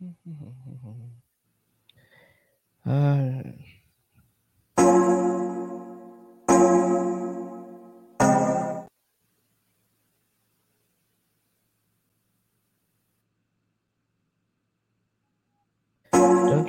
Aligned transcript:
Don't 0.00 0.16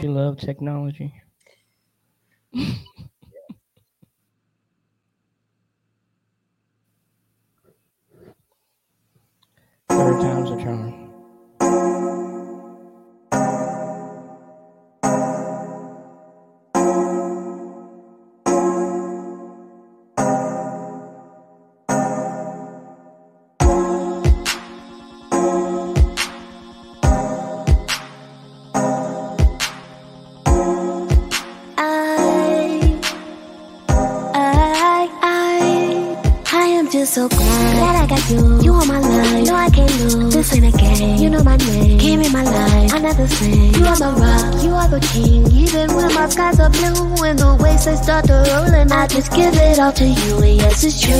you 0.03 0.11
love 0.11 0.37
technology? 0.37 1.13
Even 44.93 45.95
when 45.95 46.13
my 46.13 46.27
skies 46.27 46.59
are 46.59 46.69
blue 46.69 47.23
and 47.23 47.39
the 47.39 47.55
waves 47.63 47.85
they 47.85 47.95
start 47.95 48.25
to 48.25 48.33
roll, 48.33 48.75
and 48.75 48.91
I 48.91 49.07
just 49.07 49.31
give 49.31 49.55
it 49.55 49.79
all 49.79 49.93
to 49.93 50.05
you. 50.05 50.37
And 50.43 50.57
yes, 50.57 50.83
it's 50.83 50.99
true. 50.99 51.15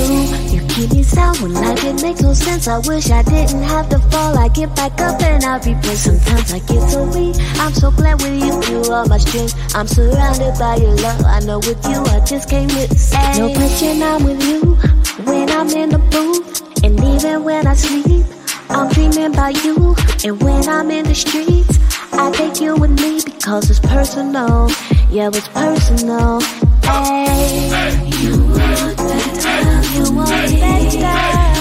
You 0.52 0.60
keep 0.68 0.92
me 0.92 1.02
sounding 1.02 1.54
like 1.54 1.82
it 1.82 2.02
makes 2.02 2.20
no 2.20 2.34
sense. 2.34 2.68
I 2.68 2.78
wish 2.80 3.10
I 3.10 3.22
didn't 3.22 3.62
have 3.62 3.88
to 3.88 3.98
fall. 4.10 4.36
I 4.36 4.48
get 4.48 4.76
back 4.76 5.00
up 5.00 5.22
and 5.22 5.42
I 5.42 5.58
replay. 5.60 5.96
Sometimes 5.96 6.52
I 6.52 6.58
get 6.58 6.86
so 6.90 7.04
weak. 7.16 7.34
I'm 7.60 7.72
so 7.72 7.90
glad 7.90 8.20
with 8.20 8.36
you. 8.44 8.52
You 8.70 8.92
are 8.92 9.06
my 9.06 9.16
strength. 9.16 9.54
I'm 9.74 9.86
surrounded 9.88 10.52
by 10.58 10.76
your 10.76 10.94
love. 10.96 11.24
I 11.24 11.40
know 11.40 11.58
with 11.58 11.82
you 11.86 11.96
I 12.12 12.20
just 12.26 12.50
can't 12.50 12.70
miss. 12.74 13.14
No 13.38 13.54
question, 13.54 14.02
I'm 14.02 14.22
with 14.24 14.44
you 14.44 14.76
when 15.24 15.48
I'm 15.48 15.70
in 15.70 15.88
the 15.88 15.98
booth, 15.98 16.84
and 16.84 17.02
even 17.02 17.42
when 17.42 17.66
I 17.66 17.72
sleep. 17.72 18.26
I'm 18.68 18.90
dreaming 18.92 19.34
about 19.34 19.64
you, 19.64 19.94
and 20.24 20.42
when 20.42 20.66
I'm 20.66 20.90
in 20.90 21.04
the 21.04 21.14
streets, 21.14 21.78
I 22.14 22.30
take 22.32 22.60
you 22.60 22.76
with 22.76 22.90
me 23.00 23.20
because 23.24 23.70
it's 23.70 23.80
personal. 23.80 24.68
Yeah, 25.10 25.28
it's 25.32 25.48
personal. 25.48 26.40
Hey, 26.82 28.10
you 28.20 28.44
want 28.44 28.96
better, 28.98 29.82
you 29.96 30.12
want 30.14 30.60
better. 30.60 31.52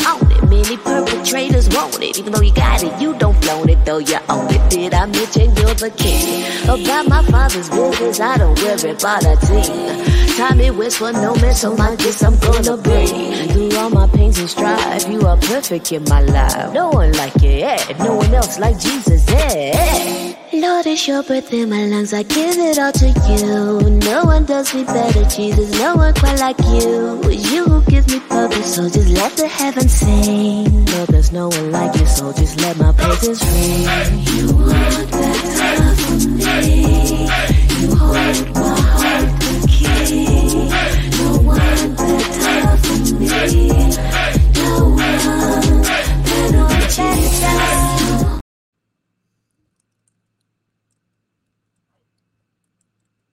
You 0.00 0.06
own 0.08 0.30
it. 0.32 0.42
Many 0.48 0.76
perpetrators 0.76 1.68
want 1.70 2.02
it. 2.02 2.18
Even 2.18 2.32
though 2.32 2.40
you 2.40 2.54
got 2.54 2.82
it, 2.82 3.00
you 3.00 3.16
don't 3.18 3.36
flown 3.42 3.68
it, 3.68 3.84
though 3.84 3.98
you 3.98 4.18
own 4.28 4.52
it. 4.52 4.70
Did 4.70 4.94
I 4.94 5.06
mention 5.06 5.54
you're 5.56 5.74
the 5.74 5.90
king? 5.96 6.44
About 6.64 7.08
my 7.08 7.22
father's 7.24 7.68
business, 7.68 8.20
I 8.20 8.38
don't 8.38 8.58
worry 8.62 8.90
about 8.90 9.24
a 9.24 9.36
thing. 9.36 10.36
Time 10.36 10.60
it 10.60 10.74
waits 10.74 10.96
for 10.96 11.12
no 11.12 11.34
man, 11.36 11.54
so 11.54 11.74
my 11.76 11.94
gifts 11.96 12.22
I'm 12.22 12.38
gonna 12.38 12.76
bring. 12.76 13.48
Through 13.48 13.76
all 13.78 13.90
my 13.90 14.06
pains 14.08 14.38
and 14.38 14.48
strife, 14.48 15.08
you 15.08 15.20
are 15.26 15.36
perfect 15.36 15.92
in 15.92 16.04
my 16.04 16.20
life. 16.22 16.72
No 16.72 16.90
one 16.90 17.12
like 17.12 17.34
you, 17.42 17.50
yeah. 17.50 17.84
No 17.98 18.16
one 18.16 18.34
else 18.34 18.58
like 18.58 18.78
Jesus, 18.78 19.28
yeah. 19.30 20.31
Lord, 20.62 20.86
it's 20.86 21.08
your 21.08 21.24
breath 21.24 21.52
in 21.52 21.70
my 21.70 21.86
lungs. 21.86 22.14
I 22.14 22.22
give 22.22 22.56
it 22.56 22.78
all 22.78 22.92
to 22.92 23.08
you. 23.08 23.98
No 23.98 24.22
one 24.22 24.44
does 24.44 24.72
me 24.72 24.84
better, 24.84 25.24
Jesus. 25.24 25.76
No 25.80 25.96
one 25.96 26.14
quite 26.14 26.38
like 26.38 26.56
you. 26.60 27.20
You 27.32 27.64
who 27.64 27.82
give 27.90 28.06
me 28.06 28.20
purpose, 28.20 28.76
so 28.76 28.88
just 28.88 29.08
let 29.08 29.32
the 29.32 29.48
heavens 29.48 29.92
sing. 29.92 30.86
Lord, 30.86 31.08
there's 31.08 31.32
no 31.32 31.48
one 31.48 31.72
like 31.72 31.98
you, 31.98 32.06
so 32.06 32.32
just 32.32 32.60
let 32.60 32.76
my 32.76 32.92
praises 32.92 33.42
ring. 33.42 34.20
You 34.20 34.54
want 34.54 35.10
better 35.10 35.96
for 35.96 36.28
me. 36.28 37.26
You 37.80 37.96
hold 37.96 38.81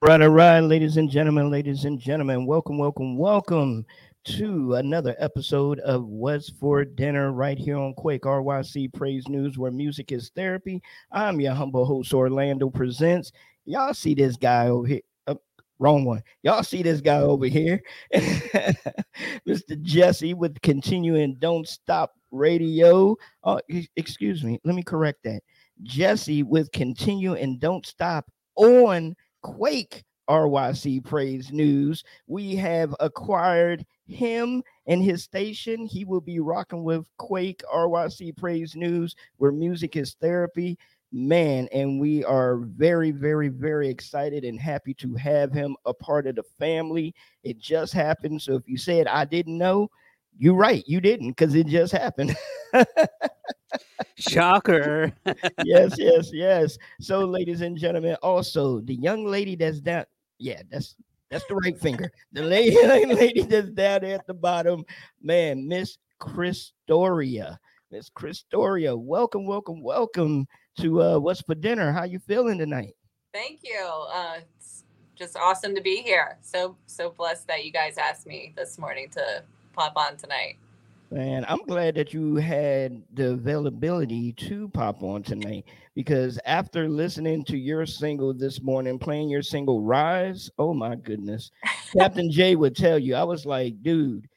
Right, 0.02 0.22
all 0.22 0.30
right, 0.30 0.60
ladies 0.60 0.96
and 0.96 1.10
gentlemen, 1.10 1.50
ladies 1.50 1.84
and 1.84 2.00
gentlemen, 2.00 2.46
welcome, 2.46 2.78
welcome, 2.78 3.18
welcome 3.18 3.84
to 4.24 4.76
another 4.76 5.14
episode 5.18 5.78
of 5.80 6.06
What's 6.06 6.48
for 6.48 6.86
Dinner 6.86 7.32
right 7.32 7.58
here 7.58 7.76
on 7.76 7.92
Quake 7.92 8.22
RYC 8.22 8.94
Praise 8.94 9.28
News, 9.28 9.58
where 9.58 9.70
music 9.70 10.10
is 10.10 10.30
therapy. 10.34 10.82
I'm 11.12 11.38
your 11.38 11.52
humble 11.52 11.84
host, 11.84 12.14
Orlando 12.14 12.70
Presentz. 12.70 13.30
Y'all 13.66 13.92
see 13.92 14.14
this 14.14 14.38
guy 14.38 14.68
over 14.68 14.86
here. 14.86 15.02
uh, 15.26 15.34
wrong 15.78 16.06
one. 16.06 16.22
Y'all 16.42 16.62
see 16.62 16.82
this 16.82 17.02
guy 17.02 17.18
over 17.18 17.44
here, 17.44 17.82
Mr. 18.14 19.82
Jesse 19.82 20.32
with 20.32 20.58
Continuing 20.62 21.36
Don't 21.38 21.68
Stop 21.68 22.14
Radio. 22.30 23.18
Oh, 23.44 23.60
excuse 23.96 24.42
me. 24.42 24.58
Let 24.64 24.74
me 24.74 24.82
correct 24.82 25.24
that. 25.24 25.42
Jesse 25.82 26.42
with 26.42 26.72
Continue 26.72 27.34
and 27.34 27.60
Don't 27.60 27.84
Stop 27.84 28.30
on 28.56 29.14
Quake 29.42 30.04
RYC 30.28 31.04
Praise 31.04 31.50
News. 31.50 32.04
We 32.26 32.54
have 32.56 32.94
acquired 33.00 33.84
him 34.06 34.62
and 34.86 35.02
his 35.02 35.24
station. 35.24 35.86
He 35.86 36.04
will 36.04 36.20
be 36.20 36.40
rocking 36.40 36.84
with 36.84 37.06
Quake 37.18 37.62
RYC 37.72 38.36
Praise 38.36 38.76
News, 38.76 39.16
where 39.38 39.52
music 39.52 39.96
is 39.96 40.14
therapy. 40.20 40.78
Man, 41.12 41.68
and 41.72 42.00
we 42.00 42.24
are 42.24 42.58
very, 42.58 43.10
very, 43.10 43.48
very 43.48 43.88
excited 43.88 44.44
and 44.44 44.60
happy 44.60 44.94
to 44.94 45.14
have 45.14 45.52
him 45.52 45.76
a 45.84 45.92
part 45.92 46.28
of 46.28 46.36
the 46.36 46.44
family. 46.60 47.12
It 47.42 47.58
just 47.58 47.92
happened. 47.92 48.40
So 48.42 48.54
if 48.54 48.68
you 48.68 48.78
said 48.78 49.08
I 49.08 49.24
didn't 49.24 49.58
know, 49.58 49.90
you're 50.38 50.54
right, 50.54 50.84
you 50.86 51.00
didn't, 51.00 51.30
because 51.30 51.56
it 51.56 51.66
just 51.66 51.92
happened. 51.92 52.36
Shocker. 54.16 55.12
yes, 55.64 55.94
yes, 55.98 56.30
yes. 56.32 56.78
So, 57.00 57.24
ladies 57.24 57.60
and 57.60 57.76
gentlemen, 57.76 58.16
also 58.22 58.80
the 58.80 58.94
young 58.94 59.24
lady 59.26 59.56
that's 59.56 59.80
down, 59.80 60.04
yeah, 60.38 60.62
that's 60.70 60.96
that's 61.30 61.44
the 61.46 61.54
right 61.54 61.78
finger. 61.78 62.10
The 62.32 62.42
lady, 62.42 62.76
lady 63.14 63.42
that's 63.42 63.70
down 63.70 64.00
there 64.02 64.16
at 64.16 64.26
the 64.26 64.34
bottom, 64.34 64.84
man, 65.22 65.66
Miss 65.66 65.98
Crystoria. 66.18 67.58
Miss 67.90 68.08
Crystoria, 68.08 68.96
welcome, 68.96 69.46
welcome, 69.46 69.82
welcome 69.82 70.46
to 70.78 71.02
uh 71.02 71.18
what's 71.18 71.40
for 71.40 71.54
dinner. 71.54 71.92
How 71.92 72.04
you 72.04 72.18
feeling 72.18 72.58
tonight? 72.58 72.94
Thank 73.32 73.60
you. 73.62 73.80
Uh, 74.12 74.38
it's 74.58 74.84
just 75.16 75.36
awesome 75.36 75.74
to 75.74 75.80
be 75.80 76.02
here. 76.02 76.36
So 76.40 76.76
so 76.86 77.10
blessed 77.10 77.46
that 77.48 77.64
you 77.64 77.72
guys 77.72 77.96
asked 77.98 78.26
me 78.26 78.52
this 78.56 78.78
morning 78.78 79.08
to 79.10 79.42
pop 79.72 79.96
on 79.96 80.16
tonight. 80.16 80.56
Man, 81.12 81.44
I'm 81.48 81.62
glad 81.66 81.96
that 81.96 82.14
you 82.14 82.36
had 82.36 83.02
the 83.14 83.30
availability 83.32 84.32
to 84.34 84.68
pop 84.68 85.02
on 85.02 85.24
tonight 85.24 85.64
because 85.96 86.38
after 86.46 86.88
listening 86.88 87.44
to 87.46 87.58
your 87.58 87.84
single 87.84 88.32
this 88.32 88.62
morning, 88.62 88.96
playing 88.96 89.28
your 89.28 89.42
single 89.42 89.82
Rise, 89.82 90.48
oh 90.58 90.72
my 90.72 90.94
goodness. 90.94 91.50
Captain 91.98 92.30
J 92.30 92.54
would 92.54 92.76
tell 92.76 92.96
you, 92.96 93.16
I 93.16 93.24
was 93.24 93.44
like, 93.44 93.82
dude, 93.82 94.28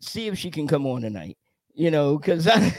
see 0.00 0.26
if 0.26 0.36
she 0.36 0.50
can 0.50 0.66
come 0.66 0.84
on 0.84 1.02
tonight, 1.02 1.38
you 1.74 1.92
know, 1.92 2.18
because 2.18 2.48
I 2.48 2.74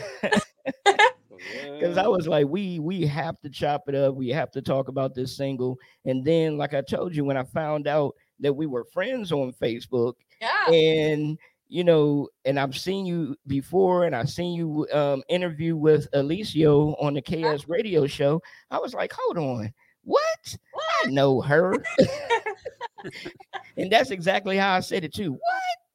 because 1.45 1.97
I 1.97 2.07
was 2.07 2.27
like, 2.27 2.47
we 2.47 2.79
we 2.79 3.05
have 3.07 3.39
to 3.41 3.49
chop 3.49 3.87
it 3.87 3.95
up. 3.95 4.15
We 4.15 4.27
have 4.29 4.51
to 4.51 4.61
talk 4.61 4.89
about 4.89 5.15
this 5.15 5.37
single. 5.37 5.77
And 6.03 6.25
then, 6.25 6.57
like 6.57 6.73
I 6.73 6.81
told 6.81 7.15
you, 7.15 7.23
when 7.23 7.37
I 7.37 7.43
found 7.43 7.87
out 7.87 8.13
that 8.41 8.53
we 8.53 8.65
were 8.65 8.83
friends 8.93 9.31
on 9.31 9.53
Facebook, 9.53 10.15
Yeah. 10.41 10.69
and 10.69 11.37
you 11.69 11.83
know, 11.83 12.29
and 12.45 12.59
I've 12.59 12.77
seen 12.77 13.05
you 13.05 13.35
before, 13.47 14.05
and 14.05 14.15
I've 14.15 14.29
seen 14.29 14.53
you 14.53 14.87
um, 14.93 15.23
interview 15.29 15.75
with 15.75 16.09
Alicio 16.11 16.95
on 17.01 17.13
the 17.13 17.21
KS 17.21 17.67
radio 17.67 18.07
show. 18.07 18.41
I 18.71 18.79
was 18.79 18.93
like, 18.93 19.11
hold 19.13 19.37
on, 19.37 19.73
what? 20.03 20.57
I 21.05 21.09
know 21.09 21.41
her, 21.41 21.73
and 23.77 23.91
that's 23.91 24.11
exactly 24.11 24.57
how 24.57 24.73
I 24.73 24.79
said 24.79 25.03
it 25.03 25.13
too. 25.13 25.37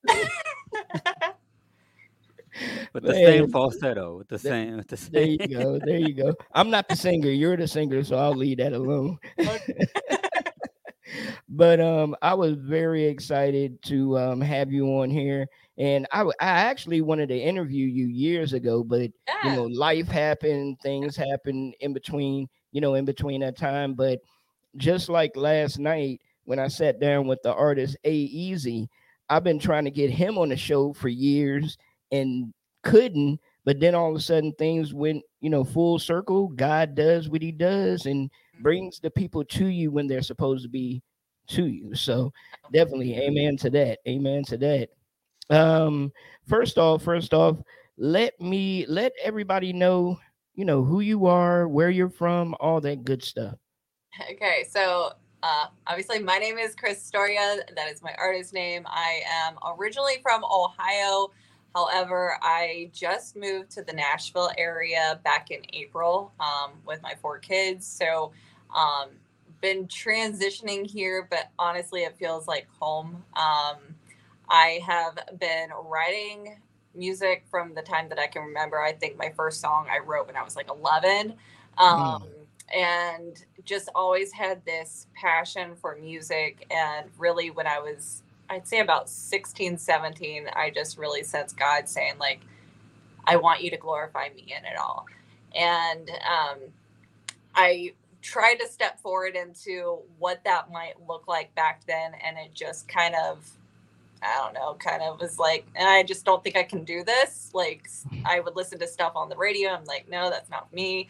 What? 0.04 0.28
with 2.92 3.04
the 3.04 3.12
Man. 3.12 3.24
same 3.24 3.50
falsetto, 3.50 4.18
with 4.18 4.28
the 4.28 4.38
There- 4.38 4.52
same, 4.52 4.76
with 4.76 4.88
the 4.88 4.96
same. 4.96 5.12
There 5.12 5.24
you 5.24 5.38
go. 5.38 5.78
There 5.78 5.98
you 5.98 6.12
go. 6.14 6.34
I'm 6.52 6.70
not 6.70 6.88
the 6.88 6.96
singer. 6.96 7.30
You're 7.30 7.56
the 7.56 7.66
singer, 7.66 8.04
so 8.04 8.16
I'll 8.16 8.34
leave 8.34 8.58
that 8.58 8.72
alone. 8.74 9.18
but 11.48 11.80
um, 11.80 12.16
I 12.22 12.34
was 12.34 12.54
very 12.54 13.04
excited 13.04 13.82
to 13.84 14.18
um 14.18 14.40
have 14.40 14.72
you 14.72 14.86
on 15.00 15.10
here, 15.10 15.46
and 15.78 16.06
I, 16.12 16.22
I 16.22 16.32
actually 16.40 17.00
wanted 17.00 17.28
to 17.28 17.38
interview 17.38 17.86
you 17.86 18.06
years 18.06 18.52
ago, 18.52 18.82
but 18.82 19.10
you 19.44 19.50
know 19.52 19.64
life 19.64 20.08
happened, 20.08 20.78
things 20.82 21.16
happened 21.16 21.74
in 21.80 21.92
between, 21.92 22.48
you 22.72 22.80
know, 22.80 22.94
in 22.94 23.04
between 23.04 23.40
that 23.40 23.56
time. 23.56 23.94
But 23.94 24.20
just 24.76 25.08
like 25.08 25.36
last 25.36 25.78
night 25.78 26.20
when 26.44 26.58
I 26.58 26.68
sat 26.68 27.00
down 27.00 27.26
with 27.26 27.42
the 27.42 27.52
artist 27.52 27.96
A 28.04 28.12
Easy, 28.12 28.88
I've 29.28 29.44
been 29.44 29.58
trying 29.58 29.84
to 29.84 29.90
get 29.90 30.10
him 30.10 30.38
on 30.38 30.48
the 30.48 30.56
show 30.56 30.92
for 30.92 31.08
years 31.08 31.78
and 32.10 32.52
couldn't. 32.82 33.40
But 33.64 33.78
then 33.78 33.94
all 33.94 34.10
of 34.10 34.16
a 34.16 34.20
sudden 34.20 34.52
things 34.58 34.92
went, 34.92 35.22
you 35.40 35.48
know, 35.48 35.62
full 35.62 35.98
circle. 35.98 36.48
God 36.48 36.94
does 36.94 37.28
what 37.28 37.42
he 37.42 37.52
does 37.52 38.06
and 38.06 38.30
brings 38.60 39.00
the 39.00 39.10
people 39.10 39.44
to 39.44 39.66
you 39.66 39.90
when 39.90 40.06
they're 40.06 40.22
supposed 40.22 40.62
to 40.64 40.68
be 40.68 41.02
to 41.48 41.66
you. 41.66 41.94
So 41.94 42.32
definitely 42.72 43.16
amen 43.16 43.56
to 43.58 43.70
that. 43.70 43.98
Amen 44.06 44.44
to 44.44 44.56
that. 44.58 44.88
Um, 45.50 46.12
first 46.48 46.78
off, 46.78 47.02
first 47.02 47.34
off, 47.34 47.58
let 47.98 48.40
me 48.40 48.86
let 48.88 49.12
everybody 49.22 49.72
know, 49.72 50.18
you 50.54 50.64
know, 50.64 50.82
who 50.82 51.00
you 51.00 51.26
are, 51.26 51.68
where 51.68 51.90
you're 51.90 52.08
from, 52.08 52.54
all 52.60 52.80
that 52.80 53.04
good 53.04 53.22
stuff. 53.22 53.54
Okay, 54.30 54.64
so 54.68 55.12
uh, 55.42 55.66
obviously 55.86 56.18
my 56.18 56.38
name 56.38 56.58
is 56.58 56.74
Crystoria. 56.74 57.56
That 57.74 57.90
is 57.90 58.02
my 58.02 58.14
artist 58.18 58.52
name. 58.52 58.84
I 58.86 59.20
am 59.30 59.56
originally 59.78 60.20
from 60.22 60.44
Ohio. 60.44 61.30
However, 61.74 62.36
I 62.42 62.90
just 62.92 63.36
moved 63.36 63.70
to 63.72 63.82
the 63.82 63.92
Nashville 63.92 64.50
area 64.58 65.20
back 65.24 65.50
in 65.50 65.60
April 65.72 66.32
um, 66.38 66.72
with 66.86 67.00
my 67.02 67.14
four 67.20 67.38
kids. 67.38 67.86
So, 67.86 68.32
um, 68.74 69.10
been 69.60 69.86
transitioning 69.86 70.86
here, 70.86 71.26
but 71.30 71.50
honestly, 71.58 72.02
it 72.02 72.16
feels 72.18 72.46
like 72.48 72.66
home. 72.78 73.24
Um, 73.36 73.78
I 74.48 74.80
have 74.84 75.18
been 75.38 75.70
writing 75.84 76.56
music 76.94 77.44
from 77.50 77.74
the 77.74 77.82
time 77.82 78.08
that 78.10 78.18
I 78.18 78.26
can 78.26 78.42
remember. 78.42 78.80
I 78.80 78.92
think 78.92 79.16
my 79.16 79.32
first 79.34 79.60
song 79.60 79.86
I 79.90 79.98
wrote 79.98 80.26
when 80.26 80.36
I 80.36 80.42
was 80.42 80.56
like 80.56 80.68
11. 80.68 81.34
Um, 81.78 82.24
and 82.74 83.44
just 83.64 83.88
always 83.94 84.32
had 84.32 84.64
this 84.64 85.06
passion 85.14 85.74
for 85.76 85.96
music. 85.96 86.66
And 86.70 87.10
really, 87.18 87.50
when 87.50 87.66
I 87.66 87.78
was, 87.78 88.21
I'd 88.52 88.68
say 88.68 88.80
about 88.80 89.08
16, 89.08 89.78
17, 89.78 90.46
I 90.54 90.70
just 90.70 90.98
really 90.98 91.22
sense 91.22 91.54
God 91.54 91.88
saying, 91.88 92.14
like, 92.18 92.40
I 93.24 93.36
want 93.36 93.62
you 93.62 93.70
to 93.70 93.78
glorify 93.78 94.28
me 94.34 94.42
in 94.56 94.64
it 94.64 94.76
all. 94.78 95.06
And 95.54 96.10
um, 96.10 96.58
I 97.54 97.94
tried 98.20 98.56
to 98.56 98.68
step 98.68 99.00
forward 99.00 99.36
into 99.36 100.00
what 100.18 100.44
that 100.44 100.70
might 100.70 100.94
look 101.08 101.26
like 101.28 101.54
back 101.54 101.86
then. 101.86 102.12
And 102.22 102.36
it 102.36 102.52
just 102.52 102.88
kind 102.88 103.14
of, 103.14 103.50
I 104.22 104.36
don't 104.38 104.54
know, 104.54 104.74
kind 104.74 105.02
of 105.02 105.20
was 105.20 105.38
like, 105.38 105.66
I 105.78 106.02
just 106.04 106.24
don't 106.24 106.42
think 106.42 106.56
I 106.56 106.62
can 106.62 106.84
do 106.84 107.04
this. 107.04 107.50
Like, 107.52 107.88
I 108.24 108.40
would 108.40 108.56
listen 108.56 108.78
to 108.80 108.86
stuff 108.86 109.12
on 109.16 109.28
the 109.28 109.36
radio. 109.36 109.70
I'm 109.70 109.84
like, 109.84 110.08
no, 110.08 110.30
that's 110.30 110.50
not 110.50 110.72
me. 110.72 111.08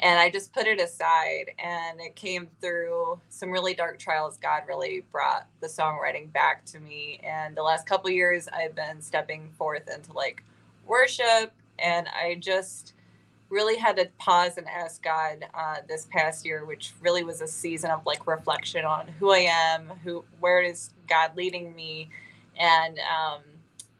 And 0.00 0.18
I 0.18 0.30
just 0.30 0.52
put 0.52 0.66
it 0.66 0.80
aside. 0.80 1.52
And 1.58 2.00
it 2.00 2.16
came 2.16 2.48
through 2.60 3.20
some 3.28 3.50
really 3.50 3.74
dark 3.74 3.98
trials. 3.98 4.38
God 4.38 4.62
really 4.66 5.04
brought 5.12 5.46
the 5.60 5.66
songwriting 5.66 6.32
back 6.32 6.64
to 6.66 6.80
me. 6.80 7.20
And 7.22 7.56
the 7.56 7.62
last 7.62 7.86
couple 7.86 8.10
years, 8.10 8.48
I've 8.48 8.74
been 8.74 9.00
stepping 9.00 9.50
forth 9.58 9.88
into 9.88 10.12
like 10.12 10.42
worship. 10.86 11.52
And 11.78 12.08
I 12.08 12.36
just 12.40 12.94
really 13.50 13.76
had 13.78 13.96
to 13.96 14.08
pause 14.18 14.56
and 14.56 14.66
ask 14.68 15.02
God 15.02 15.46
uh, 15.54 15.76
this 15.88 16.06
past 16.10 16.44
year, 16.44 16.64
which 16.64 16.92
really 17.00 17.22
was 17.22 17.40
a 17.40 17.46
season 17.46 17.90
of 17.90 18.04
like 18.06 18.26
reflection 18.26 18.84
on 18.84 19.08
who 19.20 19.30
I 19.30 19.46
am, 19.48 19.92
who, 20.02 20.24
where 20.40 20.60
is 20.60 20.90
God 21.08 21.36
leading 21.36 21.74
me, 21.74 22.10
and 22.58 22.98
um, 23.00 23.42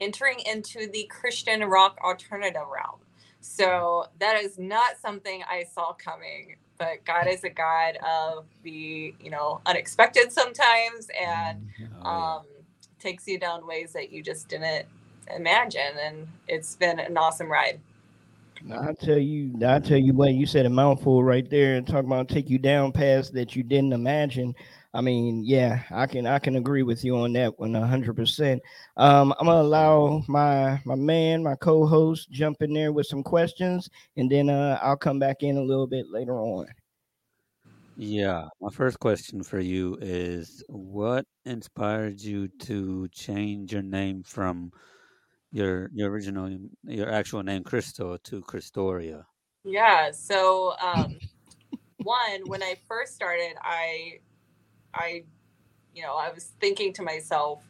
entering 0.00 0.40
into 0.40 0.88
the 0.92 1.04
Christian 1.10 1.64
rock 1.64 1.98
alternative 2.04 2.62
realm. 2.72 3.00
So 3.40 4.06
that 4.20 4.36
is 4.42 4.58
not 4.58 4.98
something 5.00 5.42
I 5.50 5.64
saw 5.64 5.94
coming, 5.94 6.56
but 6.78 7.04
God 7.04 7.28
is 7.28 7.44
a 7.44 7.50
God 7.50 7.96
of 7.98 8.46
the 8.64 9.14
you 9.20 9.30
know 9.30 9.60
unexpected 9.66 10.32
sometimes, 10.32 11.08
and 11.20 11.58
Oh, 12.04 12.08
um, 12.10 12.42
takes 13.00 13.26
you 13.28 13.38
down 13.38 13.66
ways 13.66 13.92
that 13.94 14.12
you 14.12 14.22
just 14.22 14.48
didn't 14.48 14.86
imagine, 15.34 15.98
and 16.02 16.28
it's 16.48 16.76
been 16.76 16.98
an 17.00 17.16
awesome 17.18 17.50
ride. 17.50 17.80
I 18.72 18.92
tell 18.94 19.18
you, 19.18 19.52
I 19.66 19.78
tell 19.78 19.98
you 19.98 20.14
what, 20.14 20.32
you 20.32 20.46
said 20.46 20.64
a 20.64 20.70
mouthful 20.70 21.22
right 21.22 21.48
there 21.50 21.76
and 21.76 21.86
talk 21.86 22.04
about 22.04 22.28
take 22.28 22.48
you 22.48 22.58
down 22.58 22.92
past 22.92 23.34
that 23.34 23.54
you 23.54 23.62
didn't 23.62 23.92
imagine. 23.92 24.54
I 24.94 25.00
mean, 25.00 25.42
yeah, 25.44 25.82
I 25.90 26.06
can 26.06 26.26
I 26.26 26.38
can 26.38 26.56
agree 26.56 26.82
with 26.82 27.04
you 27.04 27.16
on 27.16 27.32
that 27.34 27.58
one 27.58 27.74
hundred 27.74 28.16
percent. 28.16 28.62
Um, 28.96 29.34
I'm 29.38 29.46
gonna 29.46 29.60
allow 29.60 30.22
my 30.28 30.80
my 30.84 30.94
man, 30.94 31.42
my 31.42 31.56
co-host, 31.56 32.30
jump 32.30 32.62
in 32.62 32.72
there 32.72 32.92
with 32.92 33.06
some 33.06 33.22
questions, 33.22 33.90
and 34.16 34.30
then 34.30 34.48
uh, 34.48 34.78
I'll 34.80 34.96
come 34.96 35.18
back 35.18 35.42
in 35.42 35.56
a 35.56 35.62
little 35.62 35.86
bit 35.86 36.06
later 36.10 36.40
on. 36.40 36.66
Yeah, 37.96 38.48
my 38.60 38.70
first 38.70 38.98
question 38.98 39.42
for 39.42 39.60
you 39.60 39.98
is 40.00 40.64
what 40.68 41.26
inspired 41.44 42.20
you 42.20 42.48
to 42.60 43.08
change 43.08 43.72
your 43.72 43.82
name 43.82 44.22
from 44.22 44.72
your 45.54 45.88
your 45.94 46.10
original 46.10 46.50
your 46.82 47.08
actual 47.08 47.42
name 47.44 47.62
Crystal 47.62 48.18
to 48.18 48.42
Crystoria? 48.42 49.24
Yeah. 49.64 50.10
So, 50.10 50.74
um, 50.82 51.16
one, 52.02 52.42
when 52.46 52.62
I 52.62 52.74
first 52.88 53.14
started, 53.14 53.54
I, 53.62 54.18
I, 54.92 55.22
you 55.94 56.02
know, 56.02 56.16
I 56.16 56.30
was 56.30 56.52
thinking 56.60 56.92
to 56.94 57.02
myself, 57.02 57.62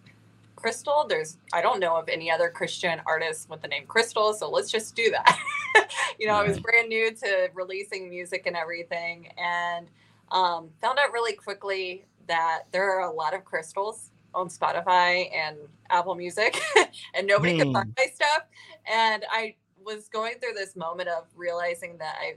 Crystal, 0.57 1.05
there's, 1.07 1.37
I 1.53 1.61
don't 1.61 1.79
know 1.79 1.95
of 1.97 2.09
any 2.09 2.31
other 2.31 2.49
Christian 2.49 3.03
artists 3.07 3.49
with 3.49 3.61
the 3.61 3.69
name 3.69 3.85
Crystal, 3.87 4.33
so 4.33 4.51
let's 4.51 4.71
just 4.71 4.97
do 4.97 5.11
that. 5.11 5.39
you 6.19 6.27
know, 6.27 6.35
I 6.35 6.49
was 6.49 6.59
brand 6.59 6.89
new 6.89 7.13
to 7.15 7.51
releasing 7.55 8.09
music 8.09 8.45
and 8.47 8.57
everything, 8.57 9.29
and 9.37 9.89
um, 10.33 10.71
found 10.81 10.99
out 10.99 11.13
really 11.13 11.35
quickly 11.35 12.07
that 12.27 12.63
there 12.73 12.99
are 12.99 13.03
a 13.03 13.13
lot 13.13 13.35
of 13.35 13.45
crystals 13.45 14.11
on 14.35 14.49
Spotify 14.49 15.35
and 15.35 15.57
Apple 15.91 16.15
Music, 16.15 16.61
and 17.15 17.27
nobody 17.27 17.59
could 17.59 17.73
find 17.73 17.89
hmm. 17.89 17.95
my 17.97 18.07
stuff. 18.15 18.43
And 18.91 19.25
I 19.31 19.57
was 19.85 20.09
going 20.09 20.35
through 20.41 20.55
this 20.55 20.77
moment 20.77 21.09
of 21.09 21.25
realizing 21.35 21.99
that 21.99 22.17
I, 22.21 22.37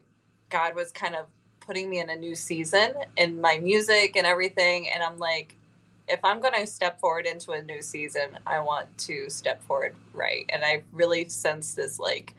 God 0.50 0.76
was 0.76 0.92
kind 0.92 1.16
of 1.16 1.26
putting 1.60 1.90
me 1.90 2.00
in 2.00 2.10
a 2.10 2.16
new 2.16 2.36
season 2.36 2.94
in 3.18 3.40
my 3.42 3.60
music 3.60 4.16
and 4.16 4.26
everything. 4.26 4.90
And 4.90 5.04
I'm 5.04 5.18
like, 5.18 5.56
if 6.08 6.20
I'm 6.24 6.40
going 6.40 6.54
to 6.54 6.66
step 6.66 7.00
forward 7.00 7.26
into 7.26 7.52
a 7.52 7.62
new 7.62 7.82
season, 7.82 8.40
I 8.48 8.60
want 8.60 8.98
to 9.00 9.30
step 9.30 9.62
forward 9.64 9.96
right. 10.14 10.46
And 10.50 10.64
I 10.64 10.84
really 10.94 11.28
sense 11.28 11.74
this 11.74 12.00
like 12.00 12.34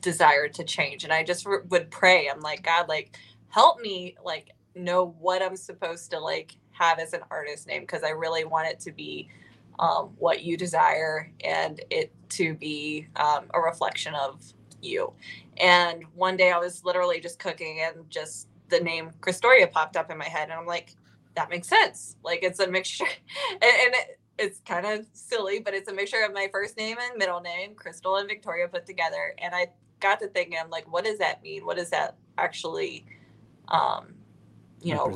desire 0.00 0.48
to 0.48 0.64
change. 0.64 1.04
And 1.04 1.12
I 1.12 1.22
just 1.22 1.46
r- 1.46 1.62
would 1.68 1.90
pray. 1.90 2.28
I'm 2.28 2.40
like, 2.40 2.64
God, 2.64 2.88
like, 2.88 3.16
help 3.48 3.80
me, 3.80 4.16
like, 4.24 4.50
know 4.74 5.14
what 5.20 5.42
I'm 5.42 5.56
supposed 5.56 6.10
to 6.10 6.18
like 6.18 6.56
have 6.78 6.98
as 6.98 7.12
an 7.12 7.20
artist 7.30 7.66
name 7.66 7.82
because 7.82 8.02
I 8.02 8.10
really 8.10 8.44
want 8.44 8.68
it 8.68 8.80
to 8.80 8.92
be 8.92 9.28
um, 9.78 10.10
what 10.18 10.42
you 10.42 10.56
desire 10.56 11.30
and 11.44 11.80
it 11.90 12.12
to 12.30 12.54
be 12.54 13.08
um, 13.16 13.44
a 13.54 13.60
reflection 13.60 14.14
of 14.14 14.42
you. 14.82 15.12
And 15.58 16.04
one 16.14 16.36
day 16.36 16.52
I 16.52 16.58
was 16.58 16.84
literally 16.84 17.20
just 17.20 17.38
cooking 17.38 17.80
and 17.80 18.08
just 18.10 18.48
the 18.68 18.80
name 18.80 19.10
Crystoria 19.20 19.68
popped 19.68 19.96
up 19.96 20.10
in 20.10 20.18
my 20.18 20.28
head, 20.28 20.44
and 20.44 20.52
I'm 20.52 20.66
like, 20.66 20.94
that 21.34 21.50
makes 21.50 21.68
sense. 21.68 22.16
Like 22.22 22.40
it's 22.42 22.60
a 22.60 22.66
mixture, 22.70 23.06
and, 23.52 23.62
and 23.62 23.94
it, 23.94 24.20
it's 24.38 24.60
kind 24.60 24.86
of 24.86 25.06
silly, 25.12 25.60
but 25.60 25.74
it's 25.74 25.88
a 25.88 25.94
mixture 25.94 26.22
of 26.24 26.32
my 26.34 26.48
first 26.52 26.76
name 26.76 26.96
and 27.00 27.18
middle 27.18 27.40
name, 27.40 27.74
Crystal 27.74 28.16
and 28.16 28.28
Victoria 28.28 28.68
put 28.68 28.86
together. 28.86 29.34
And 29.38 29.54
I 29.54 29.68
got 30.00 30.20
to 30.20 30.28
thinking, 30.28 30.58
I'm 30.60 30.70
like, 30.70 30.90
what 30.92 31.04
does 31.04 31.18
that 31.18 31.42
mean? 31.42 31.64
What 31.64 31.76
does 31.76 31.90
that 31.90 32.16
actually, 32.36 33.06
um, 33.68 34.14
you 34.82 34.94
know, 34.94 35.08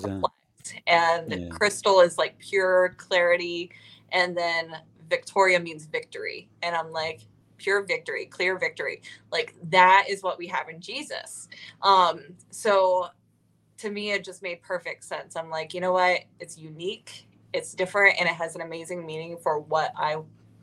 And 0.87 1.33
Yeah. 1.33 1.49
crystal 1.51 2.01
is 2.01 2.19
like 2.19 2.39
pure 2.39 2.95
clarity, 2.99 3.71
and 4.13 4.37
then 4.37 4.77
Victoria 5.09 5.61
means 5.61 5.87
victory. 5.87 6.49
And 6.63 6.75
I'm 6.77 6.93
like, 6.93 7.23
pure 7.59 7.83
victory, 7.83 8.27
clear 8.27 8.59
victory. 8.59 9.03
Like 9.31 9.55
that 9.71 10.07
is 10.09 10.23
what 10.23 10.39
we 10.39 10.47
have 10.49 10.69
in 10.69 10.81
Jesus. 10.81 11.49
Um, 11.83 12.21
so 12.51 13.09
to 13.79 13.91
me, 13.91 14.13
it 14.13 14.25
just 14.25 14.43
made 14.43 14.63
perfect 14.63 15.05
sense. 15.05 15.37
I'm 15.37 15.51
like, 15.51 15.75
you 15.75 15.81
know 15.81 15.93
what? 15.93 16.21
It's 16.39 16.59
unique, 16.59 17.27
it's 17.53 17.75
different, 17.75 18.17
and 18.21 18.29
it 18.29 18.35
has 18.35 18.55
an 18.55 18.61
amazing 18.63 19.07
meaning 19.07 19.37
for 19.39 19.59
what 19.59 19.93
I 19.97 20.19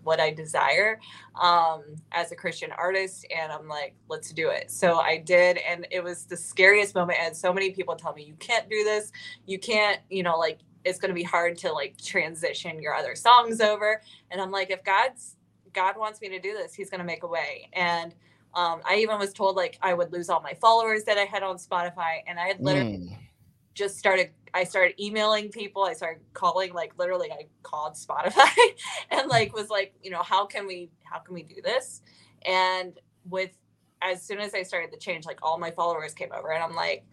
what 0.08 0.20
I 0.22 0.32
desire 0.32 1.00
um, 1.40 1.84
as 2.14 2.32
a 2.32 2.36
Christian 2.36 2.72
artist. 2.72 3.28
And 3.38 3.52
I'm 3.52 3.68
like, 3.68 3.94
let's 4.08 4.32
do 4.32 4.50
it. 4.50 4.72
So 4.72 5.00
I 5.00 5.18
did. 5.18 5.58
And 5.58 5.86
it 5.92 6.02
was 6.02 6.24
the 6.24 6.38
scariest 6.38 6.96
moment. 6.96 7.20
And 7.22 7.36
so 7.36 7.52
many 7.52 7.72
people 7.72 7.96
tell 7.96 8.14
me, 8.14 8.24
you 8.24 8.36
can't 8.40 8.70
do 8.70 8.84
this. 8.86 9.12
You 9.46 9.60
can't, 9.60 10.00
you 10.10 10.24
know, 10.24 10.38
like, 10.38 10.60
it's 10.86 11.00
going 11.00 11.10
to 11.10 11.16
be 11.16 11.24
hard 11.24 11.58
to 11.58 11.74
like 11.74 11.98
transition 12.02 12.82
your 12.82 12.96
other 12.96 13.16
songs 13.16 13.60
over. 13.60 14.02
And 14.32 14.42
I'm 14.42 14.52
like, 14.52 14.72
if 14.72 14.82
God's, 14.86 15.36
God 15.74 15.98
wants 15.98 16.22
me 16.22 16.30
to 16.30 16.40
do 16.40 16.54
this, 16.54 16.74
he's 16.74 16.90
going 16.90 17.00
to 17.00 17.06
make 17.06 17.24
a 17.24 17.28
way. 17.28 17.68
And 17.74 18.16
um, 18.54 18.80
I 18.90 18.96
even 18.96 19.20
was 19.20 19.34
told 19.34 19.58
like 19.58 19.78
I 19.82 19.94
would 19.94 20.14
lose 20.14 20.30
all 20.30 20.42
my 20.42 20.54
followers 20.54 21.04
that 21.04 21.18
I 21.18 21.26
had 21.26 21.44
on 21.44 21.58
Spotify. 21.58 22.22
And 22.26 22.40
I 22.40 22.48
had 22.48 22.62
literally 22.62 22.98
Mm. 22.98 23.27
Just 23.78 23.98
started 23.98 24.32
I 24.54 24.64
started 24.64 25.00
emailing 25.00 25.50
people. 25.50 25.84
I 25.84 25.94
started 25.94 26.24
calling 26.34 26.74
like 26.74 26.98
literally 26.98 27.32
I 27.32 27.46
called 27.64 27.94
Spotify 27.94 28.50
and 29.12 29.30
like 29.30 29.56
was 29.56 29.70
like, 29.70 29.94
you 30.02 30.10
know, 30.10 30.24
how 30.24 30.46
can 30.48 30.66
we 30.68 30.90
how 31.04 31.20
can 31.20 31.36
we 31.36 31.44
do 31.44 31.62
this? 31.64 32.02
And 32.46 33.00
with 33.30 33.52
as 34.02 34.24
soon 34.24 34.40
as 34.40 34.54
I 34.56 34.64
started 34.64 34.92
the 34.92 34.98
change, 34.98 35.26
like 35.26 35.40
all 35.44 35.60
my 35.60 35.72
followers 35.72 36.14
came 36.14 36.30
over 36.34 36.52
and 36.52 36.64
I'm 36.64 36.76
like, 36.76 37.06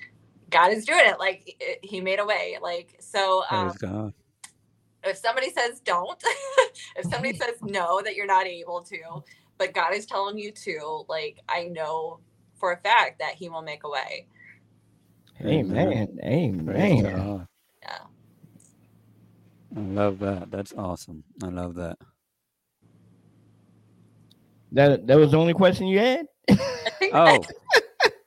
God 0.50 0.72
is 0.72 0.86
doing 0.86 1.02
it. 1.04 1.18
Like 1.18 1.56
it, 1.60 1.80
he 1.82 2.00
made 2.00 2.18
a 2.18 2.26
way. 2.26 2.58
Like 2.62 2.96
so 3.00 3.44
um, 3.50 3.74
if 5.04 5.18
somebody 5.18 5.50
says 5.50 5.80
don't, 5.80 6.22
if 6.96 7.04
somebody 7.10 7.36
says 7.36 7.56
no 7.62 8.00
that 8.02 8.14
you're 8.16 8.26
not 8.26 8.46
able 8.46 8.82
to, 8.84 9.22
but 9.58 9.74
God 9.74 9.94
is 9.94 10.06
telling 10.06 10.38
you 10.38 10.50
to, 10.52 11.04
like 11.08 11.40
I 11.48 11.64
know 11.64 12.20
for 12.54 12.72
a 12.72 12.78
fact 12.78 13.18
that 13.18 13.34
he 13.34 13.50
will 13.50 13.62
make 13.62 13.84
a 13.84 13.90
way. 13.90 14.28
Amen. 15.42 16.18
Praise 16.64 17.02
Amen. 17.02 17.02
God. 17.02 17.46
Yeah. 17.82 17.98
I 19.76 19.80
love 19.80 20.18
that. 20.20 20.50
That's 20.50 20.72
awesome. 20.74 21.24
I 21.42 21.48
love 21.48 21.74
that. 21.76 21.98
That 24.72 25.06
that 25.06 25.18
was 25.18 25.32
the 25.32 25.38
only 25.38 25.54
question 25.54 25.86
you 25.88 25.98
had? 25.98 26.26
Oh, 27.12 27.46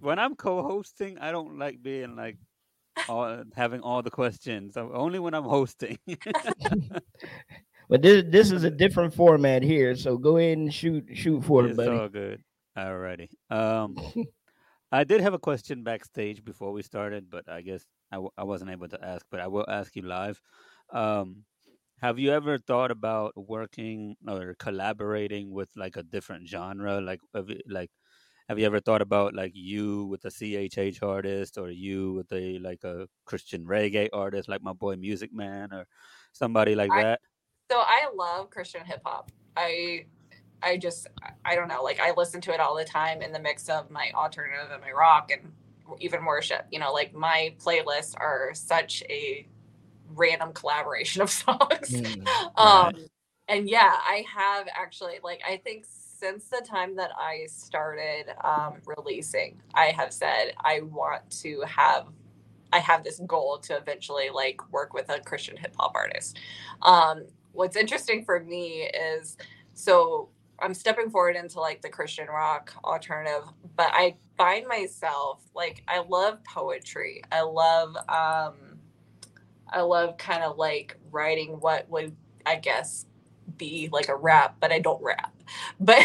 When 0.00 0.18
I'm 0.18 0.36
co-hosting, 0.36 1.18
I 1.18 1.32
don't 1.32 1.58
like 1.58 1.82
being 1.82 2.16
like 2.16 2.38
all, 3.08 3.44
having 3.54 3.80
all 3.82 4.02
the 4.02 4.10
questions. 4.10 4.76
Only 4.76 5.18
when 5.18 5.34
I'm 5.34 5.44
hosting. 5.44 5.98
But 7.88 8.02
this 8.02 8.24
this 8.28 8.50
is 8.50 8.64
a 8.64 8.70
different 8.84 9.14
format 9.14 9.62
here, 9.62 9.94
so 9.96 10.18
go 10.18 10.36
ahead 10.38 10.58
and 10.58 10.72
shoot 10.72 11.04
shoot 11.14 11.44
for 11.44 11.64
it, 11.64 11.68
it's 11.70 11.76
buddy. 11.76 11.90
all 11.90 12.08
good. 12.08 12.42
Alrighty. 12.76 13.28
Um, 13.50 13.96
I 14.92 15.04
did 15.04 15.20
have 15.20 15.34
a 15.34 15.38
question 15.38 15.82
backstage 15.82 16.44
before 16.44 16.72
we 16.72 16.82
started, 16.82 17.30
but 17.30 17.48
I 17.48 17.62
guess 17.62 17.84
I, 18.12 18.16
w- 18.16 18.30
I 18.38 18.44
wasn't 18.44 18.70
able 18.70 18.88
to 18.88 19.04
ask. 19.04 19.24
But 19.30 19.40
I 19.40 19.46
will 19.48 19.64
ask 19.68 19.94
you 19.96 20.02
live. 20.02 20.40
Um, 20.92 21.44
have 22.00 22.18
you 22.18 22.30
ever 22.32 22.58
thought 22.58 22.90
about 22.90 23.32
working 23.36 24.16
or 24.28 24.54
collaborating 24.58 25.50
with 25.50 25.70
like 25.76 25.96
a 25.96 26.02
different 26.02 26.46
genre? 26.48 27.00
Like, 27.00 27.20
have 27.34 27.48
you, 27.48 27.60
like, 27.68 27.90
have 28.48 28.58
you 28.58 28.66
ever 28.66 28.80
thought 28.80 29.00
about 29.02 29.34
like 29.34 29.52
you 29.54 30.04
with 30.06 30.24
a 30.24 30.28
CHH 30.30 31.02
artist 31.02 31.56
or 31.58 31.70
you 31.70 32.12
with 32.12 32.30
a 32.32 32.58
like 32.58 32.84
a 32.84 33.08
Christian 33.24 33.64
reggae 33.64 34.08
artist, 34.12 34.48
like 34.48 34.62
my 34.62 34.72
boy 34.74 34.96
Music 34.96 35.32
Man 35.32 35.72
or 35.72 35.86
somebody 36.32 36.74
like 36.74 36.90
I- 36.92 37.02
that? 37.02 37.20
So 37.70 37.78
I 37.78 38.08
love 38.14 38.50
Christian 38.50 38.84
hip 38.84 39.00
hop. 39.04 39.30
I 39.56 40.06
I 40.62 40.76
just 40.76 41.06
I 41.44 41.54
don't 41.54 41.68
know, 41.68 41.82
like 41.82 42.00
I 42.00 42.12
listen 42.16 42.40
to 42.42 42.54
it 42.54 42.60
all 42.60 42.76
the 42.76 42.84
time 42.84 43.22
in 43.22 43.32
the 43.32 43.38
mix 43.38 43.68
of 43.68 43.90
my 43.90 44.10
alternative 44.14 44.70
and 44.72 44.80
my 44.80 44.92
rock 44.92 45.30
and 45.30 45.52
even 46.00 46.24
worship. 46.24 46.66
You 46.70 46.78
know, 46.78 46.92
like 46.92 47.14
my 47.14 47.54
playlists 47.58 48.14
are 48.16 48.50
such 48.54 49.02
a 49.08 49.46
random 50.14 50.52
collaboration 50.52 51.22
of 51.22 51.30
songs. 51.44 51.90
Mm. 51.90 52.58
Um 52.58 52.94
and 53.48 53.68
yeah, 53.68 53.94
I 53.94 54.24
have 54.34 54.66
actually 54.74 55.18
like 55.22 55.40
I 55.46 55.56
think 55.58 55.86
since 55.88 56.48
the 56.48 56.64
time 56.66 56.96
that 56.96 57.10
I 57.18 57.46
started 57.46 58.26
um 58.44 58.76
releasing, 58.86 59.60
I 59.74 59.86
have 59.86 60.12
said 60.12 60.52
I 60.58 60.80
want 60.80 61.30
to 61.42 61.62
have 61.66 62.06
I 62.72 62.78
have 62.78 63.04
this 63.04 63.20
goal 63.26 63.58
to 63.58 63.76
eventually 63.76 64.30
like 64.30 64.60
work 64.72 64.92
with 64.92 65.08
a 65.08 65.20
Christian 65.20 65.56
hip 65.56 65.74
hop 65.78 65.92
artist. 65.94 66.38
Um, 66.82 67.24
what's 67.56 67.76
interesting 67.76 68.24
for 68.24 68.40
me 68.40 68.88
is 69.18 69.36
so 69.74 70.28
I'm 70.58 70.74
stepping 70.74 71.10
forward 71.10 71.36
into 71.36 71.60
like 71.60 71.82
the 71.82 71.88
Christian 71.88 72.28
rock 72.28 72.72
alternative, 72.84 73.44
but 73.76 73.90
I 73.92 74.16
find 74.38 74.66
myself 74.66 75.42
like 75.54 75.82
I 75.88 76.00
love 76.00 76.42
poetry. 76.44 77.22
I 77.30 77.42
love 77.42 77.96
um 78.08 78.78
I 79.68 79.80
love 79.80 80.16
kind 80.18 80.42
of 80.42 80.56
like 80.56 80.96
writing 81.10 81.60
what 81.60 81.88
would 81.90 82.16
I 82.44 82.56
guess 82.56 83.06
be 83.56 83.88
like 83.92 84.08
a 84.08 84.16
rap, 84.16 84.56
but 84.60 84.72
I 84.72 84.78
don't 84.78 85.02
rap. 85.02 85.32
But 85.78 86.02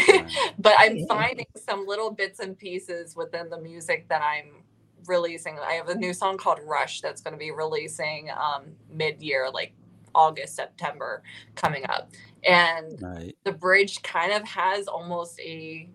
but 0.58 0.74
I'm 0.78 1.06
finding 1.08 1.46
some 1.56 1.86
little 1.86 2.10
bits 2.10 2.38
and 2.38 2.56
pieces 2.56 3.16
within 3.16 3.50
the 3.50 3.58
music 3.58 4.08
that 4.08 4.22
I'm 4.22 4.62
releasing. 5.06 5.58
I 5.58 5.72
have 5.72 5.88
a 5.88 5.96
new 5.96 6.12
song 6.12 6.36
called 6.36 6.60
Rush 6.64 7.00
that's 7.00 7.20
going 7.22 7.32
to 7.32 7.38
be 7.38 7.50
releasing 7.50 8.30
um, 8.30 8.66
mid 8.88 9.20
year, 9.20 9.50
like 9.52 9.72
August, 10.14 10.56
September 10.56 11.22
coming 11.56 11.84
up. 11.88 12.10
And 12.44 13.02
Right. 13.02 13.36
the 13.44 13.52
bridge 13.52 14.02
kind 14.02 14.32
of 14.32 14.44
has 14.48 14.88
almost 14.88 15.40
a 15.40 15.88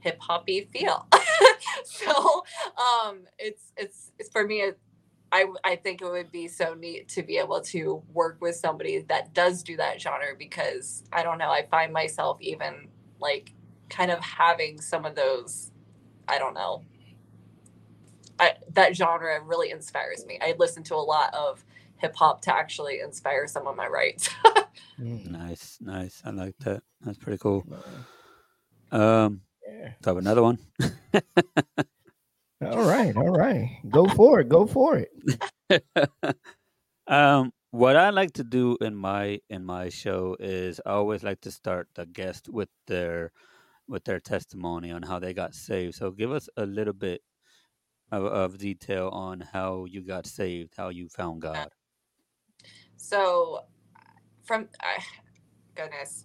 hip 0.00 0.18
hoppy 0.20 0.68
feel. 0.72 1.06
so 1.84 2.44
um, 2.78 3.20
it's, 3.38 3.72
it's, 3.76 4.12
it's 4.18 4.30
for 4.30 4.46
me, 4.46 4.62
it, 4.62 4.78
I, 5.32 5.46
I 5.64 5.76
think 5.76 6.02
it 6.02 6.10
would 6.10 6.32
be 6.32 6.48
so 6.48 6.74
neat 6.74 7.08
to 7.10 7.22
be 7.22 7.38
able 7.38 7.60
to 7.62 8.02
work 8.12 8.38
with 8.40 8.56
somebody 8.56 9.00
that 9.08 9.34
does 9.34 9.62
do 9.62 9.76
that 9.78 10.00
genre 10.00 10.34
because 10.38 11.04
I 11.12 11.22
don't 11.22 11.38
know, 11.38 11.50
I 11.50 11.66
find 11.70 11.92
myself 11.92 12.38
even 12.40 12.88
like 13.20 13.52
kind 13.90 14.10
of 14.10 14.20
having 14.20 14.80
some 14.80 15.04
of 15.06 15.14
those, 15.16 15.72
I 16.28 16.38
don't 16.38 16.54
know, 16.54 16.84
I, 18.38 18.54
that 18.74 18.96
genre 18.96 19.40
really 19.44 19.70
inspires 19.70 20.26
me. 20.26 20.38
I 20.42 20.54
listen 20.58 20.82
to 20.84 20.94
a 20.94 20.96
lot 20.96 21.34
of 21.34 21.64
hip 22.02 22.14
hop 22.16 22.42
to 22.42 22.54
actually 22.54 23.00
inspire 23.00 23.46
some 23.46 23.66
of 23.66 23.76
my 23.76 23.86
rights. 23.86 24.28
Mm. 25.00 25.30
Nice. 25.30 25.78
Nice. 25.80 26.22
I 26.24 26.30
like 26.30 26.56
that. 26.60 26.82
That's 27.00 27.18
pretty 27.18 27.38
cool. 27.38 27.64
Um, 28.92 29.40
Yeah. 29.66 29.92
so 30.02 30.10
have 30.10 30.16
another 30.18 30.42
one. 30.42 30.58
All 32.62 32.84
right, 32.86 33.16
all 33.16 33.32
right. 33.32 33.80
Go 33.90 34.06
for 34.08 34.40
it. 34.40 34.48
Go 34.48 34.66
for 34.66 34.96
it. 35.04 35.10
um, 37.08 37.52
what 37.72 37.96
I 37.96 38.10
like 38.10 38.32
to 38.34 38.44
do 38.44 38.76
in 38.80 38.94
my 38.94 39.40
in 39.50 39.64
my 39.64 39.88
show 39.88 40.36
is 40.38 40.80
I 40.86 40.90
always 40.92 41.24
like 41.24 41.40
to 41.40 41.50
start 41.50 41.88
the 41.94 42.06
guest 42.06 42.48
with 42.48 42.68
their 42.86 43.32
with 43.88 44.04
their 44.04 44.20
testimony 44.20 44.92
on 44.92 45.02
how 45.02 45.18
they 45.18 45.34
got 45.34 45.54
saved. 45.54 45.96
So 45.96 46.12
give 46.12 46.30
us 46.30 46.48
a 46.56 46.64
little 46.66 46.94
bit 46.94 47.22
of, 48.12 48.24
of 48.24 48.58
detail 48.58 49.08
on 49.08 49.40
how 49.40 49.86
you 49.86 50.02
got 50.02 50.26
saved, 50.26 50.74
how 50.76 50.90
you 50.90 51.08
found 51.08 51.42
God. 51.42 51.68
So, 53.02 53.64
from 54.44 54.68
uh, 54.80 55.02
goodness, 55.74 56.24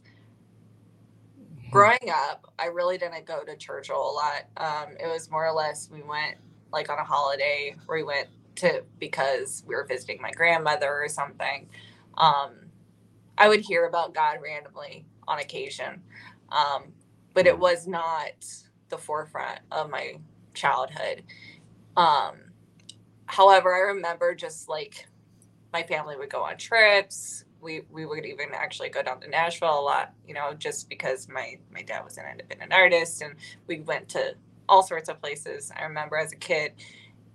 growing 1.72 2.12
up, 2.14 2.54
I 2.60 2.68
really 2.68 3.00
didn't 3.00 3.26
go 3.26 3.44
to 3.44 3.58
church 3.58 3.90
a 3.90 3.94
whole 3.94 4.16
lot. 4.16 4.44
Um, 4.58 4.96
it 5.00 5.08
was 5.08 5.32
more 5.32 5.46
or 5.48 5.54
less 5.54 5.90
we 5.92 6.04
went 6.04 6.36
like 6.72 6.92
on 6.92 7.00
a 7.00 7.04
holiday, 7.04 7.76
we 7.90 8.04
went 8.04 8.28
to 8.58 8.84
because 9.00 9.64
we 9.66 9.74
were 9.74 9.88
visiting 9.90 10.22
my 10.22 10.30
grandmother 10.30 10.88
or 10.88 11.10
something. 11.10 11.68
Um, 12.16 12.52
I 13.40 13.50
would 13.50 13.62
hear 13.62 13.88
about 13.88 14.14
God 14.14 14.38
randomly 14.44 15.08
on 15.28 15.40
occasion, 15.40 16.04
um, 16.52 16.94
but 17.34 17.48
it 17.48 17.58
was 17.58 17.88
not 17.88 18.34
the 18.90 19.00
forefront 19.00 19.62
of 19.72 19.90
my 19.90 20.20
childhood. 20.54 21.24
Um, 21.98 22.36
however, 23.26 23.74
I 23.74 23.80
remember 23.94 24.36
just 24.36 24.70
like 24.70 25.08
my 25.78 25.84
family 25.84 26.16
would 26.18 26.30
go 26.30 26.42
on 26.42 26.58
trips. 26.58 27.44
We 27.62 27.82
we 27.92 28.06
would 28.06 28.26
even 28.26 28.50
actually 28.54 28.90
go 28.90 29.04
down 29.04 29.20
to 29.22 29.30
Nashville 29.30 29.80
a 29.80 29.82
lot, 29.82 30.14
you 30.28 30.34
know, 30.34 30.54
just 30.54 30.90
because 30.90 31.28
my 31.28 31.58
my 31.72 31.84
dad 31.84 32.04
was 32.04 32.18
an 32.18 32.26
independent 32.32 32.74
artist, 32.74 33.22
and 33.22 33.36
we 33.68 33.82
went 33.82 34.10
to 34.10 34.36
all 34.68 34.84
sorts 34.84 35.10
of 35.10 35.22
places. 35.22 35.72
I 35.76 35.84
remember 35.84 36.18
as 36.18 36.32
a 36.32 36.36
kid, 36.36 36.74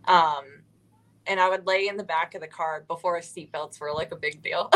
um, 0.06 0.44
and 1.26 1.38
I 1.38 1.48
would 1.48 1.66
lay 1.66 1.86
in 1.86 1.96
the 1.96 2.04
back 2.04 2.34
of 2.34 2.40
the 2.40 2.48
car 2.48 2.84
before 2.88 3.18
seatbelts 3.20 3.80
were 3.80 3.92
like 3.92 4.12
a 4.12 4.16
big 4.16 4.42
deal, 4.42 4.70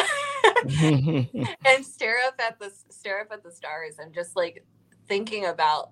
and 0.81 1.85
stare 1.85 2.19
up 2.27 2.41
at 2.41 2.59
the 2.61 2.73
stare 2.91 3.21
up 3.21 3.29
at 3.33 3.43
the 3.43 3.51
stars, 3.51 3.97
and 3.99 4.15
just 4.15 4.37
like 4.37 4.65
thinking 5.09 5.47
about 5.47 5.91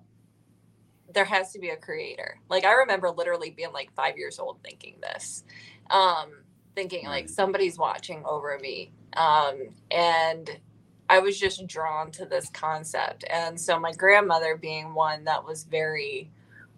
there 1.13 1.25
has 1.25 1.51
to 1.53 1.59
be 1.59 1.69
a 1.69 1.77
creator. 1.77 2.39
Like 2.49 2.63
I 2.63 2.73
remember 2.73 3.09
literally 3.09 3.49
being 3.49 3.73
like 3.73 3.93
five 3.95 4.17
years 4.17 4.39
old 4.39 4.59
thinking 4.63 4.95
this. 5.01 5.43
Um, 5.89 6.44
thinking 6.75 7.05
like 7.05 7.29
somebody's 7.29 7.77
watching 7.77 8.23
over 8.25 8.57
me 8.61 8.91
um, 9.15 9.69
and 9.91 10.59
i 11.09 11.19
was 11.19 11.39
just 11.39 11.65
drawn 11.67 12.11
to 12.11 12.25
this 12.25 12.49
concept 12.49 13.23
and 13.29 13.59
so 13.59 13.79
my 13.79 13.91
grandmother 13.93 14.57
being 14.57 14.93
one 14.93 15.23
that 15.23 15.43
was 15.43 15.63
very 15.63 16.29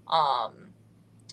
um, 0.07 0.67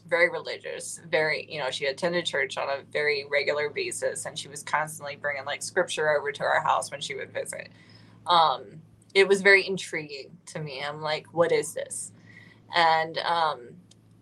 very 0.06 0.30
religious, 0.30 1.00
very, 1.10 1.46
you 1.48 1.58
know, 1.58 1.70
she 1.70 1.86
attended 1.86 2.26
church 2.26 2.58
on 2.58 2.68
a 2.68 2.82
very 2.92 3.24
regular 3.30 3.70
basis 3.70 4.26
and 4.26 4.38
she 4.38 4.48
was 4.48 4.62
constantly 4.62 5.16
bringing 5.16 5.44
like 5.44 5.62
scripture 5.62 6.10
over 6.10 6.30
to 6.30 6.42
our 6.42 6.62
house 6.62 6.90
when 6.90 7.00
she 7.00 7.14
would 7.14 7.32
visit. 7.32 7.70
Um, 8.26 8.82
it 9.14 9.26
was 9.26 9.42
very 9.42 9.66
intriguing 9.66 10.36
to 10.46 10.60
me. 10.60 10.82
I'm 10.86 11.00
like, 11.00 11.26
what 11.32 11.52
is 11.52 11.72
this? 11.72 12.12
And 12.74 13.18
um, 13.18 13.70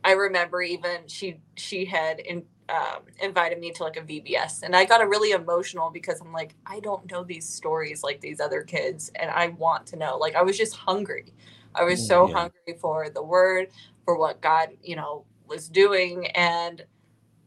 I 0.04 0.12
remember 0.12 0.62
even 0.62 1.06
she 1.06 1.38
she 1.56 1.84
had 1.84 2.20
in, 2.20 2.44
um, 2.68 3.02
invited 3.20 3.58
me 3.58 3.72
to 3.72 3.82
like 3.84 3.96
a 3.96 4.02
VBS, 4.02 4.62
and 4.62 4.74
I 4.76 4.84
got 4.84 5.02
a 5.02 5.06
really 5.08 5.32
emotional 5.32 5.90
because 5.90 6.20
I'm 6.20 6.32
like, 6.32 6.54
I 6.66 6.80
don't 6.80 7.10
know 7.10 7.24
these 7.24 7.48
stories 7.48 8.02
like 8.02 8.20
these 8.20 8.40
other 8.40 8.62
kids, 8.62 9.10
and 9.16 9.30
I 9.30 9.48
want 9.48 9.86
to 9.88 9.96
know. 9.96 10.16
Like 10.18 10.34
I 10.34 10.42
was 10.42 10.56
just 10.58 10.74
hungry. 10.76 11.34
I 11.74 11.84
was 11.84 12.06
so 12.06 12.26
Yeah. 12.26 12.34
hungry 12.34 12.76
for 12.80 13.08
the 13.10 13.22
word, 13.22 13.68
for 14.04 14.18
what 14.18 14.40
God, 14.40 14.70
you 14.82 14.96
know, 14.96 15.24
was 15.46 15.68
doing, 15.68 16.26
and 16.28 16.84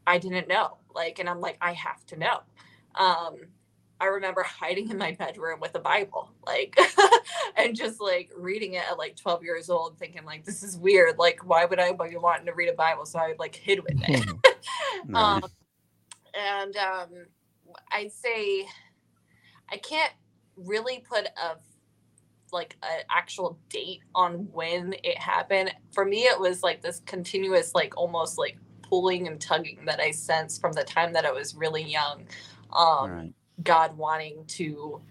I 0.06 0.18
didn't 0.18 0.48
know. 0.48 0.78
Like, 0.94 1.18
and 1.18 1.28
I'm 1.28 1.40
like, 1.40 1.58
I 1.60 1.72
have 1.72 2.04
to 2.06 2.16
know. 2.16 2.40
Um, 2.96 3.36
I 4.00 4.06
remember 4.06 4.42
hiding 4.42 4.90
in 4.90 4.98
my 4.98 5.12
bedroom 5.12 5.58
with 5.60 5.74
a 5.74 5.78
Bible, 5.78 6.30
like, 6.46 6.78
and 7.56 7.74
just 7.74 8.00
like 8.00 8.30
reading 8.36 8.74
it 8.74 8.82
at 8.90 8.98
like 8.98 9.16
12 9.16 9.42
years 9.42 9.70
old, 9.70 9.98
thinking 9.98 10.24
like, 10.24 10.44
this 10.44 10.62
is 10.62 10.76
weird. 10.76 11.18
Like, 11.18 11.46
why 11.46 11.64
would 11.64 11.80
I 11.80 11.92
be 11.92 12.16
wanting 12.16 12.46
to 12.46 12.52
read 12.52 12.68
a 12.68 12.74
Bible? 12.74 13.06
So 13.06 13.18
I 13.18 13.34
like 13.38 13.54
hid 13.54 13.80
with 13.82 14.00
it. 14.08 14.28
Nice. 15.08 15.44
um, 15.44 15.50
and 16.34 16.76
um, 16.76 17.08
I'd 17.92 18.10
say 18.10 18.66
I 19.70 19.76
can't 19.76 20.12
really 20.56 21.04
put 21.08 21.26
a 21.26 21.56
like 22.52 22.76
an 22.82 23.00
actual 23.10 23.58
date 23.68 24.00
on 24.14 24.48
when 24.52 24.94
it 25.04 25.18
happened. 25.18 25.72
For 25.92 26.04
me, 26.04 26.22
it 26.22 26.40
was 26.40 26.62
like 26.62 26.82
this 26.82 27.00
continuous, 27.06 27.74
like 27.74 27.96
almost 27.96 28.38
like 28.38 28.58
pulling 28.82 29.26
and 29.26 29.40
tugging 29.40 29.84
that 29.84 30.00
I 30.00 30.10
sensed 30.10 30.60
from 30.60 30.72
the 30.72 30.84
time 30.84 31.12
that 31.12 31.24
I 31.24 31.32
was 31.32 31.54
really 31.54 31.82
young. 31.82 32.24
Um. 32.72 33.34
God 33.66 33.96
wanting 33.96 34.44
to 34.48 35.02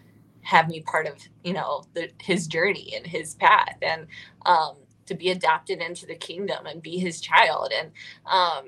have 0.41 0.69
me 0.69 0.81
part 0.81 1.07
of, 1.07 1.15
you 1.43 1.53
know, 1.53 1.83
the, 1.93 2.09
his 2.21 2.47
journey 2.47 2.93
and 2.95 3.05
his 3.05 3.35
path 3.35 3.77
and 3.81 4.07
um, 4.45 4.75
to 5.07 5.15
be 5.15 5.31
adopted 5.31 5.81
into 5.81 6.05
the 6.05 6.15
kingdom 6.15 6.65
and 6.65 6.81
be 6.81 6.97
his 6.97 7.19
child. 7.21 7.71
And 7.77 7.91
um, 8.25 8.65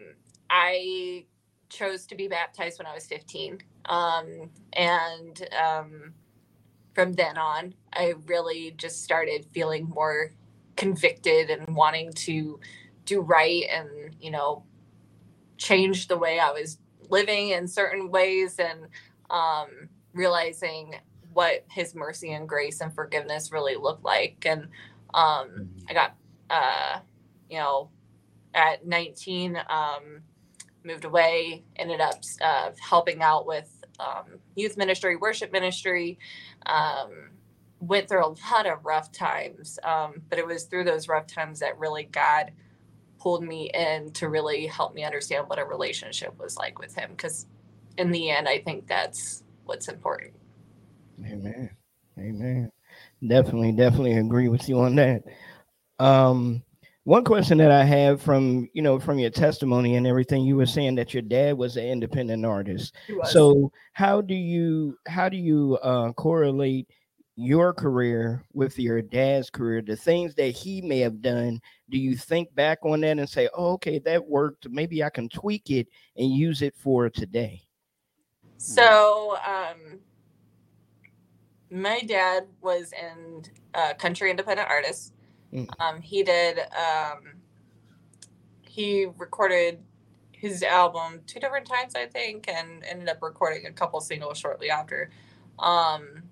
I 0.50 1.26
chose 1.70 2.06
to 2.08 2.16
be 2.16 2.28
baptized 2.28 2.80
when 2.80 2.88
I 2.88 2.94
was 2.94 3.06
15. 3.06 3.60
Um, 3.86 4.50
and 4.74 5.48
um, 5.62 6.14
from 6.96 7.14
then 7.14 7.38
on, 7.38 7.76
I 7.94 8.16
really 8.26 8.74
just 8.78 9.04
started 9.04 9.46
feeling 9.52 9.90
more 9.90 10.32
convicted 10.76 11.50
and 11.50 11.76
wanting 11.76 12.14
to 12.14 12.60
do 13.06 13.22
right 13.22 13.66
and, 13.72 14.16
you 14.20 14.32
know, 14.32 14.64
change 15.58 16.08
the 16.08 16.18
way 16.18 16.40
I 16.40 16.52
was 16.52 16.80
living 17.10 17.50
in 17.50 17.68
certain 17.68 18.10
ways 18.12 18.60
and 18.60 18.88
um, 19.30 19.90
realizing 20.14 20.96
what 21.34 21.66
his 21.70 21.94
mercy 21.94 22.34
and 22.34 22.48
grace 22.50 22.82
and 22.82 22.94
forgiveness 22.94 23.52
really 23.52 23.76
looked 23.76 24.04
like. 24.04 24.44
And 24.46 24.68
um, 25.14 25.70
I 25.90 25.94
got, 25.94 26.16
uh, 26.50 27.00
you 27.50 27.58
know, 27.58 27.90
at 28.54 28.88
19, 28.88 29.58
um, 29.70 30.22
moved 30.84 31.06
away, 31.06 31.64
ended 31.76 32.02
up 32.02 32.16
uh, 32.42 32.72
helping 32.80 33.22
out 33.22 33.46
with 33.46 33.84
um, 34.00 34.40
youth 34.56 34.78
ministry, 34.78 35.16
worship 35.16 35.52
ministry. 35.52 36.18
Um, 36.66 37.30
went 37.80 38.10
through 38.10 38.26
a 38.26 38.34
lot 38.52 38.66
of 38.66 38.84
rough 38.86 39.12
times, 39.12 39.78
um, 39.84 40.22
but 40.30 40.40
it 40.40 40.46
was 40.46 40.64
through 40.64 40.84
those 40.84 41.08
rough 41.08 41.28
times 41.28 41.60
that 41.60 41.78
really 41.78 42.04
God 42.06 42.52
pulled 43.20 43.44
me 43.44 43.70
in 43.74 44.12
to 44.14 44.30
really 44.30 44.66
help 44.66 44.94
me 44.94 45.04
understand 45.04 45.48
what 45.48 45.60
a 45.60 45.66
relationship 45.66 46.38
was 46.40 46.58
like 46.58 46.80
with 46.80 46.96
Him. 46.96 47.12
Because 47.12 47.46
in 47.98 48.12
the 48.12 48.30
end, 48.30 48.48
I 48.48 48.60
think 48.60 48.88
that's 48.88 49.44
what's 49.66 49.88
important. 49.88 50.34
Amen. 51.26 51.70
Amen. 52.20 52.72
Definitely, 53.26 53.74
definitely 53.74 54.18
agree 54.18 54.48
with 54.48 54.68
you 54.70 54.80
on 54.80 54.96
that. 54.96 55.24
Um, 56.00 56.64
one 57.04 57.24
question 57.24 57.58
that 57.60 57.72
I 57.72 57.84
have 57.84 58.22
from 58.22 58.68
you 58.74 58.82
know 58.82 59.00
from 59.00 59.18
your 59.18 59.30
testimony 59.30 59.96
and 59.96 60.06
everything, 60.06 60.44
you 60.44 60.56
were 60.56 60.66
saying 60.66 60.96
that 60.96 61.14
your 61.14 61.24
dad 61.24 61.58
was 61.58 61.78
an 61.78 61.86
independent 61.86 62.46
artist. 62.46 62.96
So 63.26 63.72
how 63.94 64.22
do 64.22 64.34
you 64.34 64.98
how 65.08 65.30
do 65.30 65.38
you 65.38 65.78
uh, 65.82 66.12
correlate 66.14 66.90
your 67.36 67.74
career 67.74 68.44
with 68.54 68.78
your 68.78 69.02
dad's 69.02 69.50
career? 69.50 69.82
The 69.82 69.96
things 69.96 70.36
that 70.36 70.50
he 70.50 70.82
may 70.82 71.00
have 71.00 71.22
done, 71.22 71.62
do 71.90 71.98
you 71.98 72.18
think 72.18 72.54
back 72.54 72.80
on 72.84 73.02
that 73.02 73.20
and 73.20 73.30
say, 73.30 73.48
"Oh, 73.56 73.74
okay, 73.74 74.00
that 74.00 74.28
worked. 74.28 74.68
Maybe 74.70 75.04
I 75.04 75.10
can 75.10 75.30
tweak 75.30 75.70
it 75.72 75.88
and 76.18 76.32
use 76.32 76.62
it 76.62 76.76
for 76.76 77.10
today." 77.10 77.67
So, 78.58 79.38
um, 79.46 80.00
my 81.70 82.02
dad 82.02 82.48
was 82.62 82.94
in 82.94 83.44
uh, 83.74 83.94
country 83.96 84.30
independent 84.30 84.70
artist. 84.70 85.14
Mm. 85.54 85.70
Um, 85.80 86.02
he 86.02 86.24
did. 86.24 86.60
Um, 86.60 87.34
he 88.62 89.08
recorded 89.18 89.80
his 90.32 90.62
album 90.64 91.22
two 91.26 91.40
different 91.40 91.66
times, 91.66 91.96
I 91.96 92.06
think, 92.06 92.48
and 92.48 92.84
ended 92.86 93.10
up 93.10 93.22
recording 93.22 93.66
a 93.66 93.72
couple 93.72 94.00
singles 94.02 94.38
shortly 94.38 94.70
after. 94.70 95.10
Um, 95.60 96.24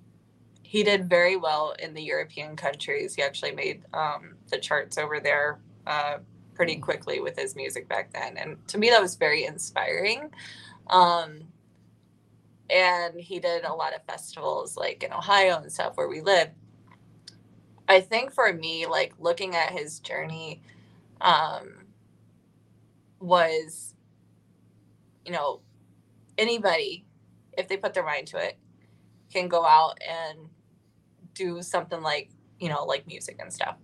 he 0.61 0.83
did 0.83 1.09
very 1.09 1.38
well 1.38 1.75
in 1.79 1.93
the 1.93 2.01
European 2.03 2.55
countries. 2.55 3.15
He 3.15 3.23
actually 3.23 3.53
made 3.53 3.83
um, 3.93 4.35
the 4.49 4.57
charts 4.57 4.97
over 4.97 5.19
there 5.19 5.59
uh, 5.88 6.17
pretty 6.53 6.77
Mm. 6.77 6.81
quickly 6.81 7.19
with 7.19 7.38
his 7.38 7.55
music 7.55 7.88
back 7.89 8.11
then, 8.13 8.38
and 8.38 8.65
to 8.67 8.77
me 8.77 8.89
that 8.89 9.01
was 9.01 9.15
very 9.15 9.45
inspiring. 9.45 10.31
Um, 10.88 11.41
and 12.69 13.19
he 13.19 13.39
did 13.39 13.63
a 13.63 13.73
lot 13.73 13.95
of 13.95 14.04
festivals 14.06 14.78
like 14.78 15.04
in 15.04 15.13
Ohio 15.13 15.58
and 15.58 15.71
stuff 15.71 15.95
where 15.95 16.08
we 16.08 16.21
live. 16.21 16.49
I 17.88 18.01
think 18.01 18.32
for 18.34 18.51
me, 18.51 18.88
like 18.88 19.13
looking 19.19 19.56
at 19.56 19.71
his 19.71 19.99
journey, 19.99 20.62
um, 21.21 21.86
was, 23.19 23.93
you 25.25 25.32
know, 25.32 25.62
anybody, 26.38 27.06
if 27.58 27.67
they 27.67 27.78
put 27.78 27.93
their 27.93 28.06
mind 28.06 28.28
to 28.28 28.38
it, 28.38 28.58
can 29.32 29.47
go 29.47 29.65
out 29.65 29.97
and 30.08 30.49
do 31.34 31.62
something 31.62 32.01
like, 32.01 32.30
you 32.60 32.69
know, 32.69 32.86
like 32.86 33.08
music 33.08 33.38
and 33.39 33.51
stuff. 33.54 33.78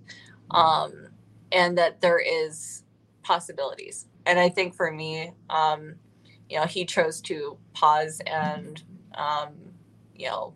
Um, 0.52 1.10
and 1.52 1.78
that 1.78 2.02
there 2.02 2.20
is 2.20 2.84
possibilities. 3.24 4.08
And 4.26 4.40
I 4.40 4.50
think 4.50 4.76
for 4.76 4.92
me, 4.92 5.34
um, 5.50 5.96
you 6.52 6.58
know, 6.60 6.66
he 6.66 6.84
chose 6.84 7.22
to 7.22 7.58
pause 7.74 8.22
and, 8.28 8.84
um, 9.16 9.54
you 10.14 10.28
know, 10.28 10.54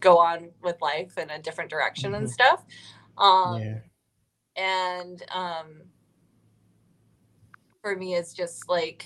go 0.00 0.16
on 0.18 0.48
with 0.62 0.80
life 0.80 1.18
in 1.18 1.28
a 1.28 1.38
different 1.38 1.68
direction 1.68 2.14
and 2.14 2.26
Mhm. 2.26 2.32
stuff. 2.32 2.64
Um, 3.18 3.60
yeah. 3.60 3.78
and 4.56 5.22
um, 5.32 5.82
for 7.82 7.94
me, 7.94 8.14
it's 8.14 8.32
just 8.32 8.68
like 8.68 9.04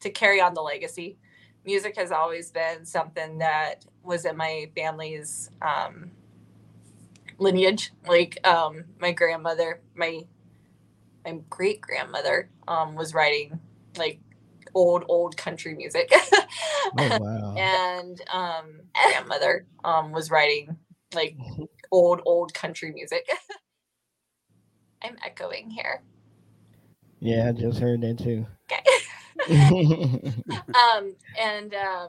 to 0.00 0.10
carry 0.10 0.40
on 0.40 0.54
the 0.54 0.62
legacy. 0.62 1.18
Music 1.64 1.96
has 1.96 2.12
always 2.12 2.52
been 2.52 2.84
something 2.86 3.38
that 3.38 3.84
was 4.02 4.24
in 4.24 4.36
my 4.36 4.70
family's 4.76 5.50
um, 5.60 6.12
lineage. 7.38 7.92
Like 8.06 8.38
um, 8.46 8.84
my 9.00 9.12
grandmother, 9.12 9.80
my 9.94 10.24
my 11.24 11.40
great 11.50 11.80
grandmother 11.80 12.48
um, 12.68 12.94
was 12.94 13.12
writing 13.12 13.60
like 13.96 14.20
old 14.74 15.04
old 15.08 15.36
country 15.36 15.74
music. 15.74 16.10
Oh 16.98 17.18
wow. 17.20 17.54
and 17.56 18.20
um 18.32 18.80
grandmother 19.04 19.64
um 19.84 20.10
was 20.12 20.30
writing 20.30 20.76
like 21.14 21.36
old 21.92 22.20
old 22.24 22.52
country 22.52 22.90
music 22.90 23.28
i'm 25.02 25.16
echoing 25.24 25.70
here 25.70 26.02
Yeah, 27.20 27.48
I 27.48 27.52
just 27.52 27.78
heard 27.78 28.00
that 28.00 28.18
too. 28.18 28.46
okay 28.72 28.82
um 30.74 31.14
and 31.38 31.74
um 31.74 32.08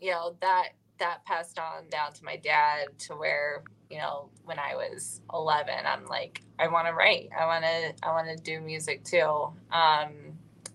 you 0.00 0.10
know 0.10 0.34
that 0.40 0.70
that 0.98 1.24
passed 1.24 1.58
on 1.58 1.88
down 1.90 2.12
to 2.12 2.24
my 2.24 2.36
dad 2.36 2.86
to 2.98 3.14
where 3.14 3.62
you 3.90 3.98
know 3.98 4.30
when 4.44 4.58
i 4.58 4.74
was 4.74 5.20
11 5.32 5.74
i'm 5.86 6.06
like 6.06 6.42
i 6.58 6.66
want 6.68 6.86
to 6.86 6.92
write 6.94 7.28
i 7.38 7.46
want 7.46 7.64
to 7.64 8.06
i 8.06 8.10
want 8.12 8.26
to 8.28 8.36
do 8.42 8.60
music 8.60 9.04
too 9.04 9.48
um 9.72 10.31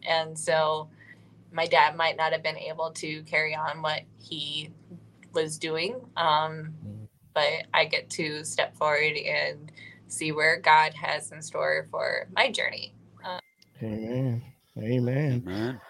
and 0.08 0.38
so 0.38 0.90
my 1.52 1.66
dad 1.66 1.96
might 1.96 2.18
not 2.18 2.32
have 2.32 2.44
been 2.44 2.58
able 2.58 2.92
to 2.92 3.22
carry 3.24 3.56
on 3.56 3.82
what 3.82 4.02
he 4.18 4.70
was 5.34 5.58
doing 5.58 5.96
um 6.16 6.74
but 7.34 7.66
i 7.74 7.86
get 7.86 8.10
to 8.10 8.44
step 8.44 8.76
forward 8.76 9.16
and 9.18 9.72
see 10.08 10.32
where 10.32 10.60
god 10.60 10.94
has 10.94 11.32
in 11.32 11.42
store 11.42 11.88
for 11.92 12.28
my 12.36 12.52
journey 12.52 12.94
Amen. 13.82 14.42
Amen. 14.78 15.44
Amen. 15.48 15.82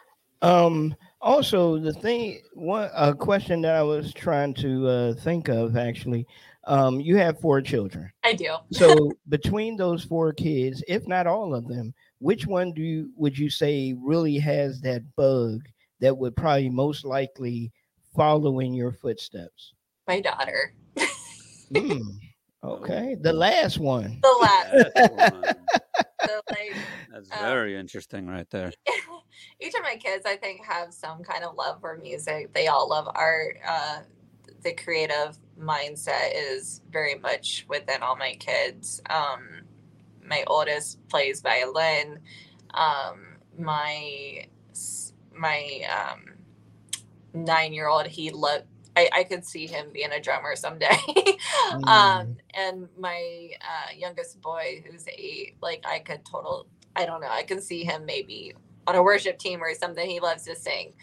Um. 0.42 0.96
Also, 1.20 1.80
the 1.80 1.94
thing, 1.94 2.42
one 2.54 2.90
a 2.96 3.14
question 3.14 3.62
that 3.64 3.74
I 3.74 3.82
was 3.82 4.14
trying 4.14 4.54
to 4.56 4.88
uh, 4.88 5.14
think 5.16 5.48
of 5.50 5.76
actually. 5.76 6.28
Um, 6.66 7.00
you 7.00 7.16
have 7.16 7.40
four 7.40 7.62
children. 7.62 8.12
i 8.26 8.34
do 8.34 8.56
So 8.72 9.12
between 9.30 9.78
those 9.78 10.04
four 10.04 10.34
kids, 10.34 10.84
if 10.88 11.08
not 11.08 11.26
all 11.26 11.56
of 11.56 11.68
them, 11.68 11.94
which 12.20 12.46
one 12.48 12.74
do 12.74 12.82
you 12.82 13.12
would 13.16 13.38
you 13.38 13.50
say 13.50 13.96
really 13.98 14.38
has 14.40 14.82
that 14.82 15.04
bug 15.16 15.62
that 16.00 16.18
would 16.18 16.36
probably 16.36 16.70
most 16.70 17.06
likely 17.06 17.72
follow 18.16 18.60
in 18.60 18.74
your 18.74 18.92
footsteps? 18.92 19.74
My 20.08 20.22
daughter. 20.22 20.74
Hmm, 21.76 22.00
okay, 22.64 23.18
the 23.20 23.34
last 23.34 23.78
one. 23.78 24.20
The 24.22 24.38
last. 24.42 24.92
That's 24.96 25.12
one. 25.12 25.56
so 26.26 26.42
like 26.50 26.78
That's 27.12 27.30
Um, 27.32 27.40
very 27.40 27.76
interesting 27.78 28.28
right 28.28 28.50
there. 28.50 28.72
each 29.60 29.74
of 29.76 29.82
my 29.84 29.96
kids 29.96 30.26
i 30.26 30.36
think 30.36 30.64
have 30.66 30.94
some 30.94 31.24
kind 31.24 31.44
of 31.44 31.56
love 31.56 31.80
for 31.80 31.98
music 31.98 32.52
they 32.54 32.68
all 32.68 32.90
love 32.90 33.08
art 33.14 33.60
uh, 33.68 34.00
the 34.64 34.74
creative 34.74 35.38
mindset 35.60 36.32
is 36.34 36.82
very 36.92 37.16
much 37.16 37.66
within 37.70 38.02
all 38.02 38.16
my 38.16 38.34
kids 38.40 39.02
um, 39.10 39.62
my 40.28 40.44
oldest 40.48 41.06
plays 41.08 41.42
violin 41.42 42.20
um, 42.74 43.38
my 43.58 44.46
my 45.36 45.82
um, 45.90 46.26
nine 47.34 47.74
year 47.74 47.88
old 47.88 48.08
he 48.08 48.30
loved 48.32 48.66
I, 48.98 49.10
I 49.14 49.24
could 49.26 49.46
see 49.46 49.68
him 49.68 49.90
being 49.94 50.12
a 50.12 50.20
drummer 50.20 50.56
someday. 50.56 50.98
um, 51.84 52.36
and 52.56 52.90
my 52.98 53.52
uh, 53.62 53.92
youngest 53.96 54.42
boy, 54.42 54.84
who's 54.90 55.08
eight, 55.08 55.56
like 55.62 55.86
I 55.88 56.00
could 56.00 56.26
total, 56.26 56.66
I 56.96 57.06
don't 57.06 57.22
know, 57.22 57.30
I 57.30 57.44
can 57.44 57.62
see 57.62 57.84
him 57.84 58.08
maybe 58.08 58.56
on 58.88 58.96
a 58.96 59.04
worship 59.04 59.38
team 59.38 59.62
or 59.62 59.76
something. 59.76 60.10
He 60.10 60.20
loves 60.20 60.46
to 60.46 60.56
sing. 60.56 60.94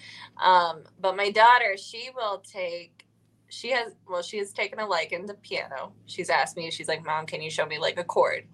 Um, 0.43 0.83
but 0.99 1.17
my 1.17 1.31
daughter, 1.31 1.77
she 1.77 2.11
will 2.17 2.39
take, 2.39 3.07
she 3.49 3.71
has, 3.71 3.93
well, 4.09 4.23
she 4.23 4.39
has 4.39 4.53
taken 4.53 4.81
a 4.81 4.87
liking 4.87 5.29
to 5.29 5.35
piano. 5.35 5.93
She's 6.07 6.31
asked 6.31 6.57
me, 6.57 6.73
she's 6.73 6.89
like, 6.89 7.05
Mom, 7.05 7.27
can 7.27 7.41
you 7.41 7.51
show 7.51 7.65
me 7.65 7.79
like 7.79 7.97
a 7.97 8.05
chord? 8.05 8.49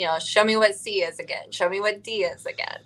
You 0.00 0.06
know, 0.06 0.18
show 0.18 0.44
me 0.44 0.56
what 0.56 0.74
C 0.74 1.02
is 1.02 1.18
again, 1.18 1.50
show 1.52 1.68
me 1.68 1.78
what 1.78 2.02
D 2.02 2.24
is 2.24 2.46
again. 2.46 2.78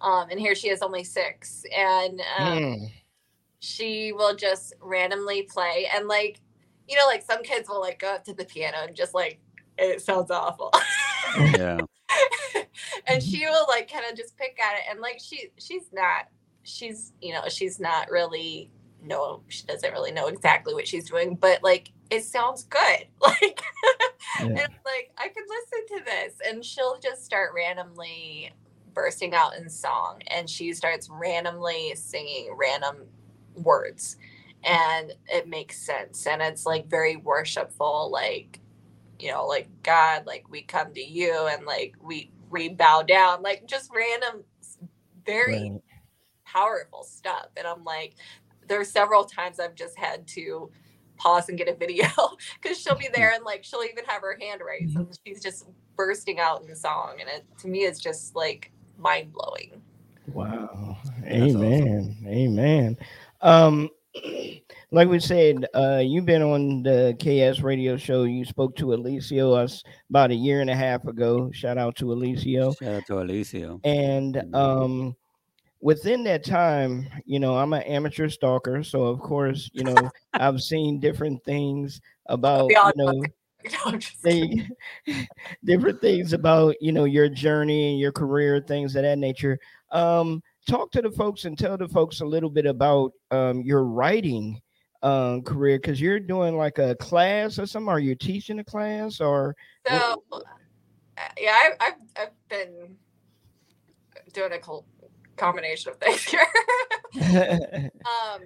Um, 0.00 0.30
and 0.30 0.38
here 0.38 0.54
she 0.54 0.68
is 0.68 0.82
only 0.82 1.02
six. 1.02 1.64
And 1.76 2.20
um, 2.38 2.62
Hmm. 2.62 2.84
she 3.58 4.12
will 4.12 4.36
just 4.36 4.74
randomly 4.80 5.42
play 5.42 5.88
and 5.94 6.06
like 6.08 6.40
you 6.88 6.96
know 6.96 7.06
like 7.06 7.22
some 7.22 7.42
kids 7.42 7.68
will 7.68 7.80
like 7.80 7.98
go 7.98 8.14
up 8.14 8.24
to 8.24 8.32
the 8.34 8.44
piano 8.44 8.78
and 8.86 8.96
just 8.96 9.14
like 9.14 9.38
it 9.78 10.00
sounds 10.00 10.30
awful 10.30 10.72
Yeah. 11.58 11.78
and 13.06 13.22
she 13.22 13.44
will 13.46 13.66
like 13.68 13.90
kind 13.90 14.04
of 14.10 14.16
just 14.16 14.36
pick 14.36 14.58
at 14.60 14.76
it 14.76 14.84
and 14.90 15.00
like 15.00 15.20
she 15.22 15.50
she's 15.58 15.92
not 15.92 16.28
she's 16.62 17.12
you 17.20 17.32
know 17.32 17.42
she's 17.48 17.78
not 17.78 18.10
really 18.10 18.70
no 19.02 19.42
she 19.48 19.64
doesn't 19.66 19.92
really 19.92 20.12
know 20.12 20.26
exactly 20.28 20.72
what 20.72 20.88
she's 20.88 21.08
doing 21.10 21.34
but 21.34 21.62
like 21.62 21.92
it 22.10 22.24
sounds 22.24 22.64
good 22.64 23.06
like 23.22 23.62
Yeah. 24.38 24.56
and 24.56 24.66
I'm 24.66 24.84
like 24.84 25.12
I 25.18 25.28
could 25.28 25.44
listen 25.48 25.98
to 25.98 26.04
this 26.04 26.34
and 26.48 26.64
she'll 26.64 26.98
just 27.00 27.24
start 27.24 27.52
randomly 27.56 28.52
bursting 28.94 29.34
out 29.34 29.56
in 29.56 29.68
song 29.70 30.20
and 30.28 30.48
she 30.50 30.72
starts 30.74 31.08
randomly 31.10 31.94
singing 31.96 32.54
random 32.56 32.96
words 33.54 34.16
and 34.64 35.12
it 35.28 35.48
makes 35.48 35.78
sense 35.78 36.26
and 36.26 36.42
it's 36.42 36.66
like 36.66 36.88
very 36.88 37.16
worshipful 37.16 38.10
like 38.12 38.60
you 39.20 39.30
know 39.32 39.46
like 39.46 39.68
god 39.82 40.26
like 40.26 40.44
we 40.50 40.62
come 40.62 40.92
to 40.94 41.02
you 41.02 41.48
and 41.50 41.66
like 41.66 41.94
we 42.02 42.30
we 42.50 42.68
bow 42.70 43.02
down 43.02 43.42
like 43.42 43.66
just 43.66 43.90
random 43.94 44.44
very 45.26 45.70
Right. 45.70 45.82
powerful 46.46 47.04
stuff 47.04 47.48
and 47.56 47.66
i'm 47.66 47.84
like 47.84 48.14
there's 48.68 48.90
several 48.90 49.24
times 49.24 49.60
i've 49.60 49.74
just 49.76 49.98
had 49.98 50.26
to 50.26 50.70
pause 51.20 51.48
and 51.48 51.58
get 51.58 51.68
a 51.68 51.74
video 51.74 52.06
because 52.62 52.78
she'll 52.80 52.96
be 52.96 53.08
there 53.12 53.32
and 53.32 53.44
like 53.44 53.62
she'll 53.62 53.82
even 53.84 54.04
have 54.06 54.22
her 54.22 54.36
hand 54.40 54.60
raised 54.66 54.96
and 54.96 55.06
she's 55.24 55.42
just 55.42 55.66
bursting 55.96 56.38
out 56.40 56.62
in 56.62 56.74
song 56.74 57.16
and 57.20 57.28
it 57.28 57.44
to 57.58 57.68
me 57.68 57.80
is 57.80 57.98
just 58.00 58.34
like 58.34 58.72
mind-blowing 58.98 59.82
Wow. 60.32 60.96
That's 61.22 61.54
awesome. 61.54 61.62
Amen. 61.64 62.16
Amen. 62.26 62.98
Um, 63.40 63.88
like 64.92 65.08
we 65.08 65.18
said, 65.18 65.66
uh, 65.74 66.00
you've 66.04 66.26
been 66.26 66.42
on 66.42 66.82
the 66.82 67.16
KS 67.18 67.62
radio 67.62 67.96
show. 67.96 68.24
You 68.24 68.44
spoke 68.44 68.76
to 68.76 68.86
Alicio 68.86 69.56
us 69.56 69.82
about 70.08 70.30
a 70.30 70.34
year 70.34 70.60
and 70.60 70.70
a 70.70 70.76
half 70.76 71.04
ago. 71.06 71.50
Shout 71.52 71.78
out 71.78 71.96
to 71.96 72.06
Alicio. 72.06 72.78
Shout 72.78 72.94
out 72.94 73.06
to 73.06 73.14
Alicio. 73.14 73.80
And 73.84 74.34
Mhm. 74.36 74.54
um, 74.54 75.16
within 75.80 76.24
that 76.24 76.44
time, 76.44 77.08
you 77.24 77.40
know, 77.40 77.56
I'm 77.56 77.72
an 77.72 77.82
amateur 77.82 78.28
stalker, 78.28 78.82
so 78.82 79.04
of 79.04 79.20
course, 79.20 79.70
you 79.72 79.84
know, 79.84 80.10
I've 80.34 80.62
seen 80.62 81.00
different 81.00 81.42
things 81.44 82.00
about 82.26 82.70
you 82.70 82.92
know 82.96 83.22
No, 83.64 83.78
I'm 83.86 83.98
just 83.98 84.22
kidding. 84.22 84.68
they 85.06 85.28
different 85.64 86.00
things 86.00 86.32
about 86.32 86.76
you 86.80 86.92
know 86.92 87.04
your 87.04 87.28
journey 87.28 87.90
and 87.90 87.98
your 87.98 88.12
career 88.12 88.60
things 88.60 88.96
of 88.96 89.02
that 89.02 89.18
nature. 89.18 89.58
Um 89.90 90.42
talk 90.68 90.92
to 90.92 91.02
the 91.02 91.10
folks 91.10 91.44
and 91.44 91.58
tell 91.58 91.76
the 91.76 91.88
folks 91.88 92.20
a 92.20 92.24
little 92.24 92.50
bit 92.50 92.66
about 92.66 93.12
um 93.30 93.62
your 93.62 93.84
writing 93.84 94.60
um 95.02 95.42
career 95.42 95.78
because 95.78 96.00
you're 96.00 96.20
doing 96.20 96.56
like 96.56 96.78
a 96.78 96.94
class 96.96 97.58
or 97.58 97.66
something. 97.66 97.88
Are 97.88 98.00
you 98.00 98.14
teaching 98.14 98.58
a 98.60 98.64
class 98.64 99.20
or 99.20 99.56
So, 99.86 100.22
uh, 100.32 100.40
yeah, 101.38 101.52
I, 101.52 101.72
I've 101.80 101.94
I've 102.16 102.48
been 102.48 102.96
doing 104.32 104.52
a 104.52 104.58
combination 105.40 105.90
of 105.90 105.96
things 105.96 106.22
here. 106.24 106.46
um, 107.16 108.42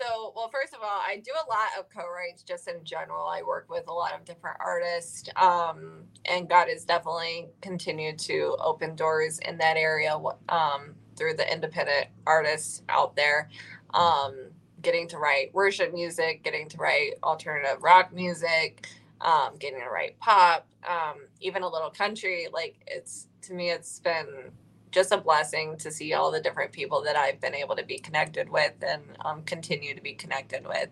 so, 0.00 0.32
well, 0.34 0.50
first 0.52 0.74
of 0.74 0.80
all, 0.82 1.00
I 1.06 1.22
do 1.24 1.30
a 1.32 1.46
lot 1.48 1.68
of 1.78 1.88
co-writes 1.94 2.42
just 2.42 2.66
in 2.66 2.82
general. 2.82 3.28
I 3.28 3.42
work 3.42 3.70
with 3.70 3.86
a 3.86 3.92
lot 3.92 4.14
of 4.14 4.24
different 4.24 4.56
artists, 4.58 5.28
um, 5.36 6.02
and 6.24 6.48
God 6.48 6.68
has 6.68 6.84
definitely 6.84 7.50
continued 7.60 8.18
to 8.20 8.56
open 8.60 8.96
doors 8.96 9.38
in 9.46 9.58
that 9.58 9.76
area 9.76 10.18
um, 10.48 10.94
through 11.16 11.34
the 11.34 11.52
independent 11.52 12.08
artists 12.26 12.82
out 12.88 13.14
there. 13.14 13.48
Um, 13.94 14.50
getting 14.82 15.06
to 15.08 15.18
write 15.18 15.54
worship 15.54 15.92
music, 15.92 16.42
getting 16.42 16.68
to 16.70 16.78
write 16.78 17.12
alternative 17.22 17.82
rock 17.82 18.12
music, 18.12 18.88
um, 19.20 19.56
getting 19.58 19.80
to 19.80 19.88
write 19.88 20.18
pop, 20.18 20.66
um, 20.88 21.26
even 21.40 21.62
a 21.62 21.68
little 21.68 21.90
country. 21.90 22.48
Like 22.52 22.76
it's 22.86 23.28
to 23.42 23.54
me, 23.54 23.70
it's 23.70 24.00
been 24.00 24.50
just 24.90 25.12
a 25.12 25.18
blessing 25.18 25.76
to 25.78 25.90
see 25.90 26.14
all 26.14 26.30
the 26.30 26.40
different 26.40 26.72
people 26.72 27.02
that 27.02 27.16
I've 27.16 27.40
been 27.40 27.54
able 27.54 27.76
to 27.76 27.84
be 27.84 27.98
connected 27.98 28.48
with 28.50 28.74
and 28.86 29.02
um, 29.24 29.42
continue 29.44 29.94
to 29.94 30.02
be 30.02 30.14
connected 30.14 30.66
with. 30.66 30.88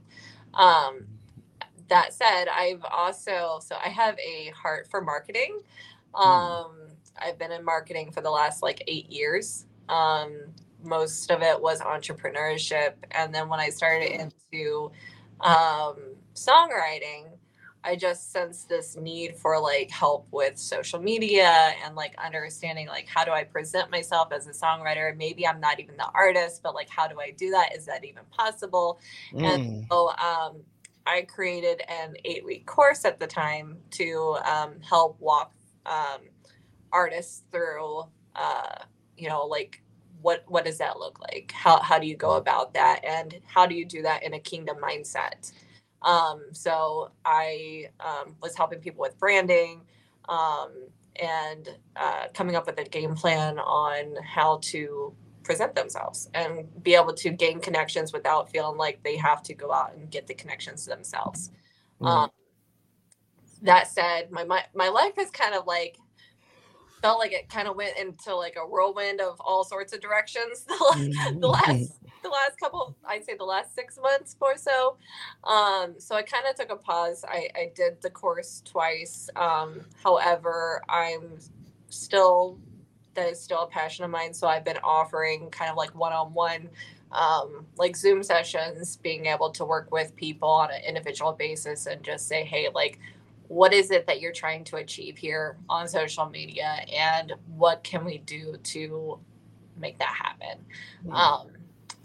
Um, 0.54 1.06
that 1.88 2.12
said, 2.14 2.46
I've 2.48 2.84
also 2.90 3.60
so 3.62 3.76
I 3.84 3.88
have 3.88 4.18
a 4.18 4.50
heart 4.50 4.88
for 4.90 5.00
marketing. 5.00 5.60
Um, 6.14 6.72
I've 7.20 7.38
been 7.38 7.52
in 7.52 7.64
marketing 7.64 8.12
for 8.12 8.20
the 8.20 8.30
last 8.30 8.62
like 8.62 8.82
eight 8.86 9.10
years. 9.10 9.66
Um, 9.88 10.36
most 10.84 11.30
of 11.30 11.42
it 11.42 11.60
was 11.60 11.80
entrepreneurship, 11.80 12.94
and 13.12 13.34
then 13.34 13.48
when 13.48 13.60
I 13.60 13.70
started 13.70 14.12
into 14.12 14.92
um, 15.40 15.96
songwriting, 16.34 17.37
I 17.84 17.96
just 17.96 18.32
sense 18.32 18.64
this 18.64 18.96
need 18.96 19.36
for 19.36 19.60
like 19.60 19.90
help 19.90 20.26
with 20.32 20.58
social 20.58 21.00
media 21.00 21.72
and 21.84 21.94
like 21.96 22.14
understanding 22.22 22.88
like 22.88 23.08
how 23.08 23.24
do 23.24 23.30
I 23.32 23.44
present 23.44 23.90
myself 23.90 24.32
as 24.32 24.46
a 24.46 24.52
songwriter? 24.52 25.16
Maybe 25.16 25.46
I'm 25.46 25.60
not 25.60 25.80
even 25.80 25.96
the 25.96 26.08
artist, 26.14 26.62
but 26.62 26.74
like 26.74 26.88
how 26.90 27.08
do 27.08 27.20
I 27.20 27.30
do 27.30 27.50
that? 27.50 27.74
Is 27.76 27.86
that 27.86 28.04
even 28.04 28.24
possible? 28.30 29.00
Mm, 29.32 29.58
So 29.90 30.10
um, 30.10 30.62
I 31.06 31.22
created 31.22 31.82
an 31.88 32.14
eight 32.24 32.44
week 32.44 32.66
course 32.66 33.04
at 33.04 33.18
the 33.20 33.26
time 33.26 33.78
to 33.92 34.38
um, 34.44 34.80
help 34.80 35.18
walk 35.20 35.52
um, 35.86 36.20
artists 36.92 37.44
through, 37.52 38.04
uh, 38.36 38.84
you 39.16 39.28
know, 39.28 39.46
like 39.46 39.82
what 40.20 40.44
what 40.48 40.64
does 40.64 40.78
that 40.78 40.98
look 40.98 41.20
like? 41.20 41.52
How 41.54 41.80
how 41.80 41.98
do 41.98 42.06
you 42.06 42.16
go 42.16 42.32
about 42.32 42.74
that, 42.74 43.04
and 43.04 43.40
how 43.46 43.66
do 43.66 43.74
you 43.74 43.84
do 43.84 44.02
that 44.02 44.22
in 44.24 44.34
a 44.34 44.40
kingdom 44.40 44.78
mindset? 44.82 45.52
Um, 46.02 46.46
so 46.52 47.10
I 47.24 47.90
um, 48.00 48.36
was 48.40 48.56
helping 48.56 48.80
people 48.80 49.00
with 49.00 49.18
branding 49.18 49.82
um, 50.28 50.70
and 51.20 51.76
uh, 51.96 52.24
coming 52.34 52.56
up 52.56 52.66
with 52.66 52.78
a 52.78 52.84
game 52.84 53.14
plan 53.14 53.58
on 53.58 54.14
how 54.22 54.58
to 54.62 55.14
present 55.42 55.74
themselves 55.74 56.28
and 56.34 56.66
be 56.82 56.94
able 56.94 57.14
to 57.14 57.30
gain 57.30 57.60
connections 57.60 58.12
without 58.12 58.50
feeling 58.50 58.76
like 58.76 59.02
they 59.02 59.16
have 59.16 59.42
to 59.42 59.54
go 59.54 59.72
out 59.72 59.94
and 59.94 60.10
get 60.10 60.26
the 60.26 60.34
connections 60.34 60.84
themselves. 60.84 61.50
Right. 61.98 62.24
Um, 62.24 62.30
that 63.62 63.88
said, 63.88 64.30
my, 64.30 64.44
my 64.44 64.64
my 64.74 64.88
life 64.88 65.18
is 65.18 65.30
kind 65.30 65.54
of 65.54 65.66
like 65.66 65.96
felt 67.02 67.18
like 67.18 67.32
it 67.32 67.48
kind 67.48 67.68
of 67.68 67.76
went 67.76 67.96
into 67.98 68.34
like 68.34 68.56
a 68.56 68.66
whirlwind 68.66 69.20
of 69.20 69.40
all 69.40 69.64
sorts 69.64 69.92
of 69.92 70.00
directions 70.00 70.64
the, 70.68 70.74
Mhm. 70.74 71.40
the 71.40 71.46
last 71.48 71.97
the 72.22 72.28
last 72.28 72.58
couple 72.58 72.96
I'd 73.04 73.24
say 73.24 73.36
the 73.36 73.44
last 73.44 73.74
six 73.74 73.98
months 74.00 74.36
or 74.40 74.56
so. 74.56 74.96
Um, 75.44 75.94
so 75.98 76.14
I 76.14 76.22
kind 76.22 76.44
of 76.48 76.56
took 76.56 76.70
a 76.70 76.76
pause. 76.76 77.24
I, 77.26 77.48
I 77.54 77.72
did 77.74 78.00
the 78.02 78.10
course 78.10 78.62
twice. 78.64 79.28
Um, 79.36 79.80
however, 80.02 80.82
I'm 80.88 81.38
still 81.88 82.58
that 83.14 83.28
is 83.28 83.40
still 83.40 83.62
a 83.62 83.66
passion 83.66 84.04
of 84.04 84.10
mine. 84.10 84.32
So 84.32 84.46
I've 84.46 84.64
been 84.64 84.78
offering 84.84 85.50
kind 85.50 85.70
of 85.70 85.76
like 85.76 85.94
one 85.94 86.12
on 86.12 86.32
one 86.32 86.68
um, 87.10 87.64
like 87.76 87.96
Zoom 87.96 88.22
sessions, 88.22 88.96
being 88.96 89.26
able 89.26 89.50
to 89.52 89.64
work 89.64 89.90
with 89.90 90.14
people 90.14 90.48
on 90.48 90.70
an 90.70 90.82
individual 90.86 91.32
basis 91.32 91.86
and 91.86 92.02
just 92.02 92.28
say, 92.28 92.44
hey, 92.44 92.68
like, 92.74 92.98
what 93.48 93.72
is 93.72 93.90
it 93.90 94.06
that 94.06 94.20
you're 94.20 94.32
trying 94.32 94.62
to 94.64 94.76
achieve 94.76 95.16
here 95.16 95.56
on 95.68 95.88
social 95.88 96.26
media 96.26 96.84
and 96.94 97.32
what 97.56 97.82
can 97.82 98.04
we 98.04 98.18
do 98.18 98.56
to 98.62 99.18
make 99.78 99.98
that 99.98 100.08
happen 100.08 100.58
um 101.12 101.48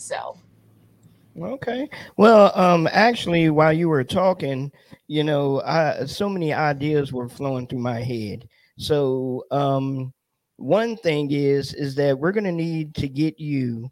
so 0.04 0.38
Okay. 1.42 1.90
Well, 2.16 2.52
um, 2.54 2.88
actually, 2.92 3.50
while 3.50 3.74
you 3.74 3.90
were 3.90 4.04
talking, 4.04 4.72
you 5.08 5.24
know, 5.24 5.62
I, 5.64 6.06
so 6.06 6.30
many 6.30 6.54
ideas 6.54 7.12
were 7.12 7.28
flowing 7.28 7.66
through 7.66 7.80
my 7.80 8.02
head. 8.02 8.48
So, 8.78 9.44
um, 9.50 10.14
one 10.58 10.96
thing 10.98 11.32
is 11.32 11.74
is 11.74 11.96
that 11.96 12.18
we're 12.20 12.32
gonna 12.32 12.52
need 12.52 12.94
to 12.96 13.10
get 13.10 13.40
you 13.40 13.92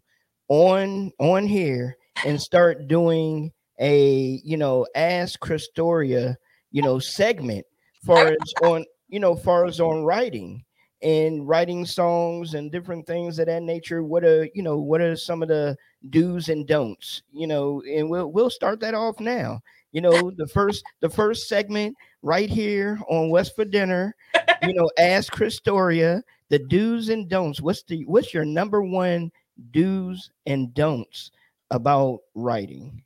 on 0.49 1.11
on 1.19 1.47
here 1.47 1.97
and 2.25 2.39
start 2.39 2.87
doing 2.87 3.51
a 3.79 4.39
you 4.43 4.57
know 4.57 4.85
ask 4.95 5.39
Crystoria 5.39 6.37
you 6.71 6.83
know 6.83 6.99
segment 6.99 7.65
far 8.05 8.27
as 8.27 8.53
on 8.63 8.85
you 9.09 9.19
know 9.19 9.35
far 9.35 9.65
as 9.65 9.79
on 9.79 10.03
writing 10.03 10.63
and 11.01 11.47
writing 11.47 11.85
songs 11.85 12.53
and 12.53 12.71
different 12.71 13.07
things 13.07 13.39
of 13.39 13.47
that 13.47 13.63
nature. 13.63 14.03
What 14.03 14.23
are 14.23 14.47
you 14.53 14.63
know 14.63 14.77
what 14.77 15.01
are 15.01 15.15
some 15.15 15.41
of 15.41 15.49
the 15.49 15.77
do's 16.09 16.49
and 16.49 16.65
don'ts 16.67 17.21
you 17.31 17.45
know 17.45 17.83
and 17.87 18.09
we'll 18.09 18.31
we'll 18.31 18.49
start 18.49 18.79
that 18.79 18.95
off 18.95 19.19
now 19.19 19.61
you 19.91 20.01
know 20.01 20.31
the 20.37 20.47
first 20.47 20.83
the 20.99 21.09
first 21.09 21.47
segment 21.47 21.95
right 22.23 22.49
here 22.49 22.99
on 23.07 23.29
west 23.29 23.55
for 23.55 23.65
dinner 23.65 24.15
you 24.63 24.73
know 24.73 24.89
ask 24.97 25.31
crystoria 25.31 26.23
the 26.49 26.57
do's 26.57 27.09
and 27.09 27.29
don'ts 27.29 27.61
what's 27.61 27.83
the 27.83 28.03
what's 28.05 28.33
your 28.33 28.45
number 28.45 28.81
one 28.81 29.31
do's 29.71 30.31
and 30.47 30.73
don'ts 30.73 31.31
about 31.69 32.19
writing 32.33 33.03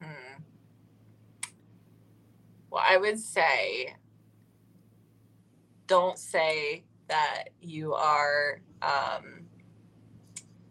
hmm. 0.00 0.08
well 2.70 2.84
i 2.88 2.96
would 2.96 3.18
say 3.18 3.92
don't 5.88 6.18
say 6.18 6.84
that 7.08 7.44
you 7.60 7.94
are 7.94 8.60
um 8.82 9.46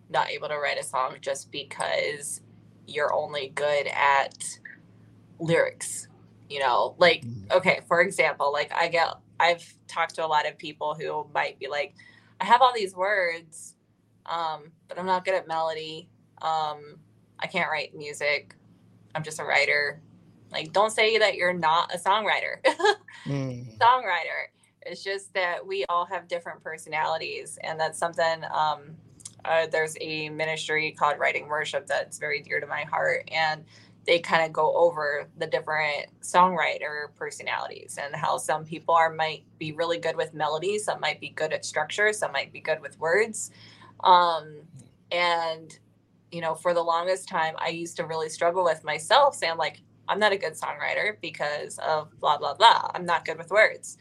not 0.09 0.29
able 0.29 0.47
to 0.47 0.57
write 0.57 0.79
a 0.79 0.83
song 0.83 1.15
just 1.21 1.51
because 1.51 2.41
you're 2.87 3.13
only 3.13 3.49
good 3.49 3.87
at 3.87 4.43
lyrics 5.39 6.07
you 6.49 6.59
know 6.59 6.95
like 6.99 7.23
Mm. 7.25 7.51
okay 7.51 7.81
for 7.87 8.01
example 8.01 8.51
like 8.53 8.71
i 8.73 8.87
get 8.87 9.07
i've 9.39 9.73
talked 9.87 10.15
to 10.15 10.25
a 10.25 10.27
lot 10.27 10.47
of 10.47 10.57
people 10.57 10.95
who 10.95 11.27
might 11.33 11.59
be 11.59 11.67
like 11.67 11.95
i 12.39 12.45
have 12.45 12.61
all 12.61 12.73
these 12.73 12.95
words 12.95 13.75
um 14.27 14.71
but 14.87 14.97
i'm 14.99 15.05
not 15.05 15.25
good 15.25 15.33
at 15.33 15.47
melody 15.47 16.07
um 16.41 16.97
i 17.39 17.47
can't 17.47 17.69
write 17.69 17.95
music 17.95 18.55
i'm 19.15 19.23
just 19.23 19.39
a 19.39 19.43
writer 19.43 19.99
like 20.51 20.71
don't 20.71 20.91
say 20.91 21.17
that 21.17 21.35
you're 21.35 21.53
not 21.53 21.93
a 21.93 21.97
songwriter 21.97 22.57
Mm. 23.27 23.75
songwriter. 23.79 24.53
It's 24.85 25.03
just 25.03 25.33
that 25.33 25.65
we 25.65 25.85
all 25.89 26.05
have 26.05 26.27
different 26.27 26.63
personalities, 26.63 27.57
and 27.63 27.79
that's 27.79 27.97
something. 27.97 28.43
Um, 28.53 28.95
uh, 29.43 29.67
there's 29.67 29.95
a 30.01 30.29
ministry 30.29 30.91
called 30.91 31.19
Writing 31.19 31.47
Worship 31.47 31.87
that's 31.87 32.17
very 32.17 32.41
dear 32.41 32.59
to 32.59 32.67
my 32.67 32.83
heart, 32.83 33.29
and 33.31 33.63
they 34.05 34.19
kind 34.19 34.45
of 34.45 34.53
go 34.53 34.75
over 34.75 35.27
the 35.37 35.47
different 35.47 36.07
songwriter 36.21 37.07
personalities 37.15 37.97
and 38.01 38.15
how 38.15 38.37
some 38.37 38.63
people 38.63 38.93
are 38.93 39.11
might 39.11 39.43
be 39.57 39.71
really 39.71 39.97
good 39.97 40.15
with 40.15 40.33
melody, 40.33 40.77
some 40.77 40.99
might 40.99 41.19
be 41.19 41.29
good 41.29 41.53
at 41.53 41.65
structure, 41.65 42.13
some 42.13 42.31
might 42.31 42.53
be 42.53 42.59
good 42.59 42.79
with 42.81 42.99
words, 42.99 43.51
um, 44.03 44.61
and 45.11 45.77
you 46.31 46.41
know, 46.41 46.53
for 46.53 46.73
the 46.73 46.83
longest 46.83 47.29
time, 47.29 47.55
I 47.57 47.69
used 47.69 47.97
to 47.97 48.05
really 48.05 48.29
struggle 48.29 48.63
with 48.63 48.83
myself, 48.83 49.35
saying 49.35 49.57
like, 49.57 49.81
I'm 50.07 50.19
not 50.19 50.33
a 50.33 50.37
good 50.37 50.53
songwriter 50.53 51.15
because 51.21 51.79
of 51.79 52.11
blah 52.19 52.37
blah 52.37 52.53
blah. 52.53 52.91
I'm 52.93 53.05
not 53.05 53.25
good 53.25 53.37
with 53.37 53.49
words. 53.51 53.97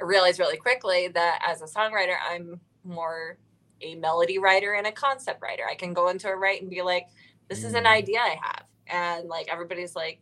I 0.00 0.04
realized 0.04 0.38
really 0.40 0.56
quickly 0.56 1.08
that 1.08 1.42
as 1.46 1.62
a 1.62 1.66
songwriter, 1.66 2.16
I'm 2.28 2.60
more 2.84 3.38
a 3.80 3.94
melody 3.96 4.38
writer 4.38 4.74
and 4.74 4.86
a 4.86 4.92
concept 4.92 5.42
writer. 5.42 5.64
I 5.70 5.74
can 5.74 5.94
go 5.94 6.08
into 6.08 6.28
a 6.28 6.36
write 6.36 6.62
and 6.62 6.70
be 6.70 6.82
like, 6.82 7.08
this 7.48 7.64
is 7.64 7.74
an 7.74 7.84
Mm. 7.84 7.86
idea 7.86 8.20
I 8.20 8.38
have. 8.42 8.64
And 8.88 9.28
like 9.28 9.48
everybody's 9.48 9.96
like, 9.96 10.20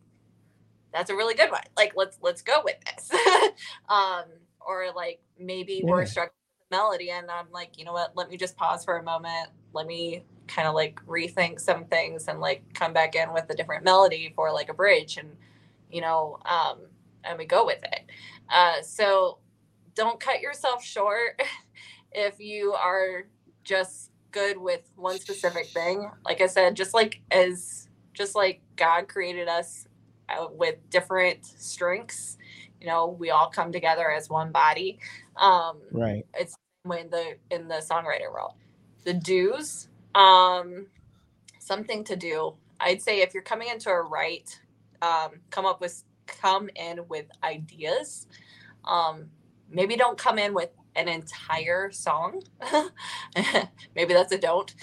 that's 0.93 1.09
a 1.09 1.15
really 1.15 1.33
good 1.35 1.51
one. 1.51 1.61
Like 1.75 1.93
let's 1.95 2.17
let's 2.21 2.41
go 2.41 2.61
with 2.63 2.77
this. 2.85 3.11
um, 3.89 4.25
or 4.61 4.87
like 4.95 5.19
maybe 5.39 5.83
we're 5.85 6.01
Yeah. 6.01 6.05
struggling 6.05 6.33
with 6.59 6.77
melody 6.77 7.11
and 7.11 7.29
I'm 7.31 7.51
like, 7.51 7.77
you 7.77 7.85
know 7.85 7.93
what, 7.93 8.15
let 8.15 8.29
me 8.29 8.37
just 8.37 8.57
pause 8.57 8.83
for 8.85 8.97
a 8.97 9.03
moment. 9.03 9.49
Let 9.73 9.87
me 9.87 10.23
kind 10.47 10.67
of 10.67 10.75
like 10.75 10.99
rethink 11.05 11.59
some 11.59 11.85
things 11.85 12.27
and 12.27 12.39
like 12.39 12.63
come 12.73 12.93
back 12.93 13.15
in 13.15 13.33
with 13.33 13.45
a 13.49 13.55
different 13.55 13.83
melody 13.83 14.33
for 14.35 14.51
like 14.51 14.69
a 14.69 14.73
bridge 14.73 15.17
and 15.17 15.29
you 15.91 16.01
know, 16.01 16.37
um, 16.45 16.79
and 17.23 17.37
we 17.37 17.45
go 17.45 17.65
with 17.65 17.79
it. 17.83 18.01
Uh, 18.49 18.81
so 18.81 19.39
don't 19.97 20.19
cut 20.19 20.41
yourself 20.41 20.83
short 20.83 21.41
if 22.13 22.39
you 22.39 22.73
are 22.73 23.27
just 23.63 24.11
good 24.31 24.57
with 24.57 24.81
one 24.95 25.19
specific 25.19 25.67
thing. 25.67 26.09
Like 26.23 26.39
I 26.41 26.47
said, 26.47 26.75
just 26.75 26.93
like 26.93 27.19
as 27.31 27.89
just 28.13 28.35
like 28.35 28.61
God 28.75 29.07
created 29.09 29.47
us 29.47 29.87
uh, 30.29 30.47
with 30.51 30.75
different 30.89 31.45
strengths, 31.45 32.37
you 32.79 32.87
know, 32.87 33.07
we 33.07 33.31
all 33.31 33.49
come 33.49 33.71
together 33.71 34.09
as 34.11 34.29
one 34.29 34.51
body. 34.51 34.99
Um, 35.35 35.79
right 35.91 36.25
it's 36.35 36.53
the 36.53 36.59
same 36.83 36.89
way 36.89 37.01
in 37.01 37.09
the 37.09 37.37
in 37.51 37.67
the 37.67 37.75
songwriter 37.75 38.31
world. 38.31 38.53
The 39.03 39.13
do's, 39.13 39.89
um, 40.15 40.87
something 41.59 42.03
to 42.05 42.15
do. 42.15 42.53
I'd 42.79 43.01
say 43.01 43.21
if 43.21 43.33
you're 43.33 43.43
coming 43.43 43.69
into 43.69 43.89
a 43.89 44.01
write, 44.01 44.61
um, 45.01 45.31
come 45.49 45.65
up 45.65 45.81
with 45.81 46.03
come 46.27 46.69
in 46.75 47.07
with 47.07 47.25
ideas. 47.43 48.27
Um, 48.85 49.31
maybe 49.69 49.95
don't 49.95 50.17
come 50.17 50.39
in 50.39 50.53
with 50.53 50.69
an 50.95 51.07
entire 51.07 51.91
song. 51.91 52.41
maybe 53.95 54.13
that's 54.13 54.31
a 54.31 54.37
don't. 54.37 54.73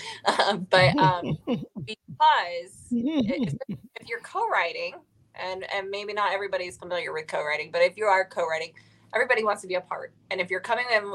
but 0.70 0.96
um, 0.98 1.36
because 1.84 2.86
if 2.90 4.08
you're 4.08 4.20
co-writing 4.20 4.94
and 5.34 5.66
and 5.74 5.90
maybe 5.90 6.12
not 6.12 6.32
everybody's 6.32 6.76
familiar 6.76 7.12
with 7.12 7.26
co-writing 7.26 7.70
but 7.72 7.82
if 7.82 7.96
you 7.96 8.04
are 8.04 8.24
co-writing 8.24 8.72
everybody 9.14 9.42
wants 9.42 9.62
to 9.62 9.68
be 9.68 9.74
a 9.74 9.80
part 9.80 10.12
and 10.30 10.40
if 10.40 10.50
you're 10.50 10.60
coming 10.60 10.86
in 10.94 11.14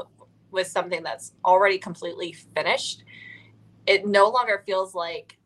with 0.50 0.66
something 0.66 1.02
that's 1.02 1.32
already 1.44 1.78
completely 1.78 2.32
finished 2.54 3.04
it 3.86 4.06
no 4.06 4.28
longer 4.28 4.62
feels 4.66 4.94
like 4.94 5.38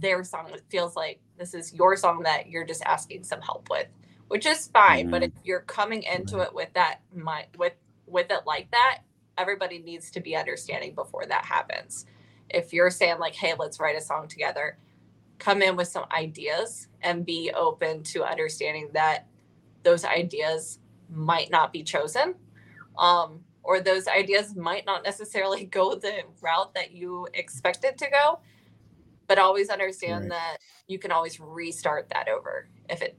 their 0.00 0.24
song 0.24 0.48
it 0.52 0.62
feels 0.70 0.96
like 0.96 1.20
this 1.38 1.54
is 1.54 1.72
your 1.72 1.96
song 1.96 2.22
that 2.22 2.48
you're 2.48 2.64
just 2.64 2.82
asking 2.84 3.22
some 3.22 3.40
help 3.40 3.68
with 3.70 3.86
which 4.28 4.46
is 4.46 4.68
fine 4.68 5.08
but 5.10 5.22
if 5.22 5.30
you're 5.44 5.60
coming 5.62 6.02
into 6.04 6.40
it 6.40 6.54
with 6.54 6.72
that 6.74 7.00
mind 7.14 7.46
with 7.58 7.74
with 8.06 8.30
it 8.30 8.42
like 8.46 8.70
that 8.72 9.00
everybody 9.38 9.78
needs 9.80 10.10
to 10.12 10.20
be 10.20 10.36
understanding 10.36 10.94
before 10.94 11.26
that 11.26 11.44
happens. 11.44 12.06
If 12.50 12.72
you're 12.72 12.90
saying 12.90 13.18
like 13.20 13.34
hey 13.34 13.54
let's 13.58 13.80
write 13.80 13.96
a 13.96 14.00
song 14.02 14.28
together 14.28 14.78
come 15.38 15.62
in 15.62 15.76
with 15.76 15.88
some 15.88 16.06
ideas 16.12 16.88
and 17.02 17.26
be 17.26 17.52
open 17.56 18.02
to 18.04 18.24
understanding 18.24 18.90
that 18.94 19.26
those 19.84 20.04
ideas 20.04 20.80
might 21.10 21.50
not 21.50 21.72
be 21.72 21.82
chosen 21.84 22.34
um, 22.98 23.40
or 23.62 23.80
those 23.80 24.08
ideas 24.08 24.56
might 24.56 24.86
not 24.86 25.04
necessarily 25.04 25.64
go 25.66 25.94
the 25.96 26.22
route 26.42 26.74
that 26.74 26.92
you 26.92 27.28
expected 27.34 27.98
to 27.98 28.06
go 28.10 28.40
but 29.28 29.38
always 29.38 29.70
understand 29.70 30.22
Right. 30.22 30.30
that 30.30 30.58
you 30.88 30.98
can 30.98 31.12
always 31.12 31.40
restart 31.40 32.10
that 32.10 32.28
over 32.28 32.68
if 32.90 33.02
it 33.02 33.16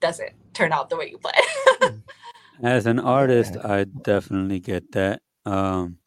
doesn't 0.00 0.32
turn 0.54 0.72
out 0.72 0.90
the 0.90 0.96
way 0.96 1.10
you 1.10 1.18
planned 1.18 2.02
As 2.62 2.86
an 2.86 2.98
artist, 2.98 3.56
I 3.56 3.84
definitely 3.84 4.58
get 4.58 4.90
that. 4.92 5.22
Um, 5.46 5.98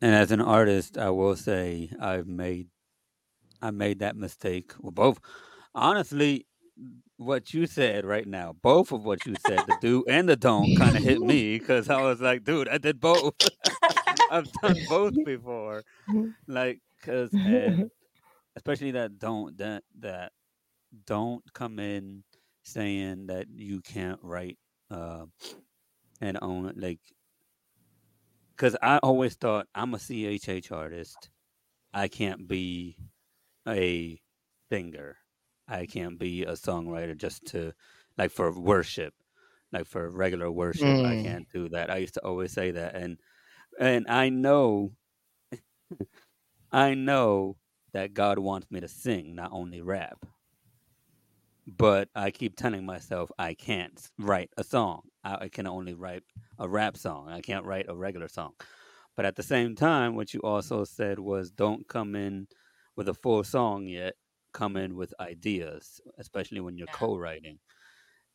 and 0.00 0.14
as 0.14 0.30
an 0.30 0.40
artist, 0.40 0.96
I 0.96 1.10
will 1.10 1.36
say 1.36 1.90
I've 2.00 2.26
made 2.26 2.68
I 3.60 3.70
made 3.70 3.98
that 3.98 4.16
mistake. 4.16 4.72
Well, 4.78 4.92
both 4.92 5.18
honestly, 5.74 6.46
what 7.16 7.52
you 7.52 7.66
said 7.66 8.06
right 8.06 8.26
now, 8.26 8.54
both 8.62 8.92
of 8.92 9.04
what 9.04 9.26
you 9.26 9.34
said, 9.46 9.58
the 9.66 9.76
do 9.80 10.04
and 10.08 10.28
the 10.28 10.36
don't, 10.36 10.76
kind 10.78 10.96
of 10.96 11.02
hit 11.02 11.20
me 11.20 11.58
because 11.58 11.90
I 11.90 12.00
was 12.00 12.20
like, 12.20 12.44
dude, 12.44 12.68
I 12.68 12.78
did 12.78 13.00
both. 13.00 13.34
I've 14.30 14.50
done 14.62 14.76
both 14.88 15.14
before, 15.24 15.82
mm-hmm. 16.08 16.30
like 16.46 16.80
because 17.00 17.30
mm-hmm. 17.30 17.52
mm-hmm. 17.52 17.82
especially 18.56 18.92
that 18.92 19.18
don't 19.18 19.56
that 19.58 19.82
that 20.00 20.32
don't 21.06 21.42
come 21.54 21.78
in 21.78 22.24
saying 22.62 23.26
that 23.28 23.46
you 23.54 23.80
can't 23.80 24.20
write 24.22 24.58
uh, 24.90 25.26
and 26.20 26.38
own 26.42 26.72
like 26.76 27.00
because 28.56 28.76
I 28.82 28.98
always 28.98 29.34
thought 29.34 29.68
I'm 29.74 29.94
a 29.94 29.98
CHH 29.98 30.72
artist. 30.72 31.30
I 31.94 32.08
can't 32.08 32.48
be 32.48 32.96
a 33.68 34.20
singer. 34.70 35.18
I 35.68 35.86
can't 35.86 36.18
be 36.18 36.44
a 36.44 36.52
songwriter 36.52 37.16
just 37.16 37.44
to 37.46 37.74
like 38.18 38.30
for 38.30 38.52
worship, 38.52 39.14
like 39.72 39.86
for 39.86 40.10
regular 40.10 40.50
worship. 40.50 41.00
I 41.04 41.16
Mm. 41.16 41.22
can't 41.22 41.48
do 41.52 41.68
that. 41.70 41.90
I 41.90 41.98
used 41.98 42.14
to 42.14 42.24
always 42.24 42.52
say 42.52 42.72
that, 42.72 42.94
and 42.94 43.18
and 43.80 44.06
I 44.08 44.30
know, 44.30 44.92
I 46.72 46.94
know 46.94 47.56
that 47.92 48.14
God 48.14 48.38
wants 48.38 48.70
me 48.70 48.80
to 48.80 48.88
sing, 48.88 49.34
not 49.34 49.50
only 49.52 49.80
rap. 49.82 50.24
But 51.76 52.08
I 52.14 52.30
keep 52.30 52.56
telling 52.56 52.86
myself 52.86 53.30
I 53.38 53.54
can't 53.54 54.00
write 54.18 54.50
a 54.56 54.64
song. 54.64 55.02
I, 55.22 55.48
can 55.48 55.66
only 55.66 55.94
write 55.94 56.22
a 56.58 56.68
rap 56.68 56.96
song. 56.96 57.28
I 57.28 57.40
can't 57.42 57.66
write 57.66 57.86
a 57.88 57.96
regular 57.96 58.28
song. 58.28 58.52
But 59.16 59.26
at 59.26 59.36
the 59.36 59.42
same 59.42 59.74
time, 59.74 60.14
what 60.14 60.32
you 60.32 60.40
also 60.40 60.84
said 60.84 61.18
was 61.18 61.50
don't 61.50 61.86
come 61.86 62.16
in 62.16 62.46
with 62.96 63.08
a 63.08 63.14
full 63.14 63.44
song 63.44 63.86
yet. 63.86 64.14
Come 64.54 64.76
in 64.76 64.96
with 64.96 65.12
ideas, 65.20 66.00
especially 66.18 66.60
when 66.60 66.78
you're 66.78 66.86
Yeah. 66.86 66.94
co-writing. 66.94 67.58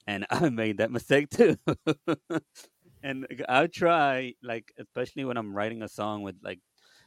And 0.06 0.26
I 0.30 0.50
made 0.50 0.78
that 0.78 0.92
mistake 0.92 1.30
too. 1.30 1.58
and 3.04 3.26
I 3.50 3.68
try, 3.68 4.34
like, 4.44 4.72
especially 4.78 5.26
when 5.26 5.38
I'm 5.38 5.56
writing 5.56 5.82
a 5.82 5.90
song 5.90 6.22
with 6.22 6.36
like, 6.44 6.60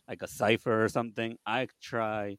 like 0.09 0.23
a 0.23 0.29
cipher 0.29 0.85
or 0.85 0.89
something. 0.89 1.37
I 1.47 1.69
try 1.81 2.39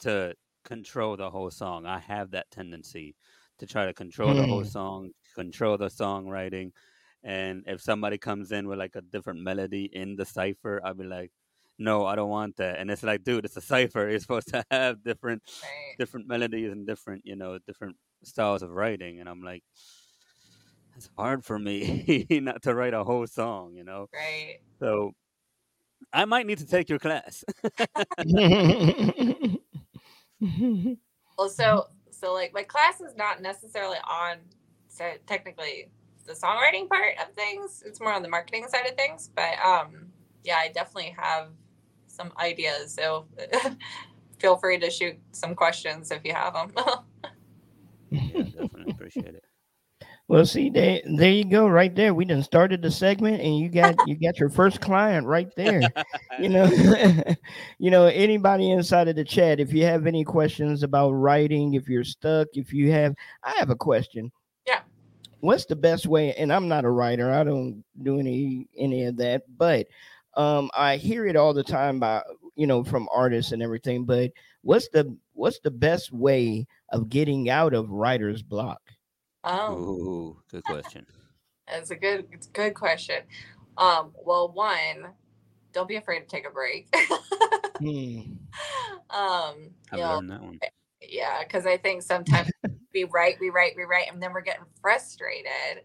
to 0.00 0.34
control 0.64 1.16
the 1.16 1.30
whole 1.30 1.50
song. 1.50 1.86
I 1.86 1.98
have 2.00 2.30
that 2.32 2.50
tendency 2.50 3.16
to 3.58 3.66
try 3.66 3.86
to 3.86 3.94
control 3.94 4.34
the 4.34 4.46
whole 4.46 4.64
Hmm. 4.64 4.68
song, 4.68 5.10
control 5.34 5.78
the 5.78 5.86
songwriting. 5.88 6.72
And 7.22 7.64
if 7.66 7.80
somebody 7.82 8.18
comes 8.18 8.52
in 8.52 8.68
with 8.68 8.78
like 8.78 8.96
a 8.96 9.02
different 9.02 9.40
melody 9.40 9.84
in 9.92 10.16
the 10.16 10.24
cipher, 10.26 10.80
I'll 10.84 10.94
be 10.94 11.04
like, 11.04 11.32
no, 11.78 12.06
I 12.06 12.16
don't 12.16 12.30
want 12.30 12.56
that. 12.56 12.78
And 12.78 12.90
it's 12.90 13.02
like, 13.02 13.24
dude, 13.24 13.44
it's 13.44 13.56
a 13.56 13.60
cipher. 13.60 14.08
You're 14.10 14.20
supposed 14.20 14.48
to 14.48 14.64
have 14.70 15.02
different 15.02 15.42
Right. 15.62 15.96
different 15.98 16.26
melodies 16.28 16.72
and 16.72 16.86
different, 16.86 17.22
you 17.24 17.36
know, 17.36 17.58
different 17.58 17.96
styles 18.24 18.62
of 18.62 18.70
writing. 18.70 19.20
And 19.20 19.28
I'm 19.28 19.42
like, 19.42 19.62
it's 20.96 21.08
hard 21.16 21.44
for 21.44 21.58
me 21.58 22.26
not 22.30 22.62
to 22.62 22.74
write 22.74 22.94
a 22.94 23.04
whole 23.04 23.26
song, 23.26 23.74
you 23.74 23.84
know? 23.84 24.08
Right. 24.12 24.60
So 24.80 25.12
I 26.12 26.24
might 26.24 26.46
need 26.46 26.58
to 26.58 26.66
take 26.66 26.88
your 26.88 26.98
class. 26.98 27.44
Well, 31.38 31.48
so 31.48 31.88
so 32.10 32.32
like 32.32 32.52
my 32.54 32.62
class 32.62 33.00
is 33.00 33.16
not 33.16 33.42
necessarily 33.42 33.98
on 34.08 34.38
so 34.88 35.04
technically 35.26 35.88
the 36.26 36.32
songwriting 36.32 36.88
part 36.88 37.14
of 37.20 37.34
things. 37.34 37.82
It's 37.84 38.00
more 38.00 38.12
on 38.12 38.22
the 38.22 38.28
marketing 38.28 38.66
side 38.68 38.86
of 38.86 38.96
things. 38.96 39.30
But 39.34 39.58
um 39.64 40.06
yeah, 40.44 40.56
I 40.56 40.68
definitely 40.68 41.14
have 41.18 41.48
some 42.06 42.32
ideas. 42.38 42.94
So 42.94 43.26
feel 44.38 44.56
free 44.56 44.78
to 44.78 44.90
shoot 44.90 45.16
some 45.32 45.54
questions 45.54 46.10
if 46.10 46.24
you 46.24 46.32
have 46.34 46.54
them. 46.54 46.72
yeah, 48.10 48.44
definitely 48.44 48.86
appreciate 48.92 49.34
it. 49.34 49.44
Well, 50.28 50.46
see, 50.46 50.70
there, 50.70 51.00
there 51.04 51.30
you 51.30 51.44
go, 51.44 51.66
right 51.68 51.94
there. 51.94 52.14
We 52.14 52.24
done 52.24 52.42
started 52.42 52.82
the 52.82 52.90
segment, 52.90 53.40
and 53.42 53.58
you 53.58 53.68
got 53.68 54.04
you 54.06 54.16
got 54.16 54.38
your 54.38 54.48
first 54.50 54.80
client 54.80 55.26
right 55.26 55.54
there. 55.56 55.92
you 56.38 56.48
know 56.48 56.64
you 57.78 57.90
know 57.90 58.06
anybody 58.06 58.70
inside 58.72 59.06
of 59.08 59.14
the 59.16 59.24
chat 59.24 59.60
if 59.60 59.72
you 59.72 59.84
have 59.84 60.06
any 60.06 60.24
questions 60.24 60.82
about 60.82 61.12
writing 61.12 61.74
if 61.74 61.88
you're 61.88 62.02
stuck 62.02 62.48
if 62.54 62.72
you 62.72 62.90
have 62.90 63.14
i 63.44 63.52
have 63.58 63.70
a 63.70 63.76
question 63.76 64.32
Yeah. 64.66 64.80
what's 65.40 65.64
the 65.66 65.76
best 65.76 66.06
way 66.06 66.34
and 66.34 66.52
i'm 66.52 66.68
not 66.68 66.84
a 66.84 66.90
writer 66.90 67.30
i 67.32 67.44
don't 67.44 67.84
do 68.02 68.18
any 68.18 68.66
any 68.76 69.04
of 69.04 69.16
that 69.18 69.42
but 69.56 69.86
um 70.36 70.70
i 70.74 70.96
hear 70.96 71.26
it 71.26 71.36
all 71.36 71.54
the 71.54 71.62
time 71.62 72.00
by 72.00 72.20
you 72.56 72.66
know 72.66 72.82
from 72.82 73.08
artists 73.14 73.52
and 73.52 73.62
everything 73.62 74.04
but 74.04 74.32
what's 74.62 74.88
the 74.88 75.16
what's 75.34 75.60
the 75.60 75.70
best 75.70 76.12
way 76.12 76.66
of 76.90 77.08
getting 77.08 77.48
out 77.48 77.74
of 77.74 77.90
writer's 77.90 78.42
block 78.42 78.80
oh, 79.44 79.74
Ooh, 79.74 80.42
good 80.50 80.64
question. 80.64 81.06
that's 81.68 81.90
a 81.90 81.96
good 81.96 82.26
it's 82.32 82.46
a 82.46 82.50
good 82.50 82.74
question. 82.74 83.22
Um, 83.76 84.12
well, 84.24 84.50
one, 84.50 85.08
don't 85.72 85.88
be 85.88 85.96
afraid 85.96 86.20
to 86.20 86.26
take 86.26 86.46
a 86.46 86.50
break. 86.50 86.94
Hmm. 87.80 88.20
um, 89.10 89.70
know, 89.92 90.14
learned 90.14 90.30
that 90.30 90.40
one. 90.40 90.60
Yeah, 91.02 91.42
because 91.42 91.66
I 91.66 91.76
think 91.76 92.02
sometimes 92.02 92.50
we 92.94 93.04
write, 93.04 93.36
we 93.40 93.50
write, 93.50 93.72
we 93.76 93.82
write, 93.82 94.10
and 94.10 94.22
then 94.22 94.32
we're 94.32 94.42
getting 94.42 94.64
frustrated. 94.80 95.82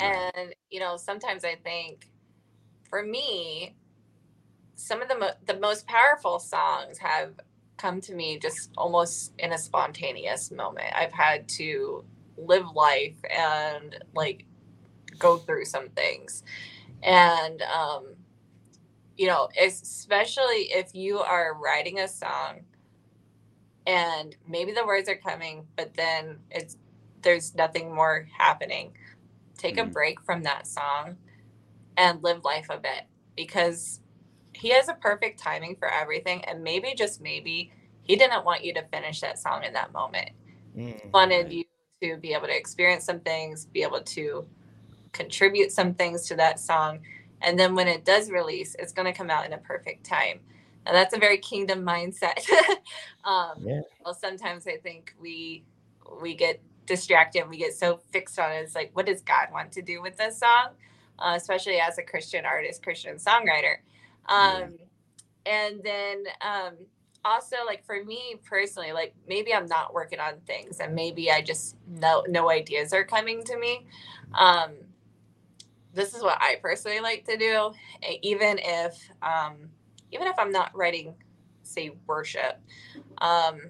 And 0.00 0.54
you 0.70 0.80
know, 0.80 0.96
sometimes 0.96 1.44
I 1.44 1.56
think, 1.56 2.08
for 2.88 3.02
me, 3.02 3.76
some 4.76 5.02
of 5.02 5.08
the 5.08 5.18
mo- 5.18 5.36
the 5.46 5.58
most 5.58 5.86
powerful 5.86 6.38
songs 6.38 6.98
have 6.98 7.34
come 7.76 8.00
to 8.02 8.14
me 8.14 8.38
just 8.38 8.70
almost 8.76 9.32
in 9.38 9.52
a 9.52 9.58
spontaneous 9.58 10.50
moment. 10.50 10.94
I've 10.94 11.12
had 11.12 11.48
to 11.50 12.04
live 12.38 12.66
life 12.74 13.16
and 13.30 13.98
like 14.14 14.44
go 15.18 15.38
through 15.38 15.64
some 15.64 15.88
things, 15.90 16.42
and 17.02 17.62
um, 17.62 18.14
you 19.16 19.26
know, 19.26 19.48
especially 19.60 20.72
if 20.72 20.94
you 20.94 21.18
are 21.18 21.54
writing 21.54 22.00
a 22.00 22.08
song 22.08 22.60
and 23.86 24.36
maybe 24.48 24.72
the 24.72 24.84
words 24.84 25.08
are 25.08 25.16
coming 25.16 25.66
but 25.76 25.94
then 25.94 26.38
it's 26.50 26.76
there's 27.22 27.54
nothing 27.54 27.94
more 27.94 28.26
happening 28.36 28.92
take 29.58 29.78
a 29.78 29.84
Mhm. 29.84 29.92
break 29.92 30.20
from 30.22 30.42
that 30.42 30.66
song 30.66 31.16
and 31.96 32.22
live 32.22 32.44
life 32.44 32.66
a 32.70 32.78
bit 32.78 33.04
because 33.36 34.00
he 34.54 34.70
has 34.70 34.88
a 34.88 34.94
perfect 34.94 35.38
timing 35.38 35.76
for 35.76 35.88
everything 35.88 36.44
and 36.44 36.62
maybe 36.64 36.94
just 36.94 37.20
maybe 37.20 37.72
he 38.02 38.16
didn't 38.16 38.44
want 38.44 38.64
you 38.64 38.74
to 38.74 38.82
finish 38.88 39.20
that 39.20 39.38
song 39.38 39.64
in 39.64 39.72
that 39.74 39.92
moment 39.92 40.30
Mm. 40.76 41.12
wanted 41.12 41.52
you 41.52 41.64
to 42.14 42.16
be 42.16 42.32
able 42.34 42.46
to 42.46 42.56
experience 42.56 43.04
some 43.04 43.20
things 43.20 43.66
be 43.66 43.82
able 43.82 44.00
to 44.02 44.46
contribute 45.12 45.72
some 45.72 45.94
things 45.94 46.26
to 46.28 46.36
that 46.36 46.60
song. 46.60 47.00
And 47.42 47.58
then 47.58 47.74
when 47.74 47.88
it 47.88 48.04
does 48.04 48.30
release 48.30 48.76
it's 48.78 48.92
going 48.92 49.06
to 49.06 49.12
come 49.12 49.30
out 49.30 49.46
in 49.46 49.52
a 49.52 49.58
perfect 49.58 50.04
time. 50.04 50.40
And 50.86 50.94
that's 50.96 51.14
a 51.14 51.18
very 51.18 51.38
kingdom 51.38 51.84
mindset. 51.84 52.40
Um, 53.24 53.54
Yeah. 53.60 53.80
well 54.04 54.14
sometimes 54.14 54.68
i 54.68 54.76
think 54.76 55.12
we 55.20 55.64
we 56.22 56.34
get 56.36 56.60
distracted 56.86 57.48
we 57.50 57.56
get 57.56 57.74
so 57.74 57.98
fixed 58.12 58.38
on 58.38 58.52
it. 58.52 58.58
It's 58.58 58.76
like 58.76 58.90
what 58.94 59.06
does 59.06 59.20
god 59.22 59.48
want 59.52 59.72
to 59.72 59.82
do 59.82 60.00
with 60.00 60.16
this 60.16 60.38
song? 60.38 60.68
Uh, 61.18 61.34
especially 61.36 61.80
as 61.80 61.98
a 61.98 62.02
christian 62.02 62.44
artist 62.46 62.82
christian 62.84 63.16
songwriter. 63.16 63.78
Um, 64.28 64.74
and 65.46 65.82
then 65.82 66.24
um, 66.40 66.74
also 67.26 67.56
like 67.66 67.84
for 67.84 68.04
me 68.04 68.36
personally 68.44 68.92
like 68.92 69.14
maybe 69.28 69.52
i'm 69.52 69.66
not 69.66 69.92
working 69.92 70.20
on 70.20 70.34
things 70.46 70.78
and 70.80 70.94
maybe 70.94 71.30
i 71.30 71.42
just 71.42 71.76
no 71.88 72.24
no 72.28 72.50
ideas 72.50 72.92
are 72.92 73.04
coming 73.04 73.42
to 73.44 73.58
me. 73.58 73.86
Um, 74.34 74.72
this 75.92 76.14
is 76.14 76.22
what 76.22 76.38
i 76.40 76.56
personally 76.62 77.00
like 77.00 77.24
to 77.24 77.36
do 77.36 77.72
even 78.22 78.58
if 78.62 78.98
um, 79.22 79.56
even 80.12 80.26
if 80.26 80.38
i'm 80.38 80.52
not 80.52 80.74
writing 80.76 81.14
say 81.66 81.90
worship. 82.06 82.60
Um, 83.18 83.60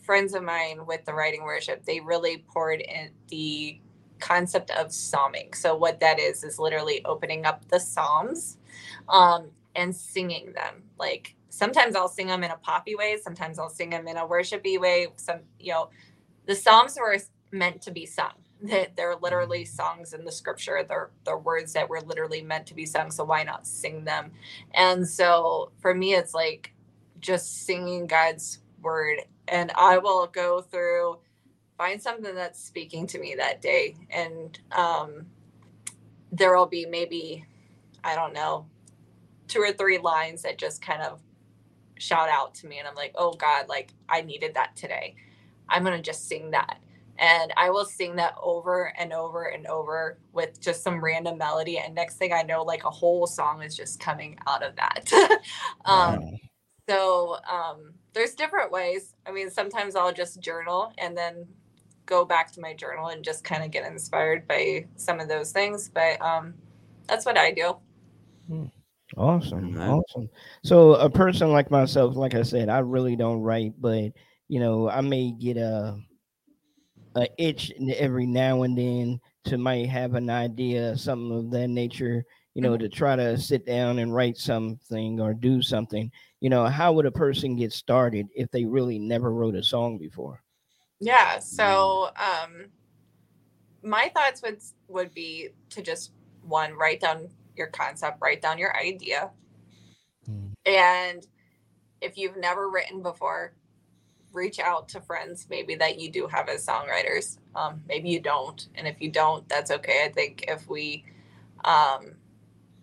friends 0.00 0.34
of 0.34 0.42
mine 0.42 0.86
with 0.86 1.04
the 1.04 1.12
writing 1.12 1.42
worship 1.44 1.84
they 1.84 2.00
really 2.00 2.38
poured 2.48 2.80
in 2.80 3.10
the 3.28 3.78
concept 4.18 4.70
of 4.70 4.92
psalming. 4.92 5.52
So 5.52 5.76
what 5.76 6.00
that 6.00 6.18
is 6.18 6.42
is 6.42 6.58
literally 6.58 7.04
opening 7.04 7.46
up 7.46 7.68
the 7.68 7.78
psalms 7.78 8.56
um, 9.08 9.50
and 9.76 9.94
singing 9.94 10.52
them 10.54 10.82
like 10.98 11.36
sometimes 11.50 11.96
i'll 11.96 12.08
sing 12.08 12.28
them 12.28 12.44
in 12.44 12.50
a 12.52 12.56
poppy 12.58 12.96
way 12.96 13.18
sometimes 13.22 13.58
i'll 13.58 13.70
sing 13.70 13.90
them 13.90 14.08
in 14.08 14.16
a 14.18 14.26
worshipy 14.26 14.80
way 14.80 15.08
some 15.16 15.40
you 15.60 15.72
know 15.72 15.88
the 16.46 16.56
psalms 16.56 16.98
were 17.00 17.18
meant 17.52 17.82
to 17.82 17.92
be 17.92 18.06
sung. 18.06 18.32
They- 18.62 18.92
they're 18.96 19.16
literally 19.16 19.66
songs 19.66 20.14
in 20.14 20.24
the 20.24 20.32
scripture 20.32 20.84
they're, 20.88 21.10
they're 21.24 21.38
words 21.38 21.74
that 21.74 21.88
were 21.90 22.00
literally 22.02 22.42
meant 22.42 22.68
to 22.68 22.74
be 22.74 22.86
sung 22.86 23.10
so 23.10 23.24
why 23.24 23.42
not 23.44 23.66
sing 23.66 24.04
them? 24.04 24.32
And 24.74 25.08
so 25.08 25.72
for 25.80 25.94
me 25.94 26.14
it's 26.14 26.34
like 26.34 26.74
just 27.20 27.66
singing 27.66 28.06
god's 28.08 28.60
word 28.82 29.20
and 29.48 29.72
i 29.76 29.98
will 29.98 30.26
go 30.28 30.60
through 30.62 31.18
find 31.78 32.02
something 32.02 32.34
that's 32.34 32.62
speaking 32.64 33.06
to 33.06 33.18
me 33.20 33.34
that 33.36 33.62
day 33.62 33.96
and 34.10 34.60
um 34.72 35.26
there 36.32 36.56
will 36.56 36.66
be 36.66 36.86
maybe 36.86 37.44
i 38.04 38.14
don't 38.14 38.34
know 38.34 38.66
two 39.48 39.60
or 39.60 39.72
three 39.72 39.98
lines 39.98 40.42
that 40.42 40.58
just 40.58 40.82
kind 40.82 41.02
of 41.02 41.20
shout 41.98 42.28
out 42.28 42.54
to 42.54 42.66
me 42.66 42.78
and 42.78 42.88
i'm 42.88 42.94
like 42.94 43.12
oh 43.16 43.32
god 43.34 43.68
like 43.68 43.92
i 44.08 44.20
needed 44.20 44.54
that 44.54 44.74
today 44.76 45.14
i'm 45.68 45.84
gonna 45.84 46.00
just 46.00 46.28
sing 46.28 46.50
that 46.50 46.78
and 47.18 47.52
i 47.56 47.70
will 47.70 47.84
sing 47.84 48.16
that 48.16 48.34
over 48.42 48.92
and 48.98 49.12
over 49.12 49.44
and 49.44 49.66
over 49.66 50.18
with 50.32 50.60
just 50.60 50.82
some 50.82 51.02
random 51.02 51.38
melody 51.38 51.78
and 51.78 51.94
next 51.94 52.16
thing 52.16 52.32
i 52.32 52.42
know 52.42 52.62
like 52.62 52.84
a 52.84 52.90
whole 52.90 53.26
song 53.26 53.62
is 53.62 53.76
just 53.76 54.00
coming 54.00 54.38
out 54.46 54.62
of 54.62 54.76
that 54.76 55.12
um 55.84 56.20
Wow. 56.20 56.38
so 56.88 57.36
um, 57.50 57.94
there's 58.14 58.34
different 58.34 58.72
ways. 58.72 59.14
I 59.26 59.30
mean, 59.32 59.50
sometimes 59.50 59.94
I'll 59.94 60.12
just 60.12 60.40
journal 60.40 60.92
and 60.98 61.16
then 61.16 61.46
go 62.06 62.24
back 62.24 62.50
to 62.52 62.60
my 62.60 62.72
journal 62.74 63.08
and 63.08 63.22
just 63.22 63.44
kind 63.44 63.62
of 63.62 63.70
get 63.70 63.84
inspired 63.84 64.48
by 64.48 64.86
some 64.96 65.20
of 65.20 65.28
those 65.28 65.52
things. 65.52 65.90
But 65.90 66.20
um, 66.22 66.54
that's 67.06 67.26
what 67.26 67.36
I 67.36 67.52
do. 67.52 67.76
Awesome, 69.18 69.76
Amen. 69.76 69.90
awesome. 69.90 70.30
So 70.62 70.94
a 70.94 71.10
person 71.10 71.52
like 71.52 71.72
myself, 71.72 72.14
like 72.14 72.34
I 72.34 72.42
said, 72.42 72.68
I 72.68 72.78
really 72.78 73.16
don't 73.16 73.40
write, 73.40 73.72
but 73.78 74.12
you 74.46 74.60
know, 74.60 74.88
I 74.88 75.00
may 75.00 75.32
get 75.32 75.56
a 75.56 75.98
a 77.16 77.26
itch 77.36 77.72
every 77.96 78.26
now 78.26 78.62
and 78.62 78.78
then 78.78 79.20
to 79.44 79.58
might 79.58 79.88
have 79.88 80.14
an 80.14 80.30
idea, 80.30 80.96
something 80.96 81.36
of 81.36 81.50
that 81.50 81.68
nature, 81.68 82.24
you 82.54 82.62
know, 82.62 82.76
to 82.76 82.88
try 82.88 83.16
to 83.16 83.36
sit 83.36 83.66
down 83.66 83.98
and 83.98 84.14
write 84.14 84.36
something 84.36 85.20
or 85.20 85.34
do 85.34 85.62
something. 85.62 86.12
You 86.38 86.50
know, 86.50 86.66
how 86.66 86.92
would 86.92 87.06
a 87.06 87.10
person 87.10 87.56
get 87.56 87.72
started 87.72 88.28
if 88.36 88.50
they 88.52 88.64
really 88.64 89.00
never 89.00 89.32
wrote 89.32 89.56
a 89.56 89.62
song 89.64 89.98
before? 89.98 90.44
Yeah. 91.00 91.40
So, 91.40 92.10
um, 92.16 92.66
my 93.82 94.10
thoughts 94.14 94.42
would 94.42 94.60
would 94.86 95.12
be 95.12 95.48
to 95.70 95.82
just 95.82 96.12
one 96.42 96.74
write 96.74 97.00
down 97.00 97.28
your 97.58 97.68
concept, 97.68 98.18
write 98.22 98.42
down 98.42 98.58
your 98.58 98.76
idea, 98.76 99.30
Mm. 100.28 100.54
and 100.66 101.26
if 102.00 102.18
you've 102.18 102.36
never 102.38 102.70
written 102.70 103.02
before, 103.02 103.54
reach 104.32 104.58
out 104.60 104.88
to 104.90 105.00
friends 105.00 105.46
maybe 105.50 105.74
that 105.76 106.00
you 106.00 106.10
do 106.10 106.26
have 106.28 106.48
as 106.48 106.66
songwriters. 106.66 107.38
Um, 107.54 107.82
maybe 107.88 108.10
you 108.10 108.20
don't, 108.20 108.68
and 108.76 108.86
if 108.88 109.00
you 109.00 109.10
don't, 109.10 109.48
that's 109.48 109.70
okay. 109.70 110.04
I 110.04 110.10
think 110.12 110.44
if 110.48 110.68
we, 110.68 111.04
um, 111.64 112.16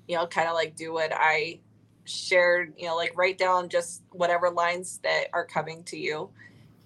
you 0.07 0.15
know, 0.17 0.28
kind 0.28 0.47
of 0.49 0.55
like 0.55 0.76
do 0.76 0.93
what 0.93 1.11
I 1.13 1.59
shared, 2.05 2.73
you 2.78 2.88
know, 2.88 2.95
like 2.95 3.17
write 3.17 3.38
down 3.38 3.69
just 3.69 4.03
whatever 4.11 4.49
lines 4.51 4.99
that 5.03 5.26
are 5.34 5.45
coming 5.45 5.84
to 5.86 5.97
you, 5.97 6.30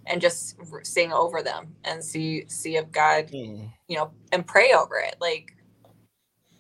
and 0.08 0.22
just 0.22 0.58
sing 0.84 1.14
over 1.14 1.44
them 1.44 1.76
and 1.86 2.04
see 2.04 2.46
see 2.48 2.78
if 2.78 2.92
God, 2.92 3.30
Mm. 3.30 3.72
you 3.88 3.98
know, 3.98 4.12
and 4.32 4.46
pray 4.48 4.74
over 4.74 4.98
it. 5.00 5.16
Like 5.22 5.56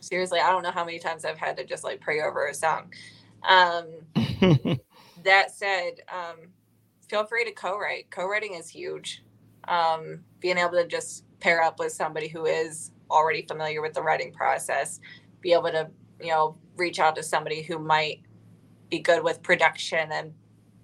seriously, 0.09 0.39
I 0.39 0.49
don't 0.49 0.63
know 0.63 0.71
how 0.71 0.83
many 0.83 0.97
times 0.97 1.23
I've 1.23 1.37
had 1.37 1.55
to 1.57 1.65
just 1.65 1.83
like 1.83 2.01
pray 2.01 2.21
over 2.21 2.47
a 2.47 2.53
song. 2.53 2.91
Um, 3.47 3.85
that 5.23 5.51
said, 5.51 6.01
um, 6.11 6.49
feel 7.07 7.25
free 7.25 7.45
to 7.45 7.51
co-write. 7.51 8.09
Co-writing 8.09 8.55
is 8.55 8.67
huge. 8.67 9.23
Um, 9.67 10.21
being 10.39 10.57
able 10.57 10.71
to 10.71 10.87
just 10.87 11.25
pair 11.39 11.61
up 11.61 11.77
with 11.77 11.91
somebody 11.91 12.27
who 12.27 12.45
is 12.45 12.91
already 13.11 13.43
familiar 13.43 13.81
with 13.83 13.93
the 13.93 14.01
writing 14.01 14.33
process, 14.33 14.99
be 15.41 15.53
able 15.53 15.71
to, 15.71 15.89
you 16.19 16.29
know, 16.29 16.57
reach 16.75 16.99
out 16.99 17.15
to 17.15 17.23
somebody 17.23 17.61
who 17.61 17.77
might 17.77 18.21
be 18.89 18.99
good 18.99 19.23
with 19.23 19.43
production 19.43 20.11
and 20.11 20.33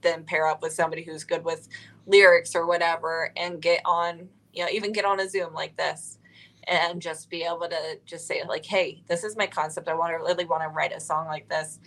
then 0.01 0.23
pair 0.23 0.47
up 0.47 0.61
with 0.61 0.71
somebody 0.71 1.03
who's 1.03 1.23
good 1.23 1.43
with 1.43 1.67
lyrics 2.05 2.55
or 2.55 2.67
whatever 2.67 3.32
and 3.36 3.59
get 3.59 3.82
on, 3.86 4.30
you 4.53 4.63
know, 4.63 4.69
even 4.71 4.91
get 4.91 5.03
on 5.03 5.19
a 5.19 5.28
Zoom 5.28 5.51
like 5.53 5.76
this 5.78 6.19
and 6.68 7.01
just 7.01 7.30
be 7.30 7.43
able 7.43 7.68
to 7.70 7.99
just 8.05 8.28
say 8.28 8.41
like, 8.47 8.66
hey, 8.66 9.03
this 9.07 9.24
is 9.24 9.38
my 9.38 9.47
concept. 9.47 9.88
I 9.88 9.93
want 9.93 10.11
to 10.11 10.18
really 10.18 10.45
want 10.45 10.63
to 10.63 10.70
write 10.70 10.95
a 10.95 10.99
song 10.99 11.28
like 11.28 11.49
this. 11.49 11.80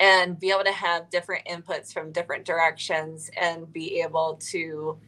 And 0.00 0.38
be 0.38 0.50
able 0.50 0.64
to 0.64 0.72
have 0.72 1.10
different 1.10 1.46
inputs 1.46 1.92
from 1.92 2.10
different 2.10 2.44
directions 2.44 3.30
and 3.40 3.72
be 3.72 4.00
able 4.00 4.38
to 4.50 4.98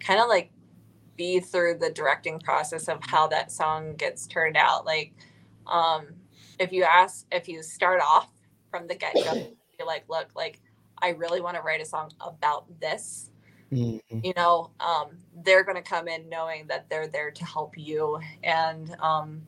kind 0.00 0.20
of 0.20 0.28
like 0.28 0.50
be 1.16 1.40
through 1.40 1.78
the 1.78 1.90
directing 1.90 2.38
process 2.40 2.88
of 2.88 2.98
how 3.02 3.26
that 3.28 3.52
song 3.52 3.94
gets 3.96 4.26
turned 4.26 4.56
out. 4.56 4.86
Like 4.86 5.12
um 5.68 6.06
if 6.58 6.72
you 6.72 6.84
ask 6.84 7.26
if 7.30 7.48
you 7.48 7.62
start 7.62 8.00
off 8.00 8.30
from 8.70 8.86
the 8.86 8.94
get-go 8.94 9.34
be 9.78 9.84
like 9.84 10.04
look 10.08 10.28
like 10.34 10.60
i 11.00 11.10
really 11.10 11.40
want 11.40 11.56
to 11.56 11.62
write 11.62 11.80
a 11.80 11.84
song 11.84 12.10
about 12.20 12.64
this 12.80 13.30
Mhm. 13.70 14.24
you 14.24 14.32
know 14.36 14.70
um, 14.80 15.18
they're 15.44 15.64
going 15.64 15.76
to 15.76 15.82
come 15.82 16.08
in 16.08 16.28
knowing 16.28 16.66
that 16.68 16.88
they're 16.88 17.08
there 17.08 17.30
to 17.30 17.44
help 17.44 17.76
you. 17.76 18.18
And 18.42 18.96
um, 19.00 19.42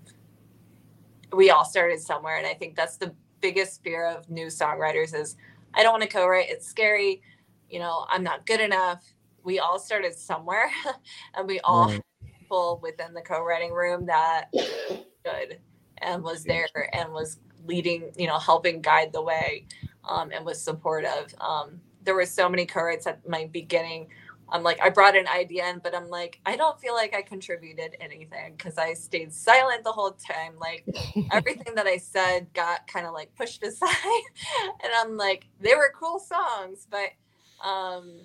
we 1.33 1.51
all 1.51 1.65
started 1.65 2.01
somewhere 2.01 2.37
and 2.37 2.47
i 2.47 2.55
think 2.55 2.75
that's 2.77 2.97
the 2.97 3.15
biggest 3.41 3.83
fear 3.83 4.07
of 4.07 4.29
new 4.29 4.47
songwriters 4.47 5.15
is 5.15 5.37
i 5.75 5.83
don't 5.83 5.93
want 5.93 6.03
to 6.03 6.09
co-write 6.09 6.49
it's 6.49 6.67
scary 6.67 7.23
you 7.69 7.79
know 7.79 8.05
i'm 8.09 8.23
not 8.23 8.47
good 8.47 8.61
enough. 8.61 9.03
We 9.43 9.59
all 9.59 9.79
started 9.79 10.15
somewhere 10.15 10.71
and 11.35 11.49
we 11.49 11.61
all 11.61 11.89
had 11.89 12.03
people 12.39 12.79
within 12.83 13.15
the 13.15 13.23
co-writing 13.23 13.73
room 13.73 14.05
that 14.07 14.53
good 15.25 15.59
and 15.99 16.23
was 16.23 16.45
there 16.45 16.69
and 16.93 17.13
was 17.13 17.39
leading 17.67 18.11
you 18.19 18.27
know 18.27 18.39
helping 18.39 18.83
guide 18.83 19.13
the 19.13 19.23
way 19.23 19.67
um, 20.07 20.31
and 20.33 20.45
was 20.45 20.63
supportive 20.63 21.35
um, 21.41 21.81
there 22.05 22.15
were 22.15 22.27
so 22.27 22.49
many 22.49 22.67
co-writes 22.67 23.07
at 23.07 23.27
my 23.29 23.47
beginning 23.53 24.09
i'm 24.51 24.63
like 24.63 24.81
i 24.83 24.89
brought 24.89 25.17
an 25.17 25.27
idea 25.29 25.69
in 25.69 25.79
but 25.79 25.95
i'm 25.95 26.09
like 26.09 26.41
i 26.47 26.57
don't 26.57 26.81
feel 26.81 26.95
like 26.95 27.15
i 27.15 27.23
contributed 27.23 27.97
anything 28.01 28.55
because 28.57 28.79
i 28.79 28.93
stayed 28.93 29.33
silent 29.33 29.85
the 29.85 29.93
whole 29.93 30.13
time 30.13 30.55
like 30.59 30.85
everything 31.33 31.75
that 31.75 31.87
I 31.87 31.97
said 31.97 32.53
got 32.55 32.87
kind 32.87 33.07
of 33.07 33.13
like 33.13 33.35
pushed 33.35 33.63
aside. 33.65 34.23
and 34.83 34.93
I'm 34.97 35.17
like, 35.17 35.47
they 35.61 35.75
were 35.75 35.93
cool 35.99 36.19
songs, 36.19 36.87
but 36.91 37.11
um, 37.67 38.21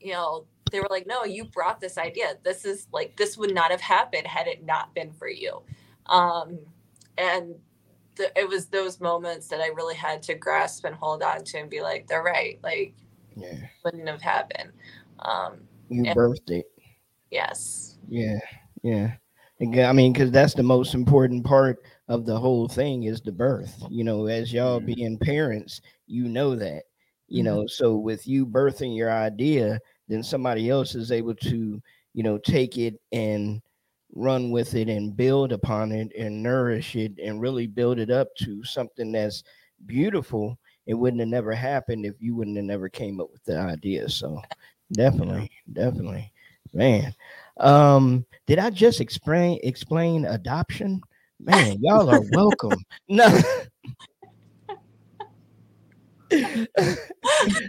you 0.00 0.12
know, 0.12 0.46
they 0.70 0.80
were 0.80 0.88
like, 0.90 1.06
no, 1.06 1.24
you 1.24 1.44
brought 1.44 1.80
this 1.80 1.98
idea. 1.98 2.36
This 2.44 2.64
is 2.64 2.86
like 2.92 3.16
this 3.16 3.36
would 3.36 3.54
not 3.54 3.70
have 3.70 3.80
happened 3.80 4.26
had 4.26 4.46
it 4.46 4.64
not 4.64 4.94
been 4.94 5.12
for 5.12 5.28
you. 5.28 5.62
Um, 6.06 6.58
and 7.16 7.54
the, 8.16 8.38
it 8.38 8.48
was 8.48 8.66
those 8.66 9.00
moments 9.00 9.48
that 9.48 9.60
I 9.60 9.68
really 9.68 9.94
had 9.94 10.22
to 10.24 10.34
grasp 10.34 10.84
and 10.84 10.94
hold 10.94 11.22
on 11.22 11.44
to 11.44 11.58
and 11.58 11.70
be 11.70 11.80
like, 11.80 12.06
they're 12.06 12.22
right. 12.22 12.58
Like 12.62 12.94
Yeah. 13.38 13.56
wouldn't 13.84 14.08
have 14.08 14.20
happened. 14.22 14.72
Um, 15.20 15.60
You 15.88 16.04
Yeah. 16.04 16.14
birthed 16.14 16.50
it. 16.50 16.66
yes. 17.30 17.96
Yeah, 18.08 18.38
yeah. 18.82 19.12
And, 19.60 19.78
I 19.80 19.92
mean, 19.92 20.12
because 20.12 20.30
that's 20.30 20.54
the 20.54 20.62
most 20.62 20.94
important 20.94 21.44
part 21.44 21.82
of 22.08 22.24
the 22.26 22.38
whole 22.38 22.68
thing 22.68 23.04
is 23.04 23.20
the 23.20 23.32
birth. 23.32 23.82
You 23.90 24.04
know, 24.04 24.26
as 24.26 24.52
y'all 24.52 24.80
Mhm. 24.80 24.86
being 24.86 25.18
parents, 25.18 25.80
you 26.06 26.28
know 26.28 26.54
that. 26.56 26.84
You 27.28 27.42
Mhm. 27.42 27.44
know, 27.46 27.66
so 27.66 27.96
with 27.96 28.26
you 28.26 28.46
birthing 28.46 28.96
your 28.96 29.10
idea, 29.10 29.80
then 30.08 30.22
somebody 30.22 30.70
else 30.70 30.94
is 30.94 31.10
able 31.12 31.34
to, 31.34 31.82
you 32.14 32.22
know, 32.22 32.38
take 32.38 32.78
it 32.78 33.00
and 33.12 33.60
run 34.14 34.50
with 34.50 34.74
it 34.74 34.88
and 34.88 35.14
build 35.16 35.52
upon 35.52 35.92
it 35.92 36.10
and 36.16 36.42
nourish 36.42 36.96
it 36.96 37.12
and 37.22 37.40
really 37.40 37.66
build 37.66 37.98
it 37.98 38.10
up 38.10 38.34
to 38.36 38.64
something 38.64 39.12
that's 39.12 39.42
beautiful. 39.86 40.58
It 40.88 40.94
wouldn't 40.94 41.20
have 41.20 41.28
never 41.28 41.52
happened 41.52 42.04
if 42.06 42.14
you 42.18 42.34
wouldn't 42.34 42.56
have 42.56 42.64
never 42.64 42.88
came 42.88 43.20
up 43.20 43.30
with 43.30 43.44
the 43.44 43.58
idea. 43.58 44.08
So 44.08 44.40
definitely, 44.90 45.50
definitely, 45.72 46.32
man. 46.72 47.14
Um, 47.58 48.24
did 48.46 48.58
I 48.58 48.70
just 48.70 49.00
explain 49.00 49.60
explain 49.62 50.24
adoption? 50.24 51.02
Man, 51.38 51.76
y'all 51.80 52.08
are 52.08 52.22
welcome. 52.32 52.78
No. 53.08 53.26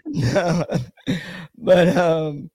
no. 0.06 0.66
But 1.58 1.96
um 1.96 2.50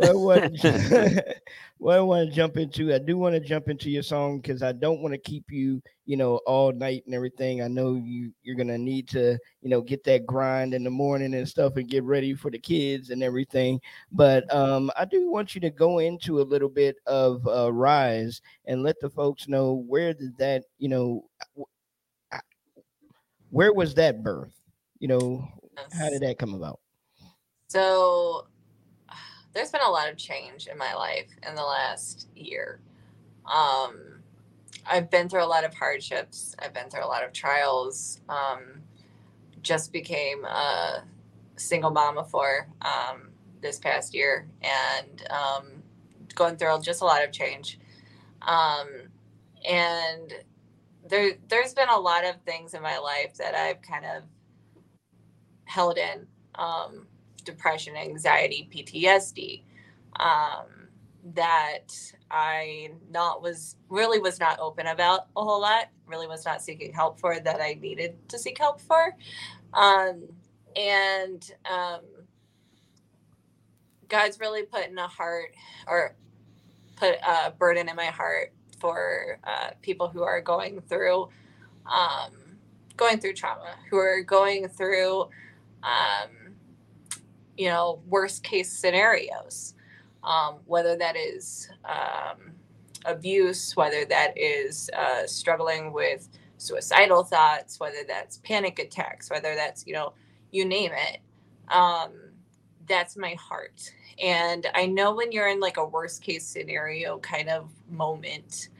what 0.00 0.10
I 0.10 0.14
want 0.14 0.62
what 1.78 1.96
I 1.98 2.00
want 2.00 2.28
to 2.28 2.34
jump 2.34 2.56
into, 2.56 2.94
I 2.94 2.98
do 2.98 3.18
want 3.18 3.34
to 3.34 3.40
jump 3.40 3.68
into 3.68 3.90
your 3.90 4.02
song 4.02 4.40
because 4.40 4.62
I 4.62 4.72
don't 4.72 5.02
want 5.02 5.12
to 5.12 5.18
keep 5.18 5.50
you, 5.50 5.82
you 6.06 6.16
know, 6.16 6.36
all 6.46 6.72
night 6.72 7.02
and 7.06 7.14
everything. 7.14 7.62
I 7.62 7.68
know 7.68 7.94
you 7.94 8.32
you're 8.42 8.56
gonna 8.56 8.78
need 8.78 9.08
to, 9.10 9.38
you 9.62 9.70
know, 9.70 9.80
get 9.80 10.04
that 10.04 10.26
grind 10.26 10.74
in 10.74 10.84
the 10.84 10.90
morning 10.90 11.34
and 11.34 11.48
stuff 11.48 11.76
and 11.76 11.88
get 11.88 12.04
ready 12.04 12.34
for 12.34 12.50
the 12.50 12.58
kids 12.58 13.10
and 13.10 13.22
everything. 13.22 13.80
But 14.12 14.52
um, 14.54 14.90
I 14.96 15.04
do 15.04 15.30
want 15.30 15.54
you 15.54 15.60
to 15.62 15.70
go 15.70 15.98
into 15.98 16.40
a 16.40 16.42
little 16.42 16.68
bit 16.68 16.96
of 17.06 17.46
uh, 17.46 17.72
Rise 17.72 18.40
and 18.66 18.82
let 18.82 19.00
the 19.00 19.10
folks 19.10 19.48
know 19.48 19.84
where 19.86 20.14
did 20.14 20.36
that, 20.38 20.64
you 20.78 20.88
know, 20.88 21.24
where 23.50 23.72
was 23.72 23.94
that 23.94 24.22
birth? 24.22 24.54
You 24.98 25.08
know, 25.08 25.48
how 25.92 26.08
did 26.08 26.22
that 26.22 26.38
come 26.38 26.54
about? 26.54 26.80
So 27.68 28.46
there's 29.52 29.70
been 29.70 29.80
a 29.86 29.90
lot 29.90 30.10
of 30.10 30.16
change 30.16 30.66
in 30.66 30.78
my 30.78 30.94
life 30.94 31.28
in 31.46 31.54
the 31.54 31.62
last 31.62 32.28
year. 32.34 32.80
Um, 33.46 34.20
I've 34.86 35.10
been 35.10 35.28
through 35.28 35.44
a 35.44 35.46
lot 35.46 35.64
of 35.64 35.74
hardships. 35.74 36.54
I've 36.58 36.72
been 36.72 36.88
through 36.88 37.04
a 37.04 37.06
lot 37.06 37.24
of 37.24 37.32
trials. 37.32 38.20
Um, 38.28 38.82
just 39.62 39.92
became 39.92 40.44
a 40.44 41.04
single 41.56 41.90
mom 41.90 42.18
of 42.18 42.30
four 42.30 42.68
um, 42.82 43.28
this 43.60 43.78
past 43.78 44.14
year 44.14 44.46
and 44.62 45.26
um, 45.30 45.82
going 46.34 46.56
through 46.56 46.80
just 46.80 47.02
a 47.02 47.04
lot 47.04 47.22
of 47.22 47.32
change. 47.32 47.78
Um, 48.42 48.88
and 49.68 50.32
there, 51.08 51.32
there's 51.48 51.74
been 51.74 51.88
a 51.88 51.98
lot 51.98 52.24
of 52.24 52.40
things 52.42 52.74
in 52.74 52.82
my 52.82 52.98
life 52.98 53.34
that 53.34 53.54
I've 53.54 53.82
kind 53.82 54.04
of 54.06 54.22
held 55.64 55.98
in. 55.98 56.26
Um, 56.54 57.06
depression, 57.40 57.96
anxiety, 57.96 58.68
PTSD 58.74 59.62
um, 60.18 60.66
that 61.34 61.88
I 62.30 62.92
not 63.10 63.42
was 63.42 63.76
really 63.88 64.18
was 64.18 64.40
not 64.40 64.60
open 64.60 64.86
about 64.86 65.28
a 65.36 65.44
whole 65.44 65.60
lot. 65.60 65.88
Really 66.06 66.26
was 66.26 66.44
not 66.44 66.62
seeking 66.62 66.92
help 66.92 67.20
for 67.20 67.38
that 67.40 67.60
I 67.60 67.78
needed 67.80 68.16
to 68.30 68.38
seek 68.38 68.58
help 68.58 68.80
for, 68.80 69.16
um, 69.74 70.24
and 70.76 71.50
um, 71.70 72.00
God's 74.08 74.40
really 74.40 74.64
put 74.64 74.88
in 74.88 74.98
a 74.98 75.08
heart 75.08 75.54
or 75.86 76.16
put 76.96 77.16
a 77.26 77.50
burden 77.52 77.88
in 77.88 77.96
my 77.96 78.06
heart 78.06 78.52
for 78.80 79.38
uh, 79.44 79.70
people 79.82 80.08
who 80.08 80.22
are 80.22 80.40
going 80.40 80.80
through 80.82 81.28
um, 81.86 82.32
going 82.96 83.18
through 83.18 83.34
trauma, 83.34 83.74
who 83.90 83.96
are 83.96 84.22
going 84.22 84.68
through 84.68 85.22
um, 85.82 86.30
you 87.60 87.68
know, 87.68 88.02
worst 88.08 88.44
case 88.44 88.72
scenarios, 88.72 89.74
um, 90.24 90.56
whether 90.66 90.96
that 90.96 91.16
is 91.16 91.70
um, 91.86 92.52
abuse, 93.06 93.76
whether 93.76 94.06
that 94.06 94.34
is 94.38 94.90
uh, 94.98 95.26
struggling 95.28 95.92
with 95.92 96.30
suicidal 96.58 97.24
thoughts, 97.24 97.80
whether 97.80 98.04
that's 98.08 98.38
panic 98.38 98.80
attacks, 98.80 99.30
whether 99.30 99.56
that's, 99.56 99.86
you 99.86 99.94
know, 99.94 100.14
you 100.52 100.66
name 100.66 100.92
it. 100.94 101.20
Um, 101.74 102.12
that's 102.88 103.18
my 103.18 103.34
heart. 103.34 103.92
And 104.22 104.66
I 104.74 104.86
know 104.86 105.14
when 105.14 105.32
you're 105.32 105.48
in 105.48 105.60
like 105.60 105.78
a 105.78 105.86
worst 105.86 106.22
case 106.22 106.46
scenario 106.46 107.18
kind 107.20 107.50
of 107.50 107.70
moment, 107.90 108.70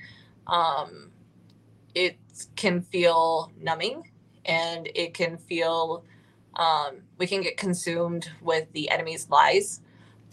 um, 0.46 1.10
it 1.94 2.18
can 2.56 2.82
feel 2.82 3.52
numbing 3.60 4.10
and 4.46 4.88
it 4.94 5.14
can 5.14 5.38
feel 5.38 6.04
um, 6.60 7.02
we 7.18 7.28
can 7.28 7.42
get 7.42 7.58
consumed 7.58 8.30
with 8.42 8.72
the 8.74 8.90
enemy's 8.90 9.30
lies 9.30 9.82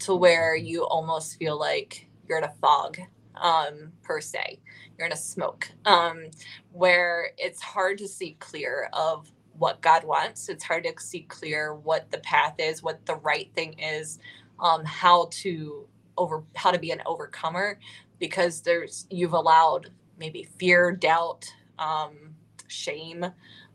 to 0.00 0.16
where 0.16 0.56
you 0.56 0.84
almost 0.86 1.38
feel 1.38 1.58
like 1.58 2.08
you're 2.28 2.38
in 2.38 2.44
a 2.44 2.54
fog 2.62 2.98
um, 3.36 3.92
per 4.04 4.20
se. 4.22 4.60
You're 4.98 5.08
in 5.08 5.14
a 5.14 5.18
smoke 5.18 5.70
um, 5.86 6.26
where 6.72 7.30
it's 7.38 7.62
hard 7.62 7.98
to 8.00 8.08
see 8.08 8.36
clear 8.40 8.90
of 8.94 9.32
what 9.58 9.82
god 9.82 10.04
wants. 10.04 10.50
It's 10.50 10.64
hard 10.64 10.84
to 10.84 10.94
see 11.00 11.22
clear 11.22 11.74
what 11.74 12.12
the 12.12 12.18
path 12.20 12.56
is 12.60 12.82
what 12.84 13.06
the 13.06 13.16
right 13.16 13.50
thing 13.56 13.74
is 13.80 14.20
um, 14.60 14.84
how 14.86 15.28
to 15.32 15.88
over 16.18 16.44
how 16.56 16.72
to 16.72 16.80
be 16.80 16.92
an 16.92 17.02
overcomer 17.06 17.80
because 18.20 18.62
there's 18.62 19.06
you've 19.10 19.34
allowed 19.34 19.90
maybe 20.18 20.44
fear 20.58 20.92
doubt 20.92 21.46
um, 21.80 22.14
shame 22.68 23.26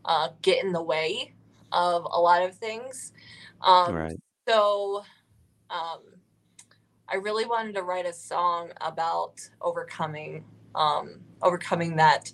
uh, 0.05 0.29
get 0.43 0.63
in 0.65 0.73
the 0.73 0.83
way 0.83 1.32
of 1.73 2.05
a 2.09 2.19
lot 2.19 2.43
of 2.43 2.55
things. 2.55 3.13
Um, 3.61 3.93
Right. 3.95 4.19
So 4.47 5.03
um, 5.69 5.99
I 7.07 7.15
really 7.15 7.45
wanted 7.45 7.75
to 7.75 7.83
write 7.83 8.05
a 8.05 8.13
song 8.13 8.71
about 8.81 9.39
overcoming 9.61 10.43
um, 10.75 11.19
overcoming 11.41 11.95
that 11.97 12.31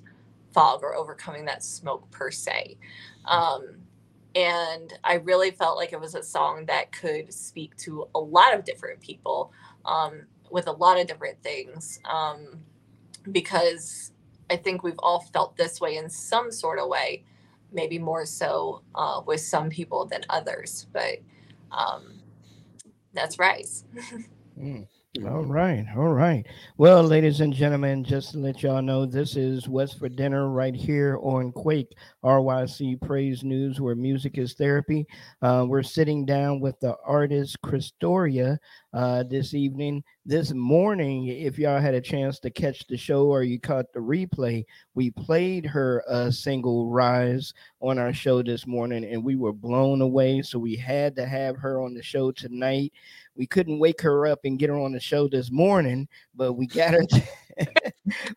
fog 0.54 0.82
or 0.82 0.96
overcoming 0.96 1.46
that 1.46 1.64
smoke 1.64 2.10
per 2.10 2.32
se. 2.32 2.78
Um, 3.26 3.80
and 4.36 4.94
I 5.04 5.16
really 5.16 5.52
felt 5.52 5.78
like 5.78 5.92
it 5.94 6.00
was 6.00 6.16
a 6.16 6.24
song 6.24 6.66
that 6.68 6.92
could 6.92 7.34
speak 7.34 7.76
to 7.78 8.08
a 8.16 8.20
lot 8.20 8.54
of 8.54 8.64
different 8.64 9.02
people 9.02 9.52
um, 9.86 10.22
with 10.50 10.68
a 10.68 10.72
lot 10.72 11.00
of 11.00 11.08
different 11.08 11.42
things. 11.44 12.00
Um, 12.06 12.62
because 13.32 14.12
I 14.50 14.56
think 14.56 14.84
we've 14.84 15.00
all 15.00 15.20
felt 15.20 15.58
this 15.58 15.82
way 15.82 15.98
in 15.98 16.10
some 16.10 16.52
sort 16.52 16.80
of 16.80 16.88
way, 16.88 17.24
maybe 17.72 18.00
more 18.00 18.26
so 18.26 18.82
uh, 18.96 19.22
with 19.26 19.42
some 19.42 19.70
people 19.70 20.06
than 20.06 20.22
others. 20.30 20.88
But 20.94 21.20
um, 21.72 22.22
that's 23.14 23.40
Rise. 23.40 23.86
Mm. 24.60 24.88
All 25.18 25.44
right, 25.44 25.88
all 25.98 26.14
right. 26.14 26.46
Well, 26.78 27.02
ladies 27.02 27.42
and 27.42 27.52
gentlemen, 27.52 28.04
just 28.04 28.34
to 28.34 28.38
let 28.38 28.62
y'all 28.62 28.80
know, 28.80 29.08
this 29.08 29.36
is 29.36 29.68
What's 29.68 29.92
for 29.92 30.08
Dinner 30.08 30.50
right 30.50 30.76
here 30.76 31.18
on 31.24 31.52
Quake 31.52 31.96
RYC 32.24 33.02
Praise 33.02 33.44
News, 33.44 33.82
where 33.82 33.96
music 33.96 34.38
is 34.38 34.54
therapy. 34.54 35.08
Uh, 35.42 35.66
we're 35.68 35.82
sitting 35.82 36.28
down 36.28 36.60
with 36.60 36.80
the 36.80 36.96
artist 37.04 37.60
Crystoria 37.64 38.60
uh, 38.94 39.24
this 39.24 39.56
evening. 39.56 40.04
This 40.28 40.52
morning, 40.52 41.26
if 41.26 41.58
y'all 41.58 41.82
had 41.82 41.96
a 41.96 42.02
chance 42.02 42.40
to 42.42 42.52
catch 42.52 42.86
the 42.86 42.98
show 42.98 43.26
or 43.26 43.42
you 43.42 43.60
caught 43.60 43.92
the 43.92 44.00
replay, 44.00 44.64
we 44.94 45.10
played 45.10 45.66
her 45.66 46.04
uh, 46.08 46.30
single 46.30 46.88
Rise 46.88 47.52
on 47.82 47.98
our 47.98 48.14
show 48.14 48.44
this 48.44 48.68
morning, 48.68 49.04
and 49.06 49.24
we 49.24 49.36
were 49.36 49.54
blown 49.54 50.02
away. 50.02 50.44
So 50.44 50.60
we 50.60 50.76
had 50.76 51.16
to 51.16 51.26
have 51.26 51.58
her 51.58 51.82
on 51.82 51.96
the 51.96 52.04
show 52.04 52.32
tonight 52.32 52.94
we 53.40 53.48
couldn't 53.48 53.80
wake 53.80 54.02
her 54.02 54.28
up 54.28 54.42
and 54.44 54.60
get 54.60 54.70
her 54.70 54.78
on 54.78 54.92
the 54.92 55.00
show 55.00 55.30
this 55.30 55.50
morning, 55.50 56.10
but 56.36 56.54
we 56.54 56.68
got 56.68 56.92
her. 56.94 57.06
but 57.58 57.94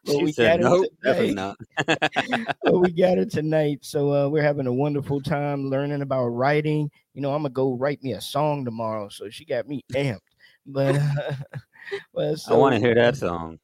She 0.06 0.22
we 0.22 0.30
said, 0.30 0.60
got 0.60 0.70
her 0.70 0.76
nope, 0.76 0.86
definitely 1.02 1.28
tonight. 1.30 1.56
not. 1.88 2.56
but 2.62 2.78
we 2.78 2.92
got 2.92 3.18
her 3.18 3.24
tonight, 3.24 3.80
so 3.82 4.12
uh, 4.12 4.28
we're 4.28 4.44
having 4.44 4.68
a 4.68 4.72
wonderful 4.72 5.20
time 5.20 5.68
learning 5.68 6.02
about 6.02 6.26
writing. 6.28 6.88
You 7.14 7.20
know, 7.20 7.34
I'm 7.34 7.42
gonna 7.42 7.52
go 7.52 7.74
write 7.74 8.00
me 8.04 8.12
a 8.12 8.20
song 8.20 8.64
tomorrow, 8.64 9.08
so 9.08 9.28
she 9.28 9.44
got 9.44 9.66
me 9.66 9.82
amped. 9.92 10.20
But, 10.66 10.94
uh, 10.94 11.32
but 12.14 12.38
I 12.48 12.54
want 12.54 12.76
to 12.76 12.80
hear 12.80 12.94
that 12.94 13.16
song. 13.16 13.58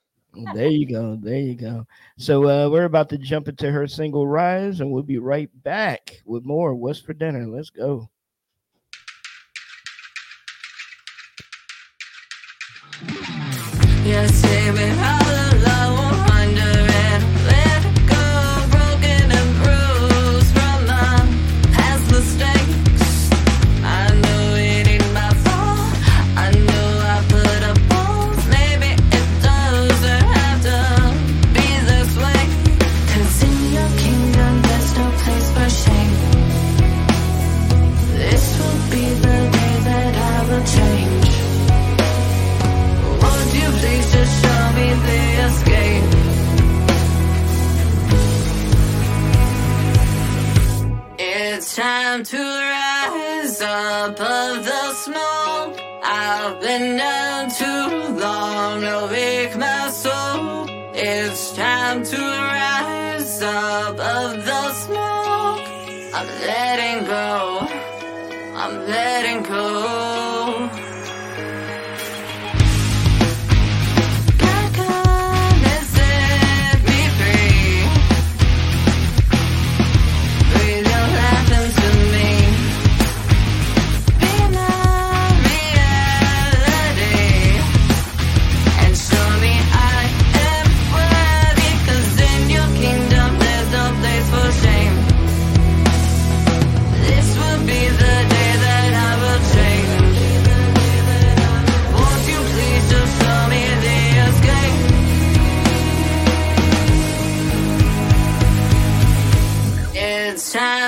There 0.55 0.66
you 0.66 0.86
go, 0.89 1.16
there 1.22 1.39
you 1.39 1.55
go. 1.55 1.86
So 2.16 2.49
uh, 2.49 2.68
we're 2.68 2.84
about 2.84 3.11
to 3.11 3.18
jump 3.18 3.47
into 3.47 3.70
her 3.70 3.86
single 3.86 4.26
"Rise," 4.26 4.80
and 4.80 4.91
we'll 4.91 5.05
be 5.05 5.18
right 5.18 5.51
back 5.62 6.20
with 6.24 6.45
more. 6.45 6.74
What's 6.74 6.99
for 6.99 7.12
dinner? 7.14 7.47
Let's 7.47 7.70
go. 7.70 8.11
You 14.09 14.27
say 14.27 14.71
we 14.71 15.18
time 52.19 52.25
to 52.25 52.37
rise 52.37 53.61
up 53.61 54.19
above 54.19 54.64
the 54.64 54.93
smoke. 54.95 55.81
I've 56.03 56.61
been 56.61 56.97
down 56.97 57.51
too 57.51 58.14
long 58.19 58.81
to 58.81 59.09
wake 59.12 59.57
my 59.57 59.89
soul. 59.91 60.66
It's 60.95 61.53
time 61.55 62.03
to 62.03 62.16
rise 62.16 63.43
up 63.43 63.95
above 63.95 64.45
the 64.45 64.47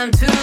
down 0.01 0.11
to 0.13 0.40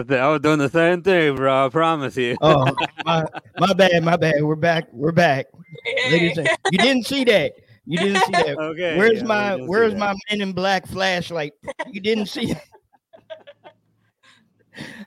was 0.00 0.10
I 0.10 0.28
was 0.28 0.40
doing 0.40 0.58
the 0.58 0.68
same 0.68 1.02
thing, 1.02 1.36
bro. 1.36 1.66
I 1.66 1.68
promise 1.68 2.16
you. 2.16 2.36
Oh, 2.40 2.74
my, 3.04 3.24
my 3.58 3.72
bad, 3.72 4.02
my 4.02 4.16
bad. 4.16 4.42
We're 4.42 4.56
back. 4.56 4.88
We're 4.92 5.12
back. 5.12 5.46
Ladies 6.10 6.38
and, 6.38 6.48
you 6.70 6.78
didn't 6.78 7.06
see 7.06 7.24
that. 7.24 7.52
You 7.84 7.98
didn't 7.98 8.22
see 8.22 8.32
that. 8.32 8.58
okay. 8.58 8.96
Where's 8.96 9.20
yeah, 9.20 9.26
my 9.26 9.56
Where's 9.56 9.94
my 9.94 10.14
Men 10.30 10.40
in 10.40 10.52
Black 10.52 10.86
flashlight? 10.86 11.52
You 11.90 12.00
didn't 12.00 12.26
see. 12.26 12.52
it. 12.52 12.58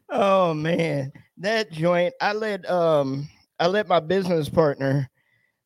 oh 0.09 0.53
man, 0.53 1.11
that 1.37 1.71
joint. 1.71 2.13
I 2.21 2.33
let 2.33 2.69
um 2.69 3.27
I 3.59 3.67
let 3.67 3.87
my 3.87 3.99
business 3.99 4.49
partner 4.49 5.09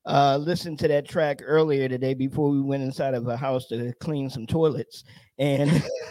uh 0.05 0.37
listen 0.37 0.75
to 0.77 0.87
that 0.87 1.07
track 1.07 1.41
earlier 1.43 1.87
today 1.87 2.13
before 2.13 2.49
we 2.49 2.61
went 2.61 2.83
inside 2.83 3.13
of 3.13 3.27
a 3.27 3.37
house 3.37 3.67
to 3.67 3.93
clean 4.01 4.29
some 4.29 4.45
toilets 4.45 5.03
and 5.37 5.69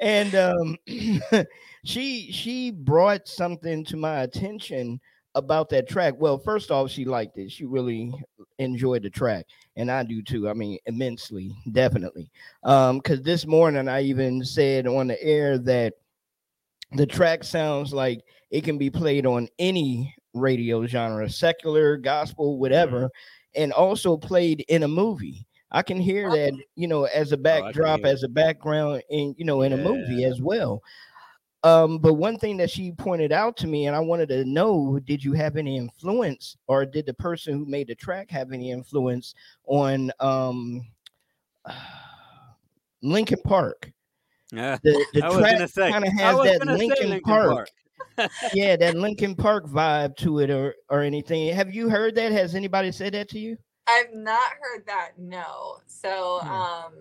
and 0.00 0.34
um 0.34 0.76
she 1.84 2.30
she 2.32 2.70
brought 2.70 3.28
something 3.28 3.84
to 3.84 3.96
my 3.96 4.22
attention 4.22 5.00
about 5.36 5.68
that 5.70 5.88
track. 5.88 6.14
Well, 6.18 6.38
first 6.38 6.70
off, 6.72 6.90
she 6.90 7.04
liked 7.04 7.38
it. 7.38 7.52
She 7.52 7.64
really 7.64 8.12
enjoyed 8.58 9.02
the 9.04 9.10
track, 9.10 9.46
and 9.76 9.90
I 9.90 10.02
do 10.02 10.22
too. 10.22 10.48
I 10.48 10.54
mean, 10.54 10.78
immensely, 10.86 11.54
definitely. 11.72 12.30
Um, 12.64 12.98
because 12.98 13.22
this 13.22 13.46
morning 13.46 13.88
I 13.88 14.02
even 14.02 14.44
said 14.44 14.86
on 14.86 15.06
the 15.06 15.22
air 15.22 15.58
that 15.58 15.94
the 16.92 17.06
track 17.06 17.44
sounds 17.44 17.92
like 17.92 18.22
it 18.50 18.64
can 18.64 18.78
be 18.78 18.90
played 18.90 19.26
on 19.26 19.48
any 19.58 20.14
radio 20.34 20.86
genre, 20.86 21.28
secular, 21.28 21.96
gospel, 21.96 22.58
whatever, 22.58 23.08
and 23.54 23.72
also 23.72 24.16
played 24.16 24.64
in 24.68 24.82
a 24.82 24.88
movie. 24.88 25.46
I 25.72 25.82
can 25.82 26.00
hear 26.00 26.28
Oh. 26.28 26.36
that, 26.36 26.52
you 26.76 26.88
know, 26.88 27.04
as 27.04 27.32
a 27.32 27.36
backdrop, 27.36 28.00
hear 28.00 28.08
it. 28.08 28.12
as 28.12 28.22
a 28.22 28.28
background 28.28 29.02
in, 29.10 29.34
you 29.38 29.44
know, 29.44 29.62
in 29.62 29.72
a 29.72 29.76
movie 29.76 30.24
as 30.24 30.40
well. 30.40 30.82
Um, 31.62 31.98
but 31.98 32.14
one 32.14 32.38
thing 32.38 32.56
that 32.56 32.70
she 32.70 32.90
pointed 32.92 33.32
out 33.32 33.56
to 33.58 33.66
me, 33.66 33.86
and 33.86 33.94
I 33.94 34.00
wanted 34.00 34.30
to 34.30 34.44
know, 34.46 34.98
did 35.04 35.22
you 35.22 35.34
have 35.34 35.56
any 35.56 35.76
influence, 35.76 36.56
or 36.66 36.86
did 36.86 37.04
the 37.04 37.12
person 37.14 37.52
who 37.58 37.66
made 37.66 37.88
the 37.88 37.94
track 37.94 38.30
have 38.30 38.50
any 38.52 38.70
influence 38.70 39.34
on 39.66 40.10
um 40.20 40.86
Linkin 43.02 43.38
Park? 43.44 43.92
Yeah. 44.52 44.78
The, 44.82 45.04
the 45.12 45.22
I 45.22 45.28
was 45.28 45.38
track 45.72 45.92
kind 45.92 46.04
of 46.04 46.12
has 46.14 46.36
that 46.42 46.58
gonna 46.60 46.76
Lincoln, 46.76 47.10
Linkin 47.10 47.20
Park, 47.22 47.68
yeah, 48.52 48.76
that 48.76 48.94
Linkin 48.96 49.34
Park 49.36 49.66
vibe 49.66 50.16
to 50.16 50.40
it, 50.40 50.50
or 50.50 50.74
or 50.88 51.02
anything. 51.02 51.54
Have 51.54 51.72
you 51.74 51.88
heard 51.88 52.14
that? 52.16 52.32
Has 52.32 52.54
anybody 52.54 52.90
said 52.90 53.12
that 53.14 53.28
to 53.30 53.38
you? 53.38 53.56
I've 53.90 54.14
not 54.14 54.52
heard 54.60 54.86
that. 54.86 55.18
No. 55.18 55.78
So, 55.86 56.40
Hmm. 56.42 56.52
um, 56.52 56.92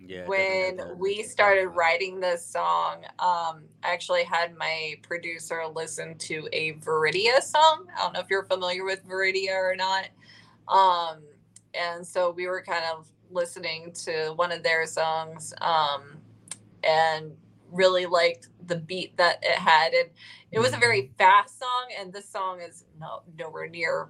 Yeah. 0.00 0.26
when 0.26 0.76
definitely 0.78 0.78
has 0.78 0.88
that 0.88 0.98
we 0.98 1.22
started 1.24 1.68
writing 1.68 2.20
this 2.20 2.46
song, 2.46 3.04
um, 3.18 3.64
I 3.82 3.92
actually 3.92 4.24
had 4.24 4.56
my 4.56 4.96
producer 5.02 5.66
listen 5.66 6.18
to 6.18 6.48
a 6.52 6.74
Veridia 6.74 7.42
song. 7.42 7.86
I 7.96 8.02
don't 8.02 8.14
know 8.14 8.20
if 8.20 8.30
you're 8.30 8.44
familiar 8.44 8.84
with 8.84 9.06
Veridia 9.08 9.54
or 9.54 9.76
not. 9.76 10.08
Um, 10.68 11.22
and 11.74 12.06
so 12.06 12.30
we 12.30 12.46
were 12.46 12.62
kind 12.62 12.84
of 12.86 13.08
listening 13.30 13.92
to 14.04 14.32
one 14.36 14.52
of 14.52 14.62
their 14.62 14.86
songs 14.86 15.54
um, 15.60 16.18
and 16.84 17.32
really 17.72 18.06
liked 18.06 18.48
the 18.66 18.76
beat 18.76 19.16
that 19.18 19.40
it 19.42 19.58
had. 19.58 19.92
And 19.94 20.10
it 20.52 20.60
was 20.60 20.72
a 20.74 20.78
very 20.78 21.12
fast 21.18 21.58
song, 21.58 21.88
and 22.00 22.12
this 22.12 22.28
song 22.30 22.60
is 22.60 22.84
no, 23.00 23.22
nowhere 23.38 23.68
near 23.68 24.08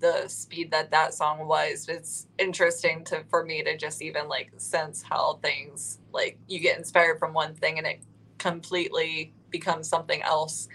the 0.00 0.28
speed 0.28 0.70
that 0.72 0.90
that 0.92 1.14
song 1.14 1.46
was 1.48 1.88
it's 1.88 2.26
interesting 2.38 3.04
to 3.04 3.24
for 3.30 3.44
me 3.44 3.62
to 3.62 3.76
just 3.76 4.02
even 4.02 4.28
like 4.28 4.50
sense 4.58 5.02
how 5.02 5.38
things 5.42 6.00
like 6.12 6.38
you 6.48 6.60
get 6.60 6.78
inspired 6.78 7.18
from 7.18 7.34
one 7.34 7.54
thing 7.54 7.78
and 7.78 7.86
it 7.86 8.00
completely 8.38 9.34
becomes 9.50 9.88
something 9.88 10.22
else. 10.22 10.68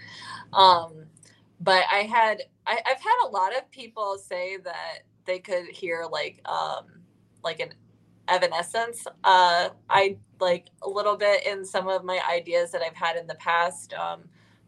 Um 0.52 1.06
but 1.60 1.84
i 1.92 2.00
had 2.00 2.42
I, 2.66 2.78
i've 2.86 3.00
had 3.00 3.26
a 3.26 3.28
lot 3.28 3.56
of 3.56 3.70
people 3.70 4.18
say 4.18 4.58
that 4.58 5.00
they 5.24 5.38
could 5.38 5.66
hear 5.68 6.04
like 6.10 6.40
um 6.48 6.86
like 7.42 7.60
an 7.60 7.72
evanescence 8.28 9.06
uh 9.24 9.68
i 9.88 10.16
like 10.40 10.66
a 10.82 10.88
little 10.88 11.16
bit 11.16 11.46
in 11.46 11.64
some 11.64 11.88
of 11.88 12.04
my 12.04 12.20
ideas 12.30 12.72
that 12.72 12.82
i've 12.82 12.96
had 12.96 13.16
in 13.16 13.26
the 13.26 13.34
past. 13.36 13.94
Um 13.94 14.24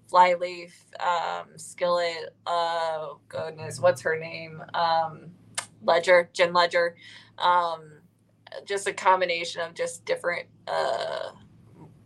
flyleaf 0.09 0.75
um 1.01 1.57
skillet 1.57 2.35
oh 2.47 3.21
goodness 3.29 3.81
what's 3.81 4.03
her 4.03 4.19
name? 4.19 4.63
Um 4.75 5.31
ledger 5.83 6.31
jen 6.33 6.53
ledger. 6.53 6.97
Um 7.39 8.01
just 8.65 8.87
a 8.87 8.93
combination 8.93 9.61
of 9.63 9.75
just 9.75 10.05
different 10.05 10.47
uh 10.69 11.33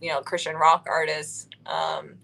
you 0.01 0.11
know 0.11 0.21
christian 0.23 0.57
rock 0.57 0.87
artists 0.89 1.47
um 1.67 2.15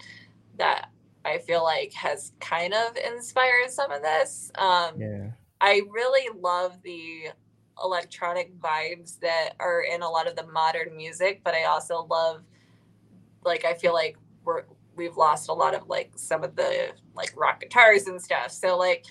that 0.56 0.88
i 1.24 1.38
feel 1.38 1.62
like 1.62 1.92
has 1.92 2.32
kind 2.40 2.72
of 2.72 2.96
inspired 2.96 3.70
some 3.70 3.90
of 3.90 4.02
this. 4.02 4.50
Um 4.56 5.00
Yeah. 5.00 5.30
I 5.60 5.82
really 5.90 6.28
love 6.38 6.82
the 6.82 7.30
electronic 7.82 8.58
vibes 8.60 9.18
that 9.20 9.54
are 9.58 9.82
in 9.82 10.02
a 10.02 10.08
lot 10.08 10.26
of 10.26 10.36
the 10.36 10.46
modern 10.46 10.96
music, 10.96 11.40
but 11.42 11.54
I 11.54 11.64
also 11.64 12.06
love 12.10 12.42
like 13.44 13.64
I 13.64 13.74
feel 13.74 13.92
like 13.94 14.16
we're 14.44 14.64
we've 14.96 15.16
lost 15.16 15.48
a 15.48 15.52
lot 15.52 15.74
of 15.74 15.88
like 15.88 16.12
some 16.16 16.44
of 16.44 16.56
the 16.56 16.90
like 17.14 17.32
rock 17.36 17.60
guitars 17.60 18.06
and 18.06 18.20
stuff. 18.20 18.50
So 18.50 18.76
like 18.76 19.04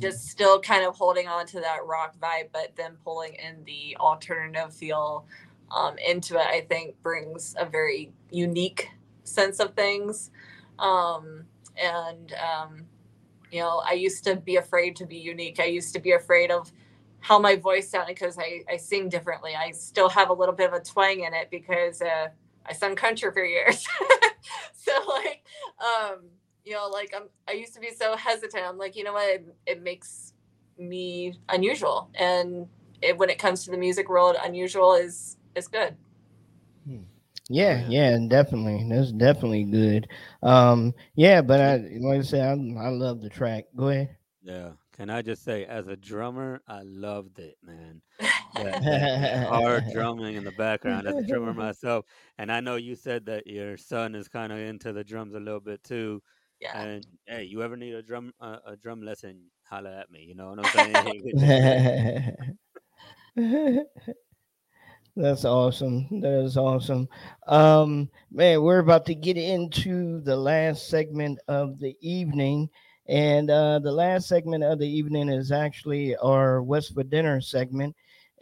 just 0.00 0.28
still 0.28 0.60
kind 0.60 0.84
of 0.84 0.96
holding 0.96 1.28
on 1.28 1.46
to 1.46 1.60
that 1.60 1.84
rock 1.86 2.16
vibe, 2.20 2.48
but 2.52 2.74
then 2.76 2.96
pulling 3.04 3.34
in 3.34 3.64
the 3.64 3.96
alternative 3.98 4.72
feel 4.74 5.26
um, 5.70 5.96
into 5.98 6.36
it, 6.36 6.46
I 6.46 6.62
think 6.68 7.00
brings 7.02 7.54
a 7.58 7.66
very 7.66 8.12
unique 8.30 8.88
sense 9.24 9.60
of 9.60 9.74
things. 9.74 10.30
Um, 10.78 11.44
and, 11.76 12.32
um, 12.34 12.86
you 13.50 13.60
know, 13.60 13.82
I 13.84 13.92
used 13.92 14.24
to 14.24 14.36
be 14.36 14.56
afraid 14.56 14.96
to 14.96 15.06
be 15.06 15.16
unique. 15.16 15.60
I 15.60 15.64
used 15.64 15.92
to 15.94 16.00
be 16.00 16.12
afraid 16.12 16.50
of 16.50 16.70
how 17.20 17.38
my 17.38 17.56
voice 17.56 17.88
sounded 17.88 18.14
because 18.14 18.38
I, 18.38 18.62
I 18.70 18.76
sing 18.76 19.08
differently. 19.08 19.54
I 19.56 19.70
still 19.70 20.08
have 20.10 20.30
a 20.30 20.32
little 20.32 20.54
bit 20.54 20.68
of 20.68 20.74
a 20.74 20.84
twang 20.84 21.20
in 21.20 21.32
it 21.34 21.48
because 21.50 22.02
uh, 22.02 22.28
I 22.66 22.72
sung 22.72 22.94
country 22.94 23.32
for 23.32 23.44
years. 23.44 23.86
so 24.74 24.92
like, 25.08 25.44
um, 25.80 26.20
you 26.64 26.74
know, 26.74 26.88
like 26.88 27.12
I'm, 27.14 27.28
I 27.48 27.52
used 27.52 27.74
to 27.74 27.80
be 27.80 27.90
so 27.90 28.16
hesitant. 28.16 28.64
I'm 28.64 28.78
like, 28.78 28.96
you 28.96 29.04
know 29.04 29.12
what? 29.12 29.28
It, 29.28 29.56
it 29.66 29.82
makes 29.82 30.32
me 30.78 31.34
unusual. 31.48 32.10
And 32.14 32.66
it, 33.02 33.16
when 33.18 33.30
it 33.30 33.38
comes 33.38 33.64
to 33.64 33.70
the 33.70 33.76
music 33.76 34.08
world, 34.08 34.36
unusual 34.42 34.94
is, 34.94 35.36
is 35.54 35.68
good. 35.68 35.96
Yeah, 37.48 37.86
yeah. 37.88 38.10
yeah, 38.10 38.18
definitely. 38.28 38.86
That's 38.88 39.12
definitely 39.12 39.64
good. 39.64 40.08
Um, 40.42 40.94
yeah, 41.14 41.42
but 41.42 41.60
I 41.60 41.76
like 42.00 42.20
I 42.20 42.22
said, 42.22 42.40
I, 42.40 42.52
I 42.52 42.88
love 42.88 43.20
the 43.20 43.28
track. 43.28 43.64
Go 43.76 43.88
ahead. 43.88 44.16
Yeah. 44.42 44.70
Can 44.96 45.10
I 45.10 45.22
just 45.22 45.42
say, 45.42 45.64
as 45.64 45.88
a 45.88 45.96
drummer, 45.96 46.62
I 46.68 46.82
loved 46.82 47.40
it, 47.40 47.56
man. 47.62 48.00
That, 48.54 49.46
hard 49.48 49.84
drumming 49.92 50.36
in 50.36 50.44
the 50.44 50.52
background. 50.52 51.06
As 51.06 51.16
a 51.16 51.26
drummer 51.26 51.54
myself, 51.54 52.04
and 52.38 52.50
I 52.50 52.60
know 52.60 52.76
you 52.76 52.94
said 52.94 53.26
that 53.26 53.46
your 53.46 53.76
son 53.76 54.14
is 54.14 54.28
kind 54.28 54.52
of 54.52 54.58
into 54.58 54.92
the 54.92 55.04
drums 55.04 55.34
a 55.34 55.40
little 55.40 55.60
bit 55.60 55.82
too. 55.84 56.22
yeah. 56.60 56.80
And 56.80 57.06
hey, 57.26 57.44
you 57.44 57.62
ever 57.62 57.76
need 57.76 57.94
a 57.94 58.02
drum 58.02 58.32
uh, 58.40 58.58
a 58.66 58.76
drum 58.76 59.02
lesson? 59.02 59.42
Holla 59.64 59.98
at 60.00 60.10
me. 60.10 60.24
You 60.24 60.34
know 60.34 60.54
what 60.54 60.76
I'm 60.76 60.94
saying? 60.94 62.36
That's 65.16 65.44
awesome. 65.44 66.20
That 66.20 66.42
is 66.44 66.56
awesome. 66.56 67.08
Um, 67.46 68.10
man, 68.32 68.62
we're 68.62 68.80
about 68.80 69.06
to 69.06 69.14
get 69.14 69.36
into 69.36 70.20
the 70.20 70.36
last 70.36 70.88
segment 70.88 71.38
of 71.46 71.78
the 71.78 71.96
evening. 72.00 72.68
And 73.06 73.48
uh, 73.48 73.78
the 73.78 73.92
last 73.92 74.26
segment 74.26 74.64
of 74.64 74.80
the 74.80 74.88
evening 74.88 75.28
is 75.28 75.52
actually 75.52 76.16
our 76.16 76.62
What's 76.62 76.88
for 76.88 77.04
Dinner 77.04 77.40
segment. 77.40 77.94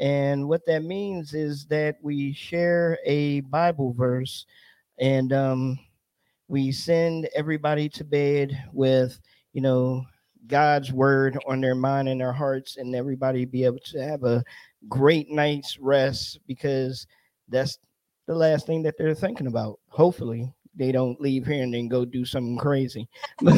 And 0.02 0.48
what 0.48 0.66
that 0.66 0.82
means 0.82 1.32
is 1.32 1.64
that 1.66 1.96
we 2.02 2.32
share 2.32 2.98
a 3.06 3.40
Bible 3.42 3.92
verse 3.92 4.46
and 4.98 5.32
um, 5.32 5.78
we 6.48 6.72
send 6.72 7.28
everybody 7.36 7.88
to 7.90 8.02
bed 8.02 8.64
with, 8.72 9.20
you 9.52 9.60
know, 9.60 10.04
God's 10.48 10.92
word 10.92 11.38
on 11.46 11.60
their 11.60 11.76
mind 11.76 12.08
and 12.08 12.20
their 12.20 12.32
hearts, 12.32 12.78
and 12.78 12.96
everybody 12.96 13.44
be 13.44 13.64
able 13.64 13.78
to 13.92 14.02
have 14.02 14.24
a 14.24 14.42
great 14.88 15.30
night's 15.30 15.78
rest 15.78 16.40
because 16.48 17.06
that's 17.48 17.78
the 18.26 18.34
last 18.34 18.66
thing 18.66 18.82
that 18.82 18.96
they're 18.98 19.14
thinking 19.14 19.46
about. 19.46 19.78
Hopefully, 19.86 20.52
they 20.74 20.90
don't 20.90 21.20
leave 21.20 21.46
here 21.46 21.62
and 21.62 21.72
then 21.72 21.86
go 21.86 22.04
do 22.04 22.24
something 22.24 22.58
crazy. 22.58 23.08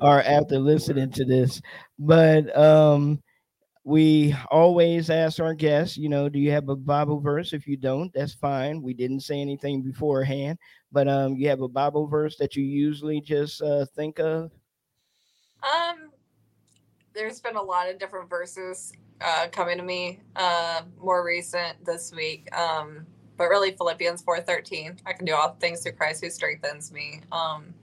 Or 0.00 0.22
after 0.22 0.58
listening 0.58 1.10
to 1.12 1.24
this. 1.24 1.60
But 1.98 2.54
um 2.56 3.22
we 3.84 4.34
always 4.50 5.10
ask 5.10 5.40
our 5.40 5.54
guests, 5.54 5.96
you 5.96 6.08
know, 6.08 6.28
do 6.28 6.38
you 6.38 6.52
have 6.52 6.68
a 6.68 6.76
Bible 6.76 7.20
verse? 7.20 7.52
If 7.52 7.66
you 7.66 7.76
don't, 7.76 8.12
that's 8.14 8.34
fine. 8.34 8.80
We 8.80 8.94
didn't 8.94 9.20
say 9.20 9.40
anything 9.40 9.82
beforehand, 9.82 10.58
but 10.92 11.08
um 11.08 11.34
you 11.36 11.48
have 11.48 11.62
a 11.62 11.68
Bible 11.68 12.06
verse 12.06 12.36
that 12.38 12.54
you 12.56 12.64
usually 12.64 13.20
just 13.20 13.60
uh 13.62 13.86
think 13.96 14.18
of. 14.18 14.52
Um, 15.62 16.10
there's 17.14 17.40
been 17.40 17.56
a 17.56 17.62
lot 17.62 17.88
of 17.88 17.98
different 17.98 18.28
verses 18.28 18.92
uh, 19.20 19.46
coming 19.52 19.78
to 19.78 19.84
me 19.84 20.20
uh, 20.34 20.82
more 21.00 21.24
recent 21.24 21.84
this 21.84 22.12
week. 22.12 22.54
Um, 22.56 23.06
but 23.36 23.48
really 23.48 23.72
Philippians 23.72 24.22
4:13. 24.22 24.98
I 25.06 25.12
can 25.12 25.24
do 25.24 25.34
all 25.34 25.56
things 25.60 25.82
through 25.82 25.92
Christ 25.92 26.22
who 26.22 26.30
strengthens 26.30 26.92
me. 26.92 27.22
Um, 27.32 27.74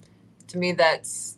to 0.48 0.58
me, 0.58 0.72
that's 0.74 1.38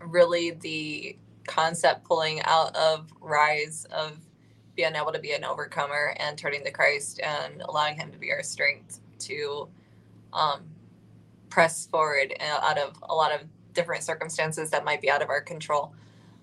really 0.00 0.52
the 0.52 1.16
concept 1.46 2.04
pulling 2.04 2.42
out 2.44 2.74
of 2.76 3.12
rise 3.20 3.86
of 3.90 4.12
being 4.76 4.94
able 4.94 5.12
to 5.12 5.18
be 5.18 5.32
an 5.32 5.44
overcomer 5.44 6.14
and 6.18 6.38
turning 6.38 6.64
to 6.64 6.70
Christ 6.70 7.20
and 7.22 7.62
allowing 7.62 7.96
Him 7.96 8.10
to 8.12 8.18
be 8.18 8.32
our 8.32 8.42
strength 8.42 9.00
to 9.20 9.68
um, 10.32 10.62
press 11.50 11.86
forward 11.86 12.34
uh, 12.40 12.60
out 12.62 12.78
of 12.78 12.96
a 13.02 13.14
lot 13.14 13.32
of 13.32 13.42
different 13.74 14.02
circumstances 14.02 14.70
that 14.70 14.84
might 14.84 15.00
be 15.00 15.10
out 15.10 15.22
of 15.22 15.28
our 15.28 15.40
control. 15.40 15.94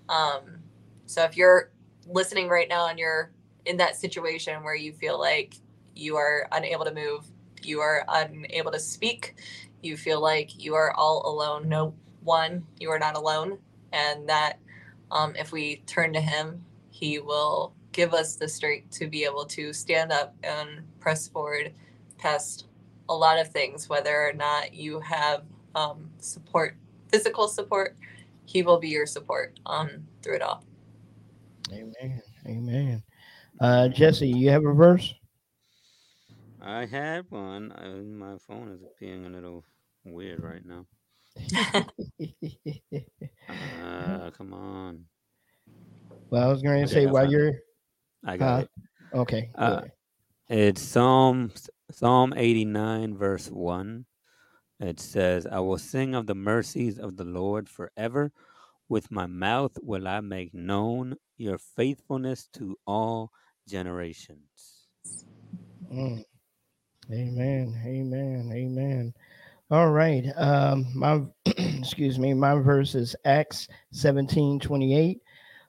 Um, 0.08 0.60
so 1.06 1.24
if 1.24 1.36
you're 1.36 1.70
listening 2.06 2.48
right 2.48 2.68
now 2.68 2.88
and 2.88 2.98
you're 2.98 3.30
in 3.66 3.76
that 3.78 3.96
situation 3.96 4.62
where 4.62 4.74
you 4.74 4.92
feel 4.92 5.18
like 5.18 5.54
you 5.94 6.16
are 6.16 6.48
unable 6.52 6.84
to 6.84 6.94
move, 6.94 7.26
you 7.62 7.80
are 7.80 8.04
unable 8.08 8.72
to 8.72 8.78
speak, 8.78 9.36
you 9.82 9.96
feel 9.96 10.20
like 10.20 10.62
you 10.62 10.74
are 10.74 10.92
all 10.92 11.22
alone. 11.26 11.68
No 11.68 11.94
one, 12.22 12.66
you 12.78 12.90
are 12.90 12.98
not 12.98 13.16
alone. 13.16 13.58
And 13.92 14.28
that 14.28 14.58
um, 15.10 15.34
if 15.36 15.52
we 15.52 15.76
turn 15.86 16.12
to 16.12 16.20
Him, 16.20 16.64
He 16.90 17.18
will 17.18 17.74
give 17.92 18.14
us 18.14 18.36
the 18.36 18.48
strength 18.48 18.90
to 18.98 19.08
be 19.08 19.24
able 19.24 19.44
to 19.46 19.72
stand 19.72 20.12
up 20.12 20.34
and 20.42 20.82
press 21.00 21.28
forward 21.28 21.72
past 22.18 22.66
a 23.08 23.14
lot 23.14 23.38
of 23.38 23.48
things, 23.48 23.88
whether 23.88 24.28
or 24.28 24.32
not 24.32 24.74
you 24.74 25.00
have 25.00 25.44
um, 25.74 26.10
support, 26.18 26.76
physical 27.08 27.48
support, 27.48 27.96
He 28.44 28.62
will 28.62 28.78
be 28.78 28.88
your 28.88 29.06
support 29.06 29.58
um, 29.66 30.06
through 30.22 30.36
it 30.36 30.42
all. 30.42 30.62
Amen. 31.72 32.22
Amen. 32.46 33.02
Uh, 33.60 33.88
Jesse, 33.88 34.28
you 34.28 34.50
have 34.50 34.64
a 34.64 34.72
verse? 34.72 35.14
I 36.60 36.86
had 36.86 37.26
one. 37.30 37.72
Uh, 37.72 38.02
my 38.04 38.36
phone 38.46 38.72
is 38.72 38.80
being 39.00 39.26
a 39.26 39.30
little 39.30 39.64
weird 40.04 40.42
right 40.42 40.64
now. 40.64 40.86
Come 44.36 44.52
on. 44.52 45.04
well, 46.30 46.48
I 46.48 46.52
was 46.52 46.62
going 46.62 46.86
to 46.86 46.92
Okay, 46.92 47.04
say 47.04 47.06
while 47.06 47.30
you're 47.30 47.54
I 48.24 48.36
got 48.36 48.60
Uh, 48.60 48.62
it. 48.62 48.70
okay. 49.14 49.50
Uh. 49.54 49.82
It's 50.48 50.80
Psalm 50.80 51.52
Psalm 51.90 52.32
89 52.36 53.16
verse 53.16 53.50
1. 53.50 54.06
It 54.80 55.00
says, 55.00 55.46
"I 55.46 55.58
will 55.60 55.78
sing 55.78 56.14
of 56.14 56.26
the 56.26 56.34
mercies 56.34 56.98
of 56.98 57.16
the 57.16 57.24
Lord 57.24 57.68
forever. 57.68 58.32
With 58.88 59.10
my 59.10 59.26
mouth 59.26 59.76
will 59.82 60.08
I 60.08 60.20
make 60.20 60.54
known 60.54 61.16
your 61.36 61.58
faithfulness 61.58 62.48
to 62.54 62.78
all 62.86 63.30
generations." 63.66 64.86
Mm. 65.92 66.24
Amen. 67.12 67.82
Amen. 67.84 68.50
Amen. 68.52 69.14
All 69.70 69.90
right. 69.90 70.24
Um, 70.36 70.86
my 70.94 71.20
excuse 71.46 72.18
me, 72.18 72.32
my 72.32 72.54
verse 72.54 72.94
is 72.94 73.14
Acts 73.26 73.68
17 73.92 74.60
28. 74.60 75.20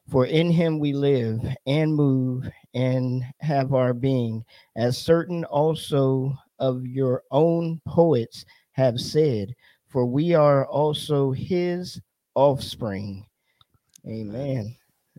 For 0.09 0.25
in 0.25 0.49
him 0.49 0.79
we 0.79 0.93
live 0.93 1.41
and 1.67 1.93
move 1.93 2.49
and 2.73 3.23
have 3.41 3.73
our 3.73 3.93
being, 3.93 4.45
as 4.77 4.97
certain 4.97 5.43
also 5.43 6.33
of 6.59 6.85
your 6.87 7.23
own 7.29 7.81
poets 7.85 8.45
have 8.71 9.01
said, 9.01 9.53
for 9.89 10.05
we 10.05 10.33
are 10.33 10.65
also 10.65 11.31
his 11.31 11.99
offspring. 12.35 13.25
Amen. 14.07 14.75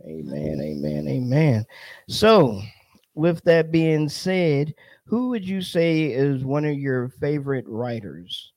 Amen. 0.07 0.59
Amen. 0.63 1.07
Amen. 1.07 1.67
So, 2.09 2.63
with 3.15 3.45
that 3.45 3.71
being 3.71 4.09
said, 4.09 4.75
who 5.05 5.29
would 5.29 5.47
you 5.47 5.61
say 5.61 6.05
is 6.05 6.45
one 6.45 6.65
of 6.65 6.79
your 6.79 7.11
favorite 7.21 7.67
writers? 7.69 8.53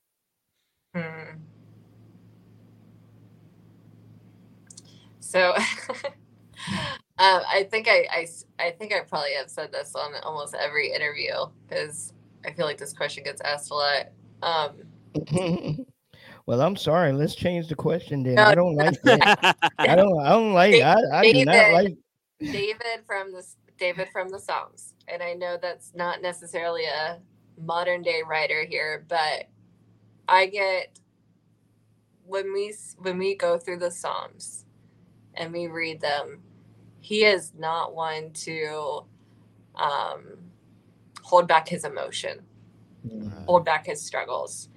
Hmm. 0.94 1.38
So, 5.20 5.52
um, 6.06 6.12
I 7.18 7.66
think 7.68 7.88
I, 7.88 8.06
I 8.10 8.26
I 8.60 8.70
think 8.70 8.92
I 8.92 9.00
probably 9.00 9.34
have 9.34 9.50
said 9.50 9.72
this 9.72 9.94
on 9.96 10.12
almost 10.22 10.54
every 10.54 10.92
interview 10.92 11.32
because 11.66 12.12
I 12.46 12.52
feel 12.52 12.66
like 12.66 12.78
this 12.78 12.92
question 12.92 13.24
gets 13.24 13.40
asked 13.40 13.70
a 13.70 13.74
lot. 13.74 14.06
Um, 14.42 15.86
well, 16.46 16.60
I'm 16.60 16.76
sorry. 16.76 17.12
Let's 17.12 17.34
change 17.34 17.68
the 17.68 17.74
question 17.74 18.22
then. 18.22 18.34
No, 18.36 18.44
I 18.44 18.54
don't 18.54 18.76
like 18.76 19.02
that. 19.02 19.56
I 19.78 19.96
don't. 19.96 20.20
I 20.20 20.28
don't 20.30 20.52
like. 20.52 20.74
I, 20.80 21.02
I 21.12 21.32
do 21.32 21.44
not 21.44 21.72
like. 21.72 21.96
David 22.40 23.02
from 23.06 23.32
the 23.32 23.44
David 23.78 24.08
from 24.12 24.28
the 24.28 24.38
Psalms, 24.38 24.94
and 25.08 25.22
I 25.22 25.32
know 25.34 25.58
that's 25.60 25.92
not 25.96 26.22
necessarily 26.22 26.84
a 26.84 27.18
modern 27.60 28.02
day 28.02 28.22
writer 28.24 28.64
here, 28.64 29.04
but 29.08 29.48
I 30.28 30.46
get 30.46 30.98
when 32.26 32.52
we 32.52 32.74
when 32.98 33.18
we 33.18 33.34
go 33.34 33.58
through 33.58 33.78
the 33.78 33.90
Psalms 33.90 34.64
and 35.34 35.52
we 35.52 35.66
read 35.66 36.00
them, 36.00 36.42
he 37.00 37.24
is 37.24 37.52
not 37.56 37.94
one 37.94 38.32
to 38.32 39.04
um, 39.74 40.38
hold 41.22 41.46
back 41.46 41.68
his 41.68 41.84
emotion, 41.84 42.40
hold 43.46 43.64
back 43.64 43.86
his 43.86 44.00
struggles. 44.00 44.68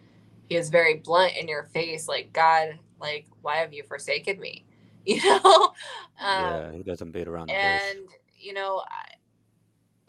He 0.49 0.55
is 0.55 0.69
very 0.69 0.95
blunt 0.95 1.35
in 1.35 1.47
your 1.47 1.63
face, 1.63 2.07
like 2.07 2.33
God, 2.33 2.79
like 2.99 3.27
why 3.41 3.57
have 3.57 3.73
you 3.73 3.83
forsaken 3.83 4.39
me? 4.39 4.65
You 5.05 5.23
know. 5.23 5.73
yeah, 6.19 6.73
he 6.73 6.83
doesn't 6.83 7.11
beat 7.11 7.29
around 7.29 7.47
the 7.47 7.53
bush. 7.53 7.63
and 7.63 7.99
you 8.37 8.51
know 8.51 8.83
I, 8.89 9.13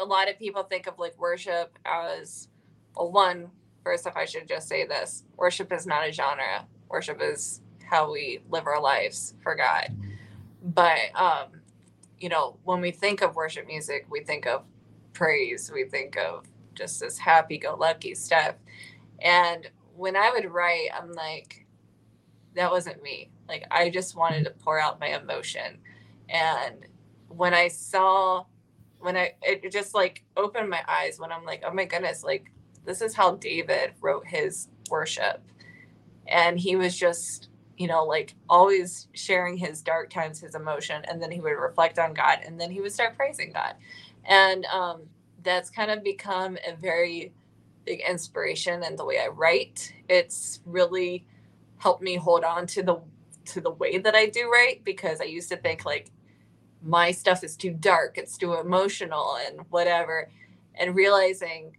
a 0.01 0.05
lot 0.05 0.29
of 0.29 0.37
people 0.41 0.65
think 0.65 0.89
of 0.89 0.99
like 0.99 1.17
worship 1.17 1.79
as 1.85 2.49
well 2.97 3.13
one 3.13 3.51
first 3.89 4.07
off 4.07 4.19
i 4.19 4.27
should 4.27 4.47
just 4.47 4.69
say 4.69 4.87
this 4.87 5.25
worship 5.39 5.73
is 5.73 5.87
not 5.87 6.07
a 6.07 6.13
genre. 6.13 6.67
Worship 6.91 7.23
is 7.23 7.63
how 7.87 8.13
we 8.13 8.41
live 8.51 8.67
our 8.67 8.83
lives 8.83 9.33
for 9.43 9.55
god. 9.55 9.97
But 10.63 10.99
um 11.15 11.63
you 12.19 12.29
know 12.29 12.59
when 12.65 12.83
we 12.83 12.91
think 12.91 13.23
of 13.23 13.35
worship 13.35 13.67
music 13.67 14.05
we 14.11 14.21
think 14.21 14.47
of 14.47 14.65
praise 15.15 15.71
we 15.73 15.85
think 15.85 16.19
of 16.19 16.47
just 16.75 17.01
this 17.01 17.17
happy-go-lucky 17.17 18.15
stuff. 18.15 18.57
And 19.21 19.71
when 19.97 20.17
i 20.17 20.31
would 20.35 20.53
write 20.53 20.89
i'm 20.95 21.13
like 21.13 21.65
that 22.57 22.71
wasn't 22.71 23.03
me. 23.03 23.31
Like 23.49 23.65
i 23.71 23.89
just 23.89 24.15
wanted 24.17 24.45
to 24.45 24.51
pour 24.51 24.79
out 24.79 25.01
my 25.01 25.19
emotion. 25.19 25.79
And 26.29 26.85
when 27.29 27.55
I 27.55 27.69
saw, 27.69 28.45
when 28.99 29.17
I, 29.17 29.33
it 29.43 29.73
just 29.73 29.95
like 29.95 30.25
opened 30.37 30.69
my 30.69 30.83
eyes 30.87 31.19
when 31.19 31.33
I'm 31.33 31.47
like, 31.47 31.63
oh 31.65 31.73
my 31.73 31.87
goodness, 31.87 32.23
like 32.23 32.51
this 32.85 33.03
is 33.03 33.15
how 33.15 33.37
David 33.37 33.93
wrote 34.01 34.27
his 34.27 34.69
worship. 34.91 35.43
And 36.27 36.59
he 36.59 36.77
was 36.77 36.97
just, 36.97 37.49
you 37.77 37.87
know, 37.87 38.05
like 38.05 38.35
always 38.49 39.09
sharing 39.13 39.57
his 39.57 39.83
dark 39.83 40.11
times, 40.11 40.41
his 40.41 40.55
emotion, 40.55 41.03
and 41.09 41.23
then 41.23 41.31
he 41.31 41.41
would 41.41 41.51
reflect 41.51 41.99
on 41.99 42.15
God 42.15 42.41
and 42.45 42.61
then 42.61 42.71
he 42.71 42.81
would 42.81 42.93
start 42.93 43.17
praising 43.17 43.53
God. 43.53 43.75
And 44.25 44.65
um, 44.67 45.03
that's 45.43 45.71
kind 45.71 45.91
of 45.91 46.03
become 46.05 46.59
a 46.67 46.75
very 46.75 47.33
big 47.85 48.03
inspiration 48.07 48.83
in 48.83 48.97
the 48.97 49.05
way 49.05 49.19
I 49.19 49.29
write. 49.29 49.95
It's 50.09 50.61
really 50.67 51.25
helped 51.79 52.03
me 52.03 52.17
hold 52.17 52.45
on 52.45 52.67
to 52.69 52.83
the 52.83 53.01
to 53.47 53.61
the 53.63 53.71
way 53.71 53.97
that 53.97 54.15
I 54.15 54.27
do 54.27 54.51
write 54.51 54.85
because 54.85 55.23
I 55.23 55.25
used 55.25 55.49
to 55.49 55.57
think 55.57 55.87
like 55.87 56.11
my 56.83 57.11
stuff 57.11 57.43
is 57.43 57.57
too 57.57 57.73
dark, 57.73 58.19
it's 58.19 58.37
too 58.37 58.55
emotional 58.55 59.39
and 59.47 59.61
whatever. 59.71 60.31
And 60.75 60.95
realizing 60.95 61.77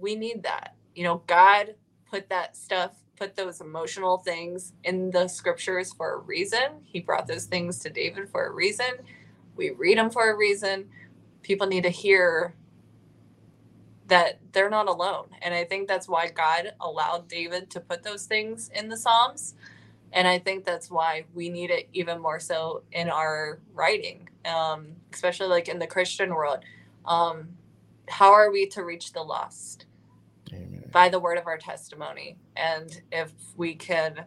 we 0.00 0.16
need 0.16 0.42
that. 0.44 0.76
You 0.94 1.04
know, 1.04 1.22
God 1.26 1.74
put 2.10 2.28
that 2.30 2.56
stuff, 2.56 2.92
put 3.16 3.36
those 3.36 3.60
emotional 3.60 4.18
things 4.18 4.72
in 4.84 5.10
the 5.10 5.28
scriptures 5.28 5.92
for 5.92 6.14
a 6.14 6.18
reason. 6.18 6.82
He 6.84 7.00
brought 7.00 7.26
those 7.26 7.46
things 7.46 7.78
to 7.80 7.90
David 7.90 8.28
for 8.30 8.46
a 8.46 8.52
reason. 8.52 8.92
We 9.56 9.70
read 9.70 9.98
them 9.98 10.10
for 10.10 10.30
a 10.30 10.36
reason. 10.36 10.88
People 11.42 11.66
need 11.66 11.84
to 11.84 11.90
hear 11.90 12.54
that 14.08 14.40
they're 14.52 14.70
not 14.70 14.88
alone. 14.88 15.28
And 15.42 15.54
I 15.54 15.64
think 15.64 15.88
that's 15.88 16.08
why 16.08 16.28
God 16.28 16.72
allowed 16.80 17.28
David 17.28 17.70
to 17.70 17.80
put 17.80 18.02
those 18.02 18.26
things 18.26 18.70
in 18.74 18.88
the 18.88 18.96
Psalms. 18.96 19.54
And 20.12 20.28
I 20.28 20.38
think 20.38 20.64
that's 20.64 20.90
why 20.90 21.24
we 21.34 21.48
need 21.50 21.70
it 21.70 21.88
even 21.92 22.20
more 22.20 22.40
so 22.40 22.82
in 22.92 23.10
our 23.10 23.60
writing, 23.74 24.28
um, 24.44 24.88
especially 25.12 25.48
like 25.48 25.68
in 25.68 25.78
the 25.78 25.86
Christian 25.86 26.34
world. 26.34 26.60
Um, 27.04 27.50
how 28.08 28.32
are 28.32 28.50
we 28.50 28.66
to 28.70 28.84
reach 28.84 29.12
the 29.12 29.22
lost? 29.22 29.86
By 30.92 31.08
the 31.08 31.20
word 31.20 31.38
of 31.38 31.46
our 31.46 31.58
testimony. 31.58 32.36
And 32.56 33.00
if 33.12 33.32
we 33.56 33.74
can 33.74 34.24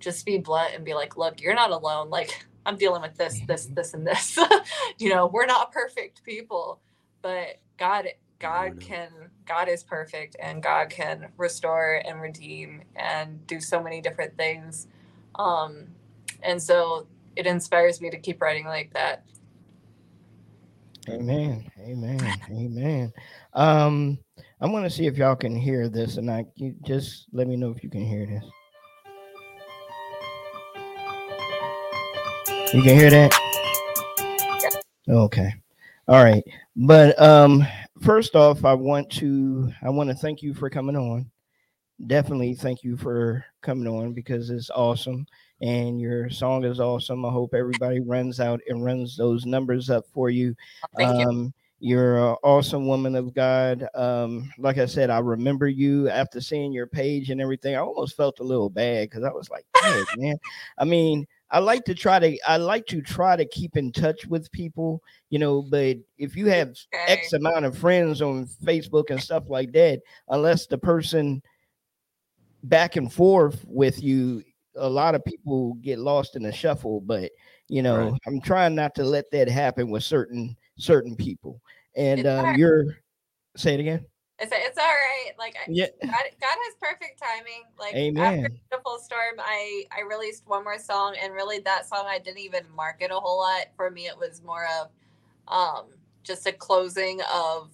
just 0.00 0.26
be 0.26 0.38
blunt 0.38 0.74
and 0.74 0.84
be 0.84 0.94
like, 0.94 1.16
look, 1.16 1.40
you're 1.40 1.54
not 1.54 1.70
alone. 1.70 2.10
Like, 2.10 2.46
I'm 2.64 2.76
dealing 2.76 3.02
with 3.02 3.16
this, 3.16 3.40
this, 3.46 3.66
this, 3.66 3.94
and 3.94 4.06
this. 4.06 4.38
you 4.98 5.08
know, 5.08 5.26
we're 5.26 5.46
not 5.46 5.72
perfect 5.72 6.22
people, 6.24 6.80
but 7.22 7.60
God 7.78 8.06
God 8.38 8.78
can 8.80 9.08
God 9.46 9.68
is 9.68 9.82
perfect 9.82 10.36
and 10.40 10.62
God 10.62 10.90
can 10.90 11.28
restore 11.38 12.02
and 12.04 12.20
redeem 12.20 12.82
and 12.94 13.46
do 13.46 13.60
so 13.60 13.82
many 13.82 14.00
different 14.00 14.36
things. 14.36 14.88
Um 15.36 15.86
and 16.42 16.60
so 16.62 17.06
it 17.34 17.46
inspires 17.46 18.00
me 18.00 18.10
to 18.10 18.18
keep 18.18 18.42
writing 18.42 18.66
like 18.66 18.92
that. 18.92 19.24
Amen. 21.08 21.70
Amen. 21.78 22.40
Amen. 22.50 23.12
Um, 23.52 24.18
I 24.60 24.66
want 24.66 24.84
to 24.84 24.90
see 24.90 25.06
if 25.06 25.18
y'all 25.18 25.36
can 25.36 25.54
hear 25.54 25.88
this, 25.90 26.16
and 26.16 26.30
I 26.30 26.46
just 26.82 27.26
let 27.32 27.46
me 27.46 27.56
know 27.56 27.70
if 27.70 27.84
you 27.84 27.90
can 27.90 28.04
hear 28.04 28.24
this. 28.24 28.44
You 32.72 32.82
can 32.82 32.98
hear 32.98 33.10
that? 33.10 33.32
Okay. 35.08 35.54
All 36.08 36.24
right. 36.24 36.42
But 36.74 37.20
um 37.20 37.66
first 38.02 38.34
off, 38.34 38.64
I 38.64 38.74
want 38.74 39.10
to 39.12 39.70
I 39.82 39.90
want 39.90 40.10
to 40.10 40.16
thank 40.16 40.42
you 40.42 40.54
for 40.54 40.70
coming 40.70 40.96
on. 40.96 41.30
Definitely 42.06 42.54
thank 42.54 42.82
you 42.82 42.96
for 42.96 43.44
coming 43.62 43.86
on 43.88 44.12
because 44.14 44.50
it's 44.50 44.70
awesome 44.70 45.26
and 45.60 46.00
your 46.00 46.28
song 46.28 46.64
is 46.64 46.80
awesome. 46.80 47.24
I 47.24 47.30
hope 47.30 47.54
everybody 47.54 48.00
runs 48.00 48.40
out 48.40 48.60
and 48.68 48.84
runs 48.84 49.16
those 49.16 49.46
numbers 49.46 49.90
up 49.90 50.04
for 50.12 50.28
you. 50.28 50.54
Thank 50.96 51.18
you. 51.18 51.52
You're 51.78 52.16
an 52.16 52.36
awesome 52.42 52.86
woman 52.86 53.14
of 53.14 53.34
God. 53.34 53.86
Um, 53.94 54.50
like 54.58 54.78
I 54.78 54.86
said, 54.86 55.10
I 55.10 55.18
remember 55.18 55.68
you 55.68 56.08
after 56.08 56.40
seeing 56.40 56.72
your 56.72 56.86
page 56.86 57.28
and 57.30 57.40
everything. 57.40 57.74
I 57.74 57.80
almost 57.80 58.16
felt 58.16 58.40
a 58.40 58.44
little 58.44 58.70
bad 58.70 59.10
because 59.10 59.24
I 59.24 59.30
was 59.30 59.50
like, 59.50 59.66
"Dang, 59.82 60.04
man. 60.16 60.36
I 60.78 60.84
mean, 60.86 61.26
I 61.50 61.58
like 61.58 61.84
to 61.84 61.94
try 61.94 62.18
to 62.18 62.38
I 62.48 62.56
like 62.56 62.86
to 62.86 63.02
try 63.02 63.36
to 63.36 63.44
keep 63.46 63.76
in 63.76 63.92
touch 63.92 64.26
with 64.26 64.50
people, 64.52 65.02
you 65.28 65.38
know, 65.38 65.62
but 65.62 65.98
if 66.18 66.34
you 66.34 66.46
have 66.46 66.68
Okay. 66.94 67.04
X 67.12 67.34
amount 67.34 67.66
of 67.66 67.76
friends 67.76 68.22
on 68.22 68.46
Facebook 68.64 69.10
and 69.10 69.20
stuff 69.22 69.44
like 69.50 69.72
that, 69.72 70.00
unless 70.28 70.66
the 70.66 70.78
person 70.78 71.42
back 72.64 72.96
and 72.96 73.12
forth 73.12 73.64
with 73.66 74.02
you, 74.02 74.42
a 74.76 74.88
lot 74.88 75.14
of 75.14 75.24
people 75.24 75.74
get 75.74 75.98
lost 75.98 76.36
in 76.36 76.42
the 76.42 76.52
shuffle. 76.52 77.00
But 77.00 77.32
you 77.68 77.82
know, 77.82 78.12
Right. 78.12 78.20
I'm 78.26 78.40
trying 78.40 78.74
not 78.74 78.94
to 78.96 79.04
let 79.04 79.30
that 79.32 79.48
happen 79.48 79.90
with 79.90 80.02
certain 80.04 80.56
certain 80.78 81.16
people. 81.16 81.60
And 81.96 82.26
um, 82.26 82.54
you're 82.56 82.98
say 83.56 83.74
it 83.74 83.80
again. 83.80 84.04
It's, 84.38 84.52
it's 84.54 84.78
all 84.78 84.84
right. 84.84 85.32
Like 85.38 85.56
Yeah. 85.68 85.86
God, 86.02 86.12
God 86.12 86.56
has 86.64 86.74
perfect 86.80 87.20
timing. 87.20 87.62
Like 87.78 87.94
after 87.94 87.98
Amen. 87.98 88.58
Beautiful 88.70 88.98
Storm, 88.98 89.36
I 89.38 89.84
I 89.96 90.02
released 90.02 90.46
one 90.46 90.64
more 90.64 90.78
song, 90.78 91.16
and 91.22 91.32
really 91.32 91.60
that 91.60 91.88
song 91.88 92.04
I 92.06 92.18
didn't 92.18 92.40
even 92.40 92.64
market 92.74 93.10
a 93.10 93.14
whole 93.14 93.38
lot. 93.38 93.66
For 93.76 93.90
me, 93.90 94.06
it 94.06 94.18
was 94.18 94.42
more 94.44 94.66
of 94.80 94.90
um 95.48 95.86
just 96.22 96.46
a 96.46 96.52
closing 96.52 97.20
of 97.32 97.70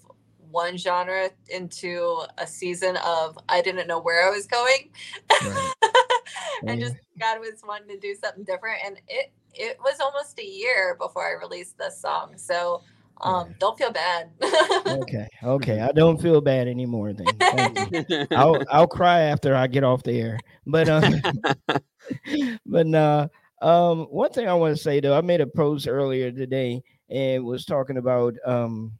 one 0.51 0.77
genre 0.77 1.31
into 1.49 2.21
a 2.39 2.47
season 2.47 2.97
of 2.99 3.39
I 3.49 3.63
didn't 3.63 3.89
know 3.89 3.99
where 3.99 4.27
I 4.27 4.31
was 4.31 4.47
going, 4.47 4.91
Right. 5.31 5.73
and 6.67 6.81
just 6.81 6.97
God 7.19 7.41
was 7.41 7.61
wanting 7.67 7.89
to 7.89 7.99
do 7.99 8.15
something 8.23 8.45
different, 8.45 8.79
and 8.85 9.01
it 9.09 9.33
it 9.55 9.79
was 9.81 10.01
almost 10.01 10.39
a 10.39 10.47
year 10.47 10.97
before 10.99 11.27
I 11.27 11.33
released 11.33 11.77
this 11.77 12.01
song. 12.01 12.35
So 12.37 12.83
um, 13.23 13.47
Right. 13.47 13.59
don't 13.59 13.79
feel 13.79 13.93
bad. 13.93 14.31
Okay. 14.87 15.29
Okay. 15.43 15.81
I 15.81 15.93
don't 15.93 16.21
feel 16.21 16.41
bad 16.41 16.67
anymore 16.69 17.13
then. 17.13 17.27
Thank 17.51 17.79
you. 17.79 18.27
I'll 18.33 18.65
I'll 18.71 18.87
cry 18.89 19.21
after 19.21 19.55
I 19.55 19.67
get 19.67 19.85
off 19.85 20.03
the 20.03 20.13
air. 20.21 20.39
But 20.67 20.89
um 20.89 21.23
but 22.67 22.87
nah, 22.87 23.29
um 23.61 24.05
one 24.07 24.31
thing 24.33 24.49
I 24.49 24.55
want 24.55 24.77
to 24.77 24.83
say 24.83 25.01
though, 25.01 25.17
I 25.17 25.21
made 25.21 25.41
a 25.41 25.47
post 25.47 25.87
earlier 25.89 26.33
today 26.33 26.83
and 27.09 27.45
was 27.45 27.65
talking 27.65 27.97
about 27.97 28.35
um 28.45 28.93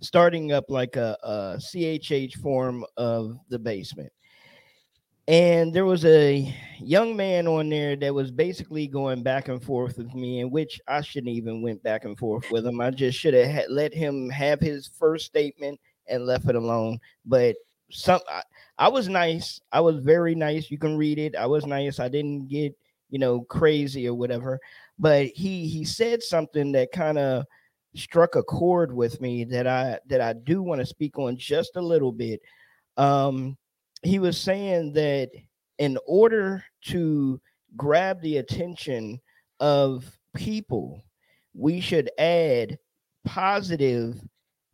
starting 0.00 0.52
up 0.52 0.64
like 0.68 0.96
a, 0.96 1.16
a 1.22 1.56
CHH 1.58 2.34
form 2.34 2.84
of 2.96 3.38
the 3.48 3.58
basement. 3.58 4.12
And 5.28 5.74
there 5.74 5.84
was 5.84 6.04
a 6.04 6.54
young 6.78 7.16
man 7.16 7.48
on 7.48 7.68
there 7.68 7.96
that 7.96 8.14
was 8.14 8.30
basically 8.30 8.86
going 8.86 9.22
back 9.22 9.48
and 9.48 9.62
forth 9.62 9.98
with 9.98 10.14
me, 10.14 10.40
in 10.40 10.50
which 10.50 10.80
I 10.86 11.00
shouldn't 11.00 11.34
even 11.34 11.62
went 11.62 11.82
back 11.82 12.04
and 12.04 12.16
forth 12.16 12.50
with 12.50 12.64
him. 12.64 12.80
I 12.80 12.90
just 12.90 13.18
should 13.18 13.34
have 13.34 13.50
ha- 13.50 13.68
let 13.68 13.92
him 13.92 14.30
have 14.30 14.60
his 14.60 14.86
first 14.86 15.26
statement 15.26 15.80
and 16.06 16.26
left 16.26 16.48
it 16.48 16.54
alone. 16.54 17.00
But 17.24 17.56
some, 17.90 18.20
I, 18.30 18.42
I 18.78 18.88
was 18.88 19.08
nice. 19.08 19.60
I 19.72 19.80
was 19.80 19.96
very 19.98 20.34
nice. 20.36 20.70
You 20.70 20.78
can 20.78 20.96
read 20.96 21.18
it. 21.18 21.34
I 21.34 21.46
was 21.46 21.66
nice. 21.66 21.98
I 21.98 22.08
didn't 22.08 22.48
get 22.48 22.76
you 23.10 23.18
know 23.18 23.40
crazy 23.42 24.06
or 24.06 24.14
whatever. 24.14 24.60
But 24.98 25.26
he 25.26 25.66
he 25.66 25.84
said 25.84 26.22
something 26.22 26.72
that 26.72 26.92
kind 26.92 27.18
of 27.18 27.44
struck 27.96 28.36
a 28.36 28.42
chord 28.42 28.92
with 28.94 29.20
me 29.20 29.44
that 29.44 29.66
I 29.66 29.98
that 30.06 30.20
I 30.20 30.34
do 30.34 30.62
want 30.62 30.80
to 30.80 30.86
speak 30.86 31.18
on 31.18 31.36
just 31.36 31.76
a 31.76 31.82
little 31.82 32.12
bit. 32.12 32.40
Um, 32.96 33.56
he 34.06 34.18
was 34.18 34.38
saying 34.38 34.92
that 34.94 35.30
in 35.78 35.98
order 36.06 36.64
to 36.86 37.40
grab 37.76 38.20
the 38.20 38.38
attention 38.38 39.20
of 39.60 40.18
people, 40.34 41.04
we 41.54 41.80
should 41.80 42.10
add 42.18 42.78
positive 43.24 44.20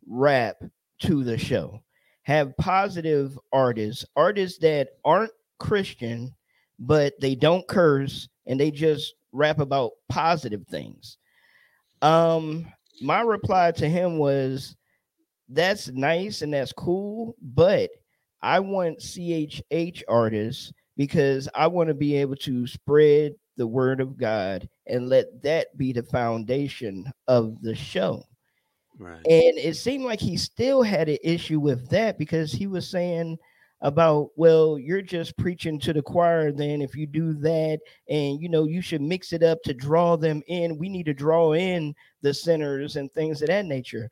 rap 0.07 0.57
to 1.01 1.25
the 1.25 1.39
show. 1.39 1.83
Have 2.25 2.57
positive 2.57 3.39
artists, 3.53 4.05
artists 4.15 4.59
that 4.59 4.91
aren't 5.05 5.33
Christian, 5.59 6.35
but 6.79 7.15
they 7.21 7.35
don't 7.35 7.67
curse 7.67 8.29
and 8.47 8.59
they 8.59 8.71
just 8.71 9.15
rap 9.33 9.59
about 9.59 9.93
positive 10.09 10.67
things. 10.69 11.19
Um, 12.01 12.67
my 13.01 13.23
reply 13.23 13.73
to 13.73 13.89
him 13.89 14.19
was 14.19 14.77
that's 15.49 15.89
nice 15.89 16.43
and 16.43 16.53
that's 16.53 16.73
cool, 16.73 17.37
but 17.41 17.91
I 18.43 18.61
want 18.61 18.99
CHH 18.99 20.03
artists 20.09 20.73
because 20.97 21.49
I 21.55 21.67
want 21.69 21.89
to 21.89 21.95
be 21.95 22.17
able 22.17 22.37
to 22.37 22.67
spread 22.67 23.35
the 23.57 23.67
word 23.67 24.01
of 24.01 24.17
God 24.17 24.69
and 24.87 25.09
let 25.09 25.43
that 25.43 25.77
be 25.77 25.93
the 25.93 26.03
foundation 26.03 27.11
of 27.29 27.61
the 27.63 27.75
show. 27.75 28.25
right. 28.99 29.17
And 29.17 29.59
it 29.59 29.77
seemed 29.77 30.05
like 30.05 30.21
he 30.21 30.37
still 30.37 30.83
had 30.83 31.09
an 31.09 31.19
issue 31.23 31.61
with 31.61 31.89
that 31.91 32.19
because 32.19 32.53
he 32.53 32.67
was 32.67 32.89
saying 32.89 33.39
about, 33.83 34.31
well, 34.37 34.79
you're 34.79 35.03
just 35.03 35.37
preaching 35.37 35.79
to 35.81 35.93
the 35.93 36.03
choir 36.03 36.53
then 36.53 36.81
if 36.81 36.95
you 36.95 37.07
do 37.07 37.35
that, 37.35 37.81
and 38.09 38.41
you 38.41 38.49
know, 38.49 38.65
you 38.65 38.81
should 38.81 39.03
mix 39.03 39.33
it 39.33 39.43
up 39.43 39.59
to 39.65 39.75
draw 39.75 40.17
them 40.17 40.41
in. 40.47 40.79
We 40.79 40.89
need 40.89 41.07
to 41.07 41.15
draw 41.15 41.53
in 41.53 41.95
the 42.23 42.33
sinners 42.33 42.97
and 42.97 43.13
things 43.13 43.43
of 43.43 43.49
that 43.49 43.67
nature. 43.67 44.09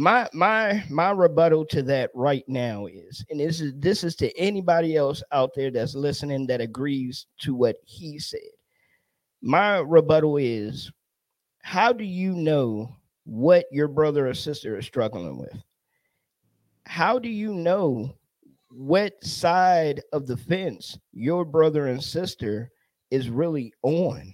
My 0.00 0.26
my 0.32 0.82
my 0.88 1.10
rebuttal 1.10 1.66
to 1.66 1.82
that 1.82 2.10
right 2.14 2.44
now 2.48 2.86
is, 2.86 3.22
and 3.28 3.38
this 3.38 3.60
is 3.60 3.74
this 3.76 4.02
is 4.02 4.16
to 4.16 4.34
anybody 4.34 4.96
else 4.96 5.22
out 5.30 5.50
there 5.54 5.70
that's 5.70 5.94
listening 5.94 6.46
that 6.46 6.62
agrees 6.62 7.26
to 7.40 7.54
what 7.54 7.76
he 7.84 8.18
said. 8.18 8.40
My 9.42 9.80
rebuttal 9.80 10.38
is 10.38 10.90
how 11.60 11.92
do 11.92 12.02
you 12.02 12.32
know 12.32 12.96
what 13.24 13.66
your 13.70 13.88
brother 13.88 14.26
or 14.26 14.32
sister 14.32 14.78
is 14.78 14.86
struggling 14.86 15.36
with? 15.36 15.62
How 16.86 17.18
do 17.18 17.28
you 17.28 17.52
know 17.52 18.16
what 18.70 19.22
side 19.22 20.00
of 20.14 20.26
the 20.26 20.38
fence 20.38 20.98
your 21.12 21.44
brother 21.44 21.88
and 21.88 22.02
sister 22.02 22.70
is 23.10 23.28
really 23.28 23.74
on? 23.82 24.32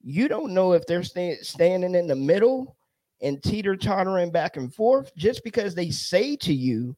You 0.00 0.26
don't 0.26 0.52
know 0.52 0.72
if 0.72 0.84
they're 0.86 1.04
sta- 1.04 1.40
standing 1.42 1.94
in 1.94 2.08
the 2.08 2.16
middle 2.16 2.76
and 3.22 3.42
teeter 3.42 3.76
tottering 3.76 4.30
back 4.30 4.56
and 4.56 4.74
forth 4.74 5.12
just 5.16 5.44
because 5.44 5.74
they 5.74 5.90
say 5.90 6.36
to 6.36 6.52
you, 6.52 6.96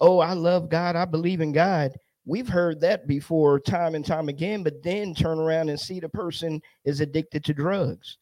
Oh, 0.00 0.18
I 0.18 0.34
love 0.34 0.68
God, 0.68 0.94
I 0.94 1.06
believe 1.06 1.40
in 1.40 1.52
God. 1.52 1.92
We've 2.26 2.48
heard 2.48 2.80
that 2.80 3.06
before 3.06 3.60
time 3.60 3.94
and 3.94 4.04
time 4.04 4.28
again, 4.28 4.62
but 4.62 4.82
then 4.82 5.14
turn 5.14 5.38
around 5.38 5.68
and 5.68 5.78
see 5.78 6.00
the 6.00 6.08
person 6.08 6.60
is 6.84 7.00
addicted 7.00 7.44
to 7.44 7.54
drugs 7.54 8.18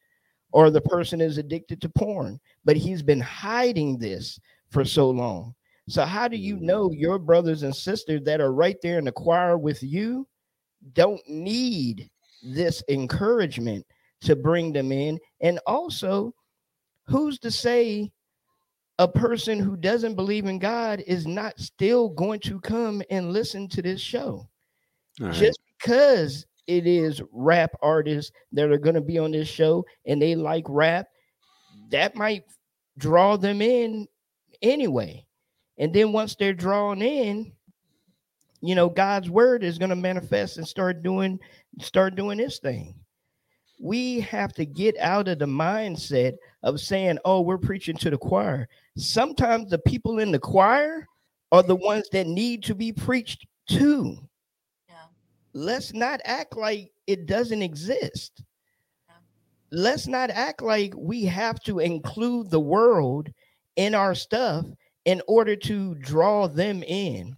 or 0.55 0.71
the 0.71 0.81
person 0.81 1.21
is 1.21 1.37
addicted 1.37 1.81
to 1.81 1.89
porn, 1.89 2.39
but 2.65 2.77
he's 2.77 3.03
been 3.03 3.21
hiding 3.21 3.99
this 3.99 4.39
for 4.71 4.85
so 4.85 5.11
long. 5.11 5.53
So, 5.89 6.05
how 6.05 6.29
do 6.29 6.37
you 6.37 6.57
mm-hmm. 6.57 6.67
know 6.67 6.91
your 6.93 7.19
brothers 7.19 7.65
and 7.65 7.75
sisters 7.75 8.23
that 8.25 8.41
are 8.41 8.53
right 8.53 8.77
there 8.81 8.99
in 8.99 9.05
the 9.05 9.13
choir 9.13 9.59
with 9.59 9.83
you 9.83 10.27
don't 10.93 11.21
need 11.29 12.09
this 12.43 12.83
encouragement 12.89 13.85
to 14.23 14.37
bring 14.37 14.73
them 14.73 14.93
in? 14.93 15.19
And 15.41 15.59
also, 15.67 16.33
who's 17.07 17.39
to 17.41 17.51
say 17.51 18.11
a 18.99 19.09
person 19.09 19.59
who 19.59 19.77
doesn't 19.77 20.15
believe 20.15 20.47
in 20.47 20.59
God 20.59 21.03
is 21.07 21.27
not 21.27 21.59
still 21.59 22.09
going 22.11 22.41
to 22.41 22.61
come 22.61 23.03
and 23.11 23.33
listen 23.33 23.69
to 23.71 23.83
this 23.83 24.01
show? 24.01 24.49
Right. 25.21 25.33
just 25.33 25.61
because 25.79 26.45
it 26.67 26.87
is 26.87 27.23
rap 27.31 27.73
artists 27.83 28.33
that 28.53 28.71
are 28.71 28.79
going 28.79 28.95
to 28.95 29.01
be 29.01 29.19
on 29.19 29.33
this 29.33 29.49
show 29.49 29.85
and 30.07 30.21
they 30.21 30.35
like 30.35 30.65
rap, 30.69 31.07
that 31.91 32.17
might 32.17 32.45
draw 32.99 33.37
them 33.37 33.63
in 33.63 34.09
anyway. 34.63 35.25
And 35.79 35.93
then 35.93 36.13
once 36.13 36.35
they're 36.35 36.55
drawn 36.55 37.03
in, 37.03 37.53
you 38.61 38.75
know, 38.75 38.89
God's 38.89 39.29
word 39.29 39.63
is 39.63 39.79
going 39.79 39.91
to 39.91 39.97
manifest 39.97 40.57
and 40.57 40.67
start 40.67 41.03
doing 41.03 41.39
start 41.81 42.15
doing 42.15 42.39
this 42.39 42.59
thing. 42.59 42.95
We 43.79 44.21
have 44.21 44.53
to 44.55 44.65
get 44.65 44.97
out 44.99 45.29
of 45.29 45.39
the 45.39 45.47
mindset 45.47 46.37
of 46.63 46.81
saying, 46.81 47.19
"Oh, 47.25 47.41
we're 47.41 47.59
preaching 47.59 47.97
to 47.99 48.11
the 48.11 48.19
choir." 48.19 48.69
Sometimes 48.97 49.71
the 49.71 49.79
people 49.79 50.21
in 50.21 50.31
the 50.31 50.39
choir 50.39 51.07
are 51.53 51.63
the 51.63 51.77
ones 51.77 52.09
that 52.13 52.27
need 52.27 52.63
to 52.65 52.75
be 52.75 52.93
preached 52.93 53.47
to 53.69 54.17
yeah. 54.89 54.95
let's 55.53 55.93
not 55.93 56.21
act 56.25 56.57
like 56.57 56.93
it 57.07 57.27
doesn't 57.27 57.63
exist. 57.63 58.43
Yeah. 59.09 59.15
Let's 59.71 60.07
not 60.07 60.31
act 60.31 60.63
like 60.63 60.95
we 60.97 61.25
have 61.25 61.61
to 61.65 61.79
include 61.81 62.51
the 62.51 62.61
world 62.61 63.29
in 63.77 63.95
our 63.95 64.15
stuff 64.15 64.67
in 65.05 65.21
order 65.29 65.57
to 65.57 65.95
draw 65.97 66.47
them 66.49 66.83
in. 66.83 67.37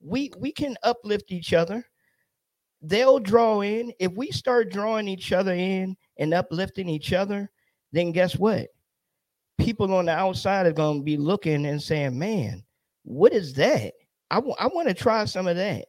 We 0.00 0.32
we 0.38 0.52
can 0.52 0.76
uplift 0.82 1.32
each 1.32 1.52
other. 1.52 1.84
They'll 2.82 3.18
draw 3.18 3.60
in. 3.62 3.92
If 3.98 4.12
we 4.12 4.30
start 4.30 4.70
drawing 4.70 5.08
each 5.08 5.32
other 5.32 5.52
in 5.54 5.96
and 6.18 6.34
uplifting 6.34 6.88
each 6.88 7.12
other, 7.12 7.50
then 7.92 8.12
guess 8.12 8.36
what? 8.36 8.68
People 9.58 9.92
on 9.94 10.06
the 10.06 10.12
outside 10.12 10.66
are 10.66 10.72
going 10.72 10.98
to 10.98 11.04
be 11.04 11.16
looking 11.16 11.66
and 11.66 11.82
saying, 11.82 12.18
"Man, 12.18 12.62
what 13.04 13.32
is 13.32 13.54
that? 13.54 13.94
I 14.30 14.38
want 14.38 14.88
to 14.88 14.94
try 14.94 15.24
some 15.24 15.46
of 15.46 15.56
that." 15.56 15.86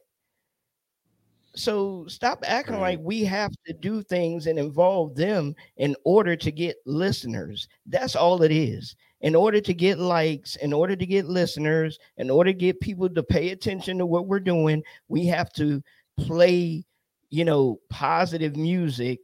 So 1.54 2.06
stop 2.06 2.44
acting 2.46 2.74
Right. 2.76 2.96
like 2.96 3.00
we 3.02 3.24
have 3.24 3.50
to 3.66 3.72
do 3.72 4.02
things 4.02 4.46
and 4.46 4.58
involve 4.58 5.16
them 5.16 5.54
in 5.76 5.96
order 6.04 6.36
to 6.36 6.52
get 6.52 6.76
listeners. 6.86 7.68
That's 7.86 8.14
all 8.14 8.42
it 8.42 8.52
is. 8.52 8.94
In 9.22 9.34
order 9.34 9.60
to 9.60 9.74
get 9.74 9.98
likes, 9.98 10.54
in 10.56 10.72
order 10.72 10.94
to 10.94 11.06
get 11.06 11.26
listeners, 11.26 11.98
in 12.18 12.30
order 12.30 12.52
to 12.52 12.58
get 12.58 12.80
people 12.80 13.08
to 13.08 13.22
pay 13.22 13.50
attention 13.50 13.98
to 13.98 14.06
what 14.06 14.28
we're 14.28 14.38
doing, 14.38 14.84
we 15.08 15.26
have 15.26 15.52
to 15.54 15.82
play, 16.18 16.84
you 17.30 17.44
know, 17.44 17.80
positive 17.90 18.56
music 18.56 19.20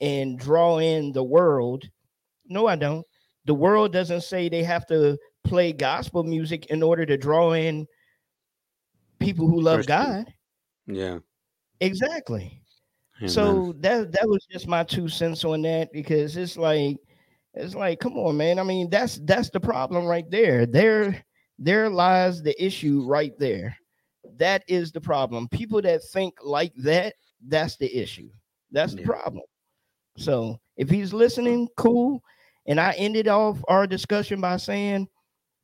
and 0.00 0.38
draw 0.38 0.78
in 0.78 1.12
the 1.12 1.24
world. 1.24 1.88
No, 2.46 2.66
I 2.66 2.76
don't. 2.76 3.06
The 3.44 3.54
world 3.54 3.92
doesn't 3.92 4.22
say 4.22 4.48
they 4.48 4.62
have 4.62 4.86
to 4.88 5.18
play 5.44 5.72
gospel 5.72 6.22
music 6.24 6.66
in 6.66 6.82
order 6.82 7.06
to 7.06 7.16
draw 7.16 7.52
in 7.52 7.86
people 9.18 9.48
who 9.48 9.60
love. 9.60 9.86
God. 9.86 10.32
Yeah. 10.86 11.18
Exactly. 11.80 12.62
Amen. 13.18 13.28
So 13.30 13.74
that 13.80 14.12
that 14.12 14.28
was 14.28 14.46
just 14.50 14.68
my 14.68 14.84
two 14.84 15.08
cents 15.08 15.44
on 15.44 15.62
that 15.62 15.92
because 15.92 16.36
it's 16.36 16.56
like 16.56 16.96
it's 17.54 17.74
like 17.74 18.00
come 18.00 18.16
on 18.16 18.36
man. 18.36 18.58
I 18.58 18.62
mean 18.62 18.88
that's 18.90 19.18
that's 19.24 19.50
the 19.50 19.60
problem 19.60 20.06
right 20.06 20.28
there. 20.30 20.66
There 20.66 21.24
there 21.58 21.90
lies 21.90 22.42
the 22.42 22.60
issue 22.64 23.04
right 23.06 23.36
there. 23.38 23.76
That 24.38 24.64
is 24.66 24.92
the 24.92 25.00
problem. 25.00 25.48
People 25.48 25.82
that 25.82 26.02
think 26.12 26.34
like 26.42 26.72
that, 26.76 27.14
that's 27.46 27.76
the 27.76 27.94
issue. 27.94 28.30
That's 28.70 28.94
the 28.94 29.00
Yeah. 29.00 29.06
problem. 29.06 29.44
So 30.16 30.58
if 30.76 30.88
he's 30.88 31.12
listening, 31.12 31.68
cool. 31.76 32.22
And 32.66 32.80
I 32.80 32.92
ended 32.92 33.28
off 33.28 33.62
our 33.68 33.86
discussion 33.86 34.40
by 34.40 34.56
saying, 34.56 35.08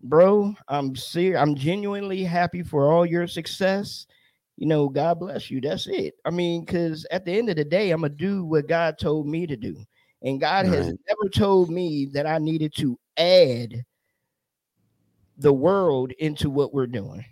bro, 0.03 0.55
I'm 0.69 0.95
ser- 0.97 1.37
I'm 1.37 1.55
genuinely 1.55 2.25
happy 2.25 2.63
for 2.63 2.93
all 2.93 3.05
your 3.05 3.27
success 3.27 4.07
you 4.57 4.67
know, 4.67 4.89
God 4.89 5.19
bless 5.19 5.51
you. 5.51 5.61
That's 5.61 5.87
it. 5.87 6.15
I 6.25 6.31
mean, 6.31 6.65
because 6.65 7.07
at 7.11 7.25
the 7.25 7.33
end 7.33 7.51
of 7.51 7.57
the 7.57 7.65
day, 7.65 7.91
I'm 7.91 8.03
gonna 8.03 8.15
do 8.15 8.45
what 8.45 8.69
God 8.69 8.99
told 8.99 9.27
me 9.27 9.47
to 9.47 9.57
do. 9.57 9.77
And 10.23 10.41
God 10.41 10.67
has 10.67 10.87
never 10.87 11.29
told 11.33 11.71
me 11.71 12.07
that 12.13 12.27
I 12.27 12.39
needed 12.39 12.73
to 12.77 12.99
add 13.17 13.85
the 15.37 15.53
world 15.53 16.13
into 16.13 16.49
what 16.49 16.73
we're 16.73 16.87
doing. 16.87 17.25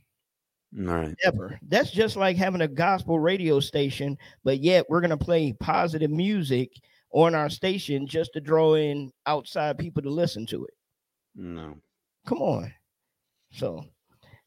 Right. 0.75 1.15
Ever. 1.25 1.59
That's 1.69 1.91
just 1.91 2.17
like 2.17 2.37
having 2.37 2.63
a 2.63 2.69
gospel 2.69 3.19
radio 3.19 3.61
station, 3.61 4.17
but 4.43 4.61
yet 4.61 4.89
we're 4.89 5.01
gonna 5.01 5.17
play 5.17 5.53
positive 5.61 6.11
music 6.11 6.71
on 7.11 7.35
our 7.35 7.51
station 7.51 8.07
just 8.07 8.33
to 8.33 8.41
draw 8.41 8.75
in 8.75 9.13
outside 9.27 9.79
people 9.79 10.03
to 10.03 10.11
listen 10.11 10.47
to 10.47 10.65
it. 10.65 10.75
No. 11.35 11.77
Come 12.27 12.41
on. 12.41 12.73
So 13.53 13.85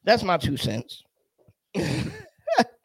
that's 0.04 0.24
my 0.24 0.36
two 0.36 0.56
cents. 0.56 1.02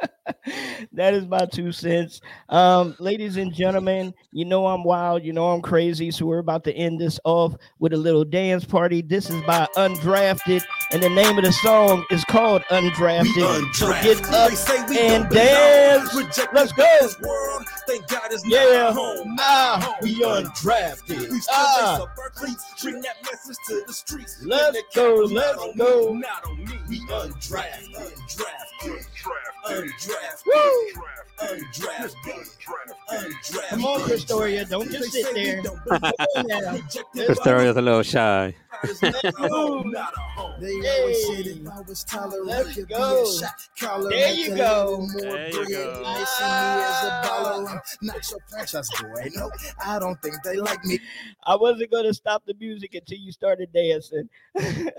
that 0.93 1.13
is 1.13 1.25
my 1.27 1.45
two 1.45 1.71
cents. 1.71 2.21
Um, 2.49 2.95
ladies 2.99 3.37
and 3.37 3.53
gentlemen, 3.53 4.13
you 4.31 4.45
know 4.45 4.65
I'm 4.67 4.83
wild, 4.83 5.23
you 5.23 5.33
know 5.33 5.49
I'm 5.49 5.61
crazy, 5.61 6.11
so 6.11 6.25
we're 6.25 6.39
about 6.39 6.63
to 6.65 6.73
end 6.73 6.99
this 6.99 7.19
off 7.23 7.55
with 7.79 7.93
a 7.93 7.97
little 7.97 8.23
dance 8.23 8.65
party. 8.65 9.01
This 9.01 9.29
is 9.29 9.41
by 9.43 9.67
Undrafted, 9.75 10.63
and 10.91 11.01
the 11.03 11.09
name 11.09 11.37
of 11.37 11.43
the 11.43 11.51
song 11.51 12.05
is 12.11 12.23
called 12.25 12.63
Undrafted. 12.71 13.73
So 13.75 13.91
get 14.01 14.23
up 14.33 14.51
and 14.89 15.29
dance. 15.29 16.13
Let's 16.53 16.73
go. 16.73 16.85
Thank 17.87 18.07
God 18.07 18.31
is 18.31 18.43
Yeah. 18.47 18.59
not 18.73 18.93
home. 18.93 19.35
Ah, 19.39 19.97
we 20.01 20.21
undrafted. 20.21 21.29
We 21.29 21.39
still 21.39 21.55
Ah. 21.57 22.05
raise 22.41 22.55
bring 22.81 23.01
that 23.01 23.17
message 23.23 23.57
to 23.67 23.83
the 23.87 23.93
streets. 23.93 24.37
Let's 24.43 24.77
go, 24.95 25.15
let's 25.15 25.57
not 25.57 25.69
on 25.69 25.77
go. 25.77 26.13
Me, 26.13 26.19
not 26.21 26.45
on 26.45 26.57
me. 26.65 26.79
We 26.89 26.99
undrafted, 27.07 27.95
undrafted, 27.95 29.05
undrafted, 29.65 29.83
Woo! 29.83 29.90
Undrafted, 29.91 30.93
undrafted. 31.39 32.47
Come 33.69 33.85
on, 33.85 34.01
Crystoria, 34.01 34.65
don't 34.65 34.89
just 34.89 35.11
sit 35.11 35.33
there. 35.33 35.61
Come 35.63 36.03
on 36.03 36.11
now. 36.47 36.77
Crystoria's 37.25 37.75
a 37.77 37.81
little 37.81 38.03
shy. 38.03 38.55
go. 39.37 39.81
Not 39.85 40.13
a 40.15 40.19
home. 40.19 40.53
They 40.61 40.73
Hey, 40.75 40.99
always 41.01 41.27
said 41.27 41.47
if 41.47 41.67
I 41.67 41.81
was 41.81 42.03
Tyler, 42.03 42.43
let's 42.43 42.75
go. 42.85 43.23
be 43.23 43.29
a 43.29 43.33
shot 43.39 43.69
caller. 43.79 44.09
There 44.09 44.33
you 44.33 44.55
go. 44.55 45.07
There 45.19 45.49
you 45.49 45.67
go. 45.69 45.93
than 45.93 46.03
They 46.03 46.25
see 46.25 46.45
me 46.45 46.83
as 46.83 47.03
a 47.03 47.21
baller. 47.23 47.69
I'm 47.69 47.79
not 48.01 48.29
your 48.31 48.39
franchise 48.49 48.89
boy. 49.01 49.29
No, 49.35 49.51
I 49.85 49.99
don't 49.99 50.21
think 50.21 50.35
they 50.43 50.57
like 50.57 50.83
me. 50.85 50.99
I 51.43 51.55
wasn't 51.55 51.91
going 51.91 52.05
to 52.05 52.13
stop 52.13 52.43
the 52.45 52.53
music 52.59 52.93
until 52.95 53.17
you 53.17 53.31
started 53.31 53.71
dancing. 53.73 54.29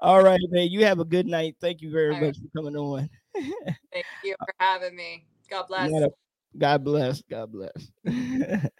All 0.00 0.22
right, 0.22 0.38
man. 0.50 0.68
You 0.68 0.84
have 0.84 1.00
a 1.00 1.04
good 1.04 1.26
night. 1.26 1.56
Thank 1.60 1.82
you 1.82 1.90
very 1.90 2.14
All 2.14 2.20
much 2.20 2.38
for 2.38 2.48
coming 2.56 2.76
on. 2.76 3.10
Thank 3.34 4.06
you 4.22 4.34
for 4.44 4.54
having 4.58 4.96
me. 4.96 5.26
God 5.48 5.66
bless. 5.68 5.90
God 6.58 6.84
bless. 6.84 7.22
God 7.22 7.52
bless. 7.52 7.90